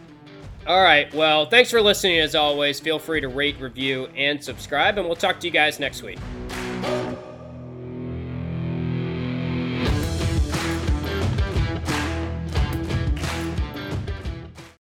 All 0.67 0.83
right. 0.83 1.12
Well, 1.12 1.47
thanks 1.47 1.71
for 1.71 1.83
listening 1.83 2.21
as 2.21 2.35
always. 2.35 2.81
Feel 2.81 2.99
free 2.99 3.21
to 3.21 3.29
rate, 3.29 3.61
review, 3.61 4.09
and 4.17 4.43
subscribe, 4.43 4.97
and 4.97 5.07
we'll 5.07 5.17
talk 5.17 5.39
to 5.41 5.47
you 5.47 5.53
guys 5.53 5.79
next 5.79 6.03
week. 6.03 6.19